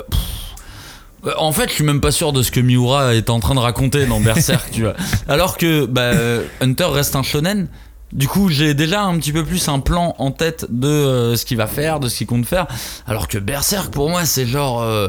[1.37, 3.59] en fait, je suis même pas sûr de ce que Miura est en train de
[3.59, 4.95] raconter dans Berserk, tu vois.
[5.27, 7.67] Alors que bah, euh, Hunter reste un shonen.
[8.13, 11.45] Du coup, j'ai déjà un petit peu plus un plan en tête de euh, ce
[11.45, 12.67] qu'il va faire, de ce qu'il compte faire.
[13.07, 14.81] Alors que Berserk, pour moi, c'est genre.
[14.81, 15.07] euh,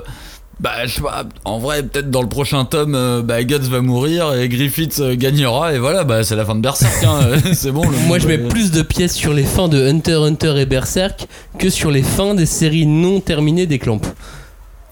[0.61, 3.81] bah, je sais pas, en vrai, peut-être dans le prochain tome, euh, bah, Guts va
[3.81, 7.21] mourir et Griffith euh, gagnera, et voilà, bah, c'est la fin de Berserk, hein,
[7.53, 7.83] c'est bon.
[7.83, 10.61] le Moi je mets euh, plus de pièces sur les fins de Hunter x Hunter
[10.61, 11.27] et Berserk
[11.59, 14.01] que sur les fins des séries non terminées des Clamps.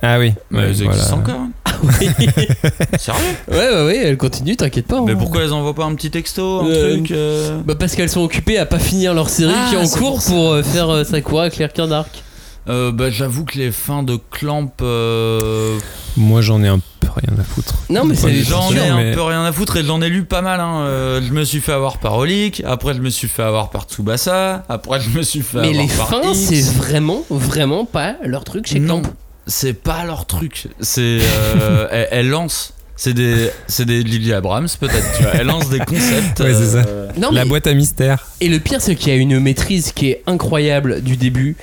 [0.02, 0.32] Ah oui.
[0.50, 0.90] Mais ouais, elles voilà.
[0.92, 1.34] existent encore.
[1.36, 1.50] hein.
[2.98, 3.20] Sérieux
[3.50, 5.00] Ouais, ouais, ouais, elle continue, t'inquiète pas.
[5.00, 5.16] Mais hein.
[5.18, 8.22] pourquoi elles envoient pas un petit texto, un Euh, truc euh Bah parce qu'elles sont
[8.22, 10.88] occupées à pas finir leur série Ah, qui est en cours pour pour euh, faire
[10.90, 12.22] euh, Sakura Clear Dark.
[12.68, 15.76] Euh, Bah j'avoue que les fins de Clamp, euh,
[16.16, 17.74] Moi, j'en ai un peu rien à foutre.
[17.90, 20.08] Non mais Pas c'est j'en ai un mais- peu rien à foutre et j'en ai
[20.08, 20.60] lu pas mal.
[20.60, 20.82] Hein.
[20.86, 23.84] Euh, je me suis fait avoir par Olic, après je me suis fait avoir par
[23.84, 26.38] Tsubasa, après je me suis fait Mais avoir les par fins, X.
[26.38, 29.12] c'est vraiment, vraiment pas leur truc chez Non, Clamp.
[29.46, 30.66] C'est pas leur truc.
[30.80, 31.18] C'est
[31.60, 32.74] euh, elle, elle lance.
[32.94, 35.16] C'est des, c'est des Lily Abrams peut-être.
[35.16, 35.32] Tu vois.
[35.34, 36.38] Elle lance des concepts.
[36.40, 36.84] Ouais, c'est ça.
[36.86, 38.28] euh, Non, La mais- boîte à mystère.
[38.40, 41.56] Et le pire, c'est qu'il y a une maîtrise qui est incroyable du début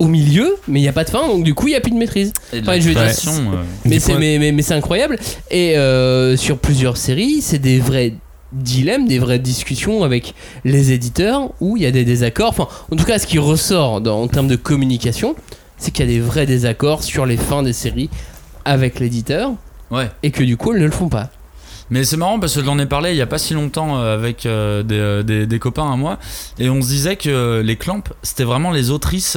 [0.00, 1.80] au milieu, mais il n'y a pas de fin, donc du coup, il n'y a
[1.80, 2.32] plus de maîtrise.
[2.52, 3.32] et de Enfin, la je veux dire, création,
[3.84, 5.16] Mais Du c'est point- mais, mais, mais c'est incroyable.
[5.52, 8.14] Et euh, sur plusieurs séries, c'est des vrais
[8.52, 12.48] dilemmes, des vraies discussions avec les éditeurs où il y a des désaccords.
[12.48, 15.36] Enfin, en tout cas, ce qui ressort dans- en termes de communication,
[15.82, 18.10] c'est qu'il y a des vrais désaccords sur les fins des séries
[18.64, 19.52] avec l'éditeur
[19.90, 20.10] Ouais.
[20.22, 21.28] et que du coup elles ne le font pas.
[21.90, 24.14] Mais c'est marrant parce que j'en ai parlé il y a pas si longtemps euh,
[24.14, 26.18] avec euh, des, euh, des- des copains à moi
[26.58, 29.36] et on se disait que les Clamps c'était vraiment les autrices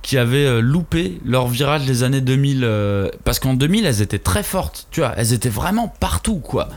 [0.00, 4.42] qui avaient loupé leur virage des années 2000 euh, parce qu'en 2000 elles étaient très
[4.42, 6.68] fortes, tu vois, elles étaient vraiment partout quoi.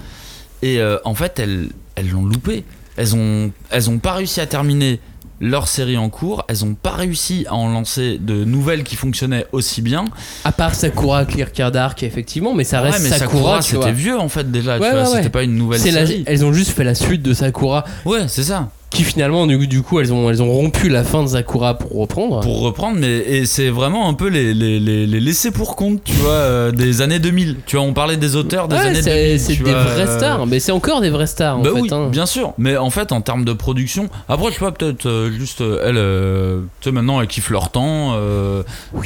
[0.62, 2.66] Et en fait elles elles l'ont loupé.
[2.98, 5.00] Elles ont elles ont pas réussi à terminer
[5.40, 9.46] leur série en cours, elles ont pas réussi à en lancer de nouvelles qui fonctionnaient
[9.52, 10.06] aussi bien.
[10.44, 14.30] À part Sakura Clear Dark effectivement, mais ça Ouais, reste mais Sakura, c'était vieux en
[14.30, 15.18] fait déjà, Ouais, tu vois, ouais, ouais.
[15.18, 16.24] c'était pas une nouvelle C'est la- série.
[16.26, 18.70] elles ont juste fait la suite de Sakura Ouais, c'est ça.
[18.90, 22.40] Qui finalement du, coup elles ont elles ont rompu la fin de Sakura pour reprendre.
[22.40, 26.04] pour reprendre, mais et c'est vraiment un peu les, les, les, les laissés pour compte,
[26.06, 27.58] tu vois, euh, des années 2000.
[27.66, 29.40] Tu vois, on parlait des auteurs des Ouais, années c'est 2000.
[29.40, 31.72] c'est tu des vois, vraies euh, stars, mais c'est encore des vraies stars en Bah
[31.76, 31.82] fait.
[31.82, 32.08] oui, hein.
[32.10, 32.54] bien sûr.
[32.58, 35.98] Mais en fait, en termes de production, après, je sais pas, peut-être euh, juste elles,
[35.98, 38.16] euh, tu sais, maintenant, elles kiffent leur temps.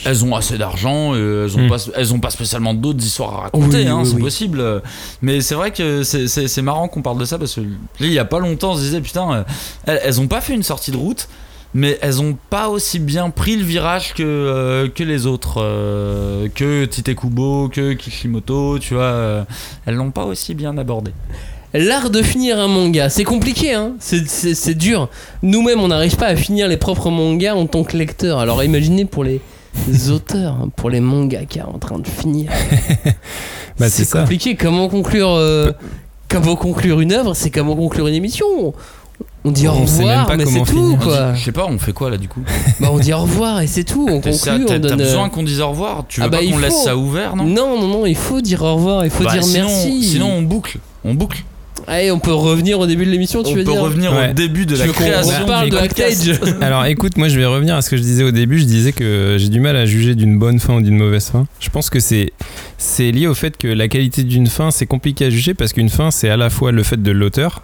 [0.05, 1.15] Elles ont assez d'argent.
[1.15, 1.69] Elles ont Mm.
[1.69, 3.77] pas, elles ont pas spécialement d'autres histoires à raconter.
[3.77, 4.63] Oui, hein, c'est possible.
[5.21, 7.65] Mais c'est vrai que c'est- marrant qu'on parle de ça parce que là,
[8.01, 9.43] il y a pas longtemps, on se disait putain,
[9.85, 11.27] elles, elles ont pas fait une sortie de route.
[11.73, 16.49] Mais elles ont pas aussi bien pris le virage que, euh, que les autres, euh,
[16.53, 19.03] que Tite Kubo, que Kishimoto, tu vois.
[19.03, 19.43] euh,
[19.85, 21.11] elles l'ont pas aussi bien abordé.
[21.73, 23.93] L'art de finir un manga, c'est compliqué, hein.
[24.01, 25.07] c'est, c'est- c'est dur.
[25.43, 28.39] Nous-mêmes, on n'arrive pas à finir les propres mangas en tant que lecteur.
[28.39, 29.39] Alors imaginez pour les
[30.09, 32.51] auteurs, hein, pour les mangaka en train de finir.
[33.79, 34.19] Bah, c'est ça.
[34.19, 34.55] compliqué.
[34.55, 35.71] Comment conclure, euh,
[36.27, 38.73] comment conclure une œuvre C'est comment conclure une émission.
[39.43, 41.33] On dit au On sait même revoir, pas mais c'est tout, quoi.
[41.33, 42.41] Je sais pas, on fait quoi là du coup
[42.79, 44.07] Bah, on dit au revoir et c'est tout.
[44.09, 44.85] On conclut, on donne.
[44.91, 47.35] euh, besoin qu'on dise au revoir Tu veux Ah bah, pas qu'on laisse ça ouvert,
[47.35, 47.45] non?
[47.45, 50.03] Non, non, non, il faut dire au revoir, il faut Bah, dire sinon, merci.
[50.03, 50.77] Sinon, on boucle.
[51.03, 51.43] On boucle.
[51.87, 54.29] Allez, on peut revenir au début de l'émission, tu on veux peut dire revenir Ouais.
[54.29, 55.75] au début de Tu la veux création reparle du de.
[55.77, 58.59] Backstage Alors écoute, moi je vais revenir à ce que je disais au début.
[58.59, 61.47] Je disais que j'ai du mal à juger d'une bonne fin ou d'une mauvaise fin.
[61.59, 62.33] Je pense que c'est
[62.77, 65.89] c'est lié au fait que la qualité d'une fin c'est compliqué à juger parce qu'une
[65.89, 67.63] fin c'est à la fois le fait de l'auteur.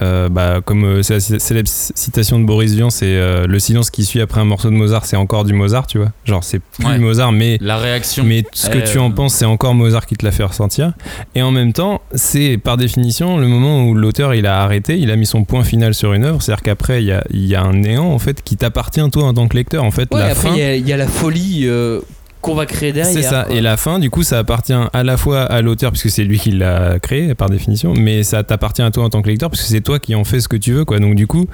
[0.00, 3.90] Euh, bah, comme euh, c'est la célèbre citation de Boris Vian, c'est euh, le silence
[3.90, 6.12] qui suit après un morceau de Mozart, c'est encore du Mozart, tu vois.
[6.24, 6.98] Genre c'est plus Ouais.
[6.98, 8.22] Mozart, mais La réaction.
[8.24, 10.92] mais ce que Euh, tu en penses, c'est encore Mozart qui te l'a fait ressentir.
[11.34, 15.10] Et en même temps, c'est par définition le moment où l'auteur il a arrêté, il
[15.10, 16.42] a mis son point final sur une œuvre.
[16.42, 19.24] C'est-à-dire qu'après, il y a, il y a un néant en fait qui t'appartient toi
[19.24, 19.82] en tant que lecteur.
[19.84, 20.54] En fait, Ouais, la après, fin.
[20.54, 22.00] il y a- il y, a la folie euh,
[22.40, 23.12] qu'on va créer derrière.
[23.12, 23.44] C'est ça.
[23.44, 23.56] quoi.
[23.56, 26.38] Et la fin, du coup, ça appartient à la fois à l'auteur, puisque c'est lui
[26.38, 29.62] qui l'a créé par définition, mais ça t'appartient à toi en tant que lecteur, parce
[29.62, 30.98] que c'est toi qui en fais ce que tu veux, quoi.
[30.98, 31.46] Donc, du coup,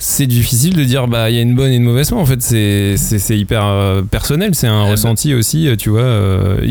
[0.00, 2.16] c'est difficile de dire, bah, il y a une bonne et une mauvaise fin.
[2.16, 4.90] En fait, c'est hyper euh, personnel, c'est un bah.
[4.92, 6.00] ressenti aussi, euh, tu vois.
[6.02, 6.66] euh,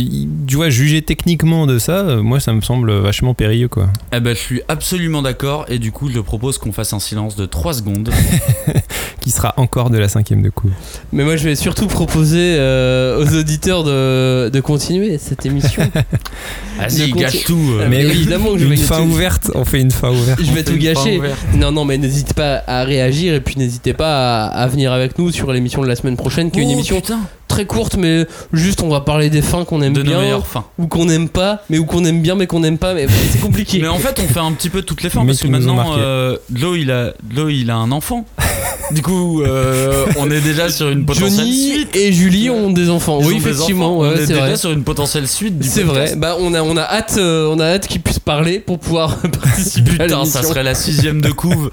[0.47, 3.89] tu vois, juger techniquement de ça, euh, moi, ça me semble vachement périlleux, quoi.
[4.15, 5.65] Eh ben, je suis absolument d'accord.
[5.67, 8.09] Et du coup, je propose qu'on fasse un silence de 3 secondes.
[9.19, 10.69] Qui sera encore de la cinquième de coup.
[11.11, 15.83] Mais moi, je vais surtout proposer euh, aux auditeurs de, de continuer cette émission.
[16.79, 17.59] Vas-y, gâche tout.
[17.79, 17.87] euh.
[17.89, 20.39] Mais évidemment que je une vais fin tout- ouverte, on fait une fin ouverte.
[20.41, 21.21] je vais tout une fin gâcher.
[21.57, 25.17] Non, non, mais n'hésitez pas à réagir et puis n'hésitez pas à, à venir avec
[25.17, 27.95] nous sur l'émission de la semaine prochaine, qui est une Oh, émission putain, très courte,
[27.97, 30.65] mais juste on va parler des fins qu'on aime de bien fins.
[30.77, 33.39] ou qu'on aime pas, mais ou qu'on aime bien mais qu'on aime pas, mais c'est
[33.41, 33.79] compliqué.
[33.81, 35.97] Mais en fait, on fait un petit peu toutes les fins Mais parce que maintenant,
[35.97, 38.25] euh, Lo, il a, Lo, il a un enfant.
[38.91, 41.95] du coup, euh, on est déjà sur une potentielle Johnny suite.
[41.95, 43.19] et Julie ont des enfants.
[43.21, 44.01] Ils oui, effectivement, enfants.
[44.01, 44.55] ouais, on est c'est déjà vrai.
[44.57, 46.13] sur une potentielle suite C'est vrai.
[46.15, 49.17] Bah on a on a hâte euh, on a hâte qu'ils puissent parler pour pouvoir
[49.41, 51.71] participer Putain, ça serait la sixième de couve.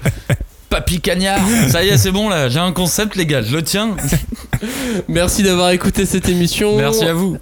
[0.75, 1.39] Papy Cagnard.
[1.69, 2.49] Ça y est, c'est bon là.
[2.49, 3.41] J'ai un concept, les gars.
[3.41, 3.95] Je le tiens.
[5.07, 6.75] Merci d'avoir écouté cette émission.
[6.75, 7.37] Merci à vous.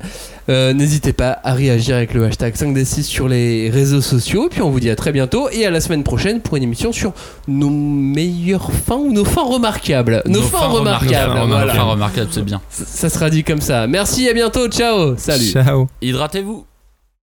[0.50, 4.50] Euh, N'hésitez pas à réagir avec le hashtag 5D6 sur les réseaux sociaux.
[4.52, 6.92] Puis on vous dit à très bientôt et à la semaine prochaine pour une émission
[6.92, 7.14] sur
[7.48, 10.22] nos meilleures fins ou nos fins remarquables.
[10.28, 11.34] Nos, fins, remarquables.
[11.34, 11.74] Nos fins voilà.
[11.74, 12.62] Nos fins remarquables, c'est bien.
[12.70, 13.88] Ça ça sera dit comme ça.
[13.88, 14.68] Merci, à bientôt.
[14.68, 15.16] Ciao.
[15.18, 15.52] Salut.
[15.52, 15.88] Ciao.
[16.04, 16.66] Hydratez-vous.